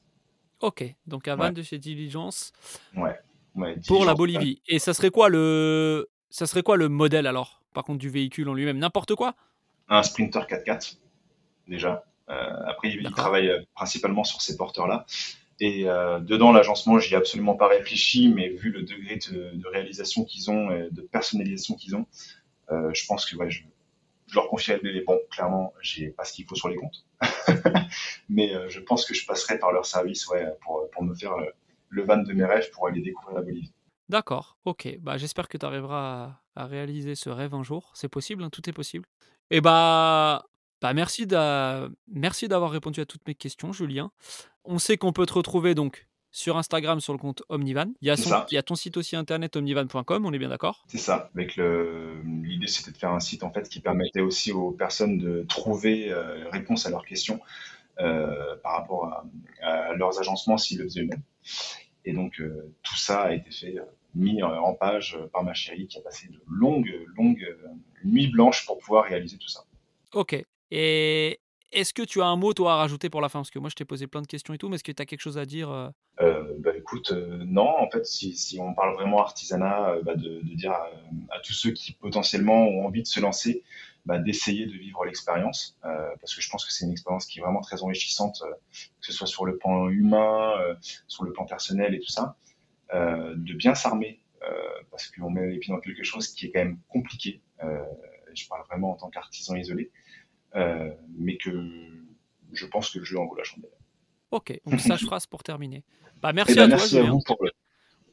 Ok, 0.60 0.84
donc 1.06 1.28
un 1.28 1.36
van 1.36 1.52
de 1.52 1.62
chez 1.62 1.78
Diligence. 1.78 2.52
Ouais. 2.94 3.18
pour 3.86 4.04
la 4.04 4.14
Bolivie. 4.14 4.60
Et 4.68 4.78
ça 4.78 4.94
serait 4.94 5.10
quoi 5.10 5.28
le, 5.28 6.08
ça 6.30 6.46
serait 6.46 6.62
quoi 6.62 6.76
le 6.76 6.88
modèle 6.88 7.26
alors? 7.26 7.62
Par 7.74 7.84
contre, 7.84 7.98
du 7.98 8.08
véhicule 8.08 8.48
en 8.48 8.54
lui-même, 8.54 8.78
n'importe 8.78 9.14
quoi? 9.14 9.34
Un 9.88 10.02
Sprinter 10.02 10.40
4x4 10.40 10.96
déjà. 11.68 12.04
Euh, 12.28 12.50
après, 12.66 12.90
il 12.90 13.10
travaille 13.12 13.48
euh, 13.48 13.62
principalement 13.74 14.24
sur 14.24 14.40
ces 14.40 14.56
porteurs-là. 14.56 15.06
Et 15.60 15.88
euh, 15.88 16.18
dedans, 16.18 16.52
l'agencement, 16.52 16.98
j'y 16.98 17.14
ai 17.14 17.16
absolument 17.16 17.54
pas 17.54 17.68
réfléchi, 17.68 18.28
mais 18.28 18.48
vu 18.48 18.70
le 18.70 18.82
degré 18.82 19.18
de, 19.30 19.52
de 19.54 19.68
réalisation 19.68 20.24
qu'ils 20.24 20.50
ont 20.50 20.70
et 20.70 20.88
de 20.90 21.00
personnalisation 21.02 21.74
qu'ils 21.74 21.96
ont, 21.96 22.06
euh, 22.70 22.90
je 22.92 23.06
pense 23.06 23.24
que 23.24 23.36
ouais, 23.36 23.50
je, 23.50 23.62
je 24.26 24.34
leur 24.34 24.48
confierai 24.48 24.80
mais 24.82 25.00
bon, 25.02 25.18
clairement, 25.30 25.72
j'ai 25.80 26.08
pas 26.08 26.24
ce 26.24 26.32
qu'il 26.32 26.46
faut 26.46 26.54
sur 26.54 26.68
les 26.68 26.76
comptes. 26.76 27.06
mais 28.28 28.54
euh, 28.54 28.68
je 28.68 28.80
pense 28.80 29.04
que 29.04 29.14
je 29.14 29.26
passerai 29.26 29.58
par 29.58 29.72
leur 29.72 29.86
service 29.86 30.26
ouais, 30.28 30.46
pour, 30.62 30.88
pour 30.90 31.04
me 31.04 31.14
faire 31.14 31.36
le, 31.36 31.52
le, 31.88 32.02
van 32.04 32.18
de 32.18 32.32
mes 32.32 32.44
rêves 32.44 32.70
pour 32.70 32.88
aller 32.88 33.00
découvrir 33.00 33.36
la 33.36 33.42
Bolivie. 33.42 33.72
D'accord, 34.08 34.56
ok. 34.64 34.98
Bah, 35.00 35.16
J'espère 35.16 35.48
que 35.48 35.58
tu 35.58 35.66
arriveras 35.66 36.40
à, 36.54 36.66
réaliser 36.66 37.14
ce 37.14 37.28
rêve 37.28 37.54
un 37.54 37.62
jour. 37.62 37.90
C'est 37.94 38.08
possible, 38.08 38.42
hein, 38.42 38.50
tout 38.50 38.68
est 38.68 38.72
possible. 38.72 39.06
Et 39.50 39.60
bah, 39.60 40.46
bah 40.80 40.92
merci 40.92 41.26
d'avoir 41.26 42.70
répondu 42.70 43.00
à 43.00 43.06
toutes 43.06 43.26
mes 43.26 43.34
questions, 43.34 43.72
Julien. 43.72 44.10
On 44.64 44.78
sait 44.78 44.96
qu'on 44.96 45.12
peut 45.12 45.26
te 45.26 45.34
retrouver 45.34 45.74
donc 45.74 46.06
sur 46.30 46.56
Instagram 46.56 47.00
sur 47.00 47.12
le 47.12 47.18
compte 47.18 47.42
Omnivan. 47.48 47.92
Il 48.00 48.08
y 48.08 48.10
a, 48.10 48.16
son, 48.16 48.44
il 48.50 48.54
y 48.54 48.58
a 48.58 48.62
ton 48.62 48.74
site 48.74 48.96
aussi 48.96 49.16
internet 49.16 49.56
omnivan.com, 49.56 50.26
on 50.26 50.32
est 50.32 50.38
bien 50.38 50.48
d'accord? 50.48 50.84
C'est 50.88 50.98
ça. 50.98 51.30
Avec 51.34 51.56
l'idée, 51.56 52.66
c'était 52.66 52.90
de 52.90 52.96
faire 52.96 53.12
un 53.12 53.20
site 53.20 53.42
en 53.42 53.50
fait 53.50 53.68
qui 53.68 53.80
permettait 53.80 54.20
aussi 54.20 54.52
aux 54.52 54.70
personnes 54.70 55.18
de 55.18 55.44
trouver 55.48 56.10
euh, 56.10 56.48
réponse 56.50 56.86
à 56.86 56.90
leurs 56.90 57.04
questions 57.04 57.40
euh, 58.00 58.56
par 58.62 58.72
rapport 58.72 59.04
à, 59.06 59.24
à 59.62 59.94
leurs 59.94 60.18
agencements 60.20 60.58
s'ils 60.58 60.78
le 60.78 60.84
faisaient 60.84 61.02
eux-mêmes. 61.02 61.22
Et 62.04 62.12
donc 62.12 62.40
euh, 62.40 62.72
tout 62.82 62.96
ça 62.96 63.22
a 63.22 63.32
été 63.32 63.50
fait, 63.50 63.76
mis 64.14 64.42
en 64.42 64.74
page 64.74 65.18
par 65.32 65.42
ma 65.42 65.54
chérie 65.54 65.86
qui 65.86 65.98
a 65.98 66.02
passé 66.02 66.28
de 66.28 66.38
longues, 66.48 67.04
longues 67.16 67.56
nuits 68.04 68.28
blanches 68.28 68.64
pour 68.66 68.78
pouvoir 68.78 69.04
réaliser 69.04 69.36
tout 69.38 69.48
ça. 69.48 69.64
Ok. 70.12 70.42
Et 70.70 71.40
est-ce 71.76 71.92
que 71.92 72.02
tu 72.02 72.22
as 72.22 72.26
un 72.26 72.36
mot, 72.36 72.54
toi, 72.54 72.72
à 72.72 72.76
rajouter 72.76 73.10
pour 73.10 73.20
la 73.20 73.28
fin? 73.28 73.40
Parce 73.40 73.50
que 73.50 73.58
moi, 73.58 73.68
je 73.68 73.74
t'ai 73.74 73.84
posé 73.84 74.06
plein 74.06 74.22
de 74.22 74.26
questions 74.26 74.54
et 74.54 74.58
tout, 74.58 74.68
mais 74.68 74.76
est-ce 74.76 74.84
que 74.84 74.92
tu 74.92 75.02
as 75.02 75.04
quelque 75.04 75.20
chose 75.20 75.36
à 75.36 75.44
dire 75.44 75.70
euh... 75.70 75.88
Euh, 76.22 76.54
bah, 76.58 76.74
Écoute, 76.74 77.12
euh, 77.12 77.44
non. 77.46 77.68
En 77.68 77.90
fait, 77.90 78.06
si, 78.06 78.58
on 78.58 78.72
parle 78.72 78.94
vraiment 78.94 79.20
artisanat, 79.20 79.96
bah, 80.02 80.14
de, 80.14 80.40
dire 80.54 80.72
à, 80.72 81.38
tous 81.44 81.52
ceux 81.52 81.72
qui 81.72 81.92
potentiellement 81.92 82.66
ont 82.66 82.86
envie 82.86 83.02
de 83.02 83.06
se 83.06 83.20
lancer, 83.20 83.62
bah, 84.06 84.18
d'essayer 84.18 84.64
de 84.64 84.72
vivre 84.72 85.04
l'expérience. 85.04 85.78
Parce 85.82 86.34
que 86.34 86.40
je 86.40 86.48
pense 86.48 86.64
que 86.64 86.72
c'est 86.72 86.86
une 86.86 86.92
expérience 86.92 87.26
qui 87.26 87.40
est 87.40 87.42
vraiment 87.42 87.60
très 87.60 87.82
enrichissante, 87.82 88.42
que 88.72 89.06
ce 89.06 89.12
soit 89.12 89.26
sur 89.26 89.44
le 89.44 89.58
plan 89.58 89.90
humain, 89.90 90.54
sur 91.06 91.24
le 91.24 91.32
plan 91.32 91.44
personnel 91.44 91.94
et 91.94 92.00
tout 92.00 92.10
ça. 92.10 92.36
de 92.92 93.52
bien 93.52 93.74
s'armer, 93.74 94.22
parce 94.90 95.10
qu'on 95.10 95.28
met 95.30 95.46
les 95.46 95.58
pieds 95.58 95.74
dans 95.74 95.80
quelque 95.80 96.04
chose 96.04 96.28
qui 96.28 96.46
est 96.46 96.50
quand 96.52 96.60
même 96.60 96.78
compliqué. 96.88 97.42
je 98.32 98.48
parle 98.48 98.64
vraiment 98.66 98.92
en 98.92 98.96
tant 98.96 99.10
qu'artisan 99.10 99.56
isolé. 99.56 99.90
Euh, 100.56 100.90
mais 101.18 101.36
que 101.36 101.50
je 102.52 102.66
pense 102.66 102.90
que 102.90 102.98
le 102.98 103.04
jeu 103.04 103.18
en 103.18 103.26
vaut 103.26 103.36
la 103.36 103.44
chandelle. 103.44 103.70
Ok, 104.30 104.58
donc 104.66 104.80
sage 104.80 105.04
phrase 105.04 105.26
pour 105.26 105.42
terminer. 105.42 105.84
Bah, 106.22 106.32
merci 106.32 106.52
eh 106.52 106.56
ben, 106.56 106.62
à 106.62 106.68
toi, 106.68 106.76
merci 106.76 106.98
à 106.98 107.02
vous 107.02 107.20
pour 107.20 107.38
le... 107.42 107.50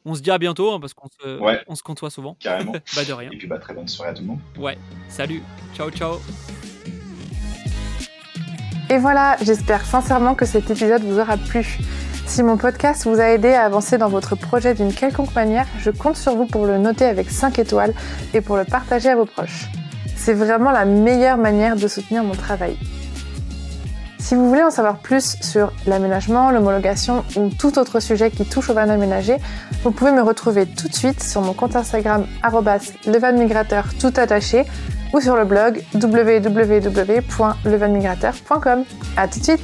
On 0.06 0.16
se 0.16 0.22
dit 0.22 0.32
à 0.32 0.38
bientôt 0.38 0.72
hein, 0.72 0.80
parce 0.82 0.94
qu'on 0.94 1.08
se, 1.08 1.40
ouais, 1.40 1.62
on 1.68 1.76
se 1.76 1.84
côtoie 1.84 2.10
souvent. 2.10 2.36
Carrément. 2.40 2.74
bah 2.96 3.06
de 3.06 3.14
rien. 3.14 3.32
Et 3.32 3.38
puis 3.38 3.48
bah, 3.48 3.58
très 3.58 3.74
bonne 3.74 3.88
soirée 3.88 4.12
à 4.12 4.14
tout 4.14 4.22
le 4.22 4.28
monde. 4.28 4.40
Ouais, 4.58 4.78
salut. 5.08 5.42
Ciao, 5.74 5.90
ciao. 5.92 6.18
Et 8.90 8.98
voilà, 8.98 9.38
j'espère 9.42 9.86
sincèrement 9.86 10.36
que 10.36 10.46
cet 10.46 10.70
épisode 10.70 11.04
vous 11.04 11.20
aura 11.20 11.38
plu. 11.38 11.80
Si 12.26 12.44
mon 12.44 12.58
podcast 12.58 13.06
vous 13.06 13.20
a 13.20 13.30
aidé 13.30 13.50
à 13.50 13.64
avancer 13.64 13.98
dans 13.98 14.10
votre 14.10 14.36
projet 14.36 14.74
d'une 14.74 14.94
quelconque 14.94 15.34
manière, 15.36 15.68
je 15.80 15.90
compte 15.90 16.18
sur 16.18 16.36
vous 16.36 16.46
pour 16.46 16.66
le 16.66 16.78
noter 16.78 17.06
avec 17.06 17.30
5 17.30 17.60
étoiles 17.60 17.94
et 18.34 18.42
pour 18.42 18.58
le 18.58 18.66
partager 18.66 19.10
à 19.10 19.16
vos 19.16 19.26
proches. 19.26 19.68
C'est 20.24 20.34
vraiment 20.34 20.72
la 20.72 20.86
meilleure 20.86 21.38
manière 21.38 21.76
de 21.76 21.88
soutenir 21.90 22.24
mon 22.24 22.32
travail. 22.32 22.78
Si 24.20 24.36
vous 24.36 24.48
voulez 24.48 24.64
en 24.64 24.72
savoir 24.72 25.00
plus 25.00 25.36
sur 25.42 25.74
l'aménagement, 25.86 26.50
l'homologation 26.50 27.26
ou 27.36 27.50
tout 27.50 27.78
autre 27.78 28.00
sujet 28.00 28.32
qui 28.32 28.46
touche 28.46 28.70
au 28.70 28.74
van 28.74 28.88
aménagé, 28.88 29.36
vous 29.84 29.92
pouvez 29.92 30.14
me 30.14 30.22
retrouver 30.22 30.66
tout 30.66 30.88
de 30.88 30.94
suite 30.94 31.22
sur 31.22 31.42
mon 31.42 31.52
compte 31.52 31.76
Instagram 31.76 32.26
levanmigrateur 33.06 33.90
tout 34.00 34.14
attaché 34.16 34.64
ou 35.12 35.20
sur 35.20 35.36
le 35.36 35.44
blog 35.44 35.84
www.levanmigrateur.com. 35.94 38.86
À 39.18 39.28
tout 39.28 39.40
de 39.40 39.44
suite 39.44 39.60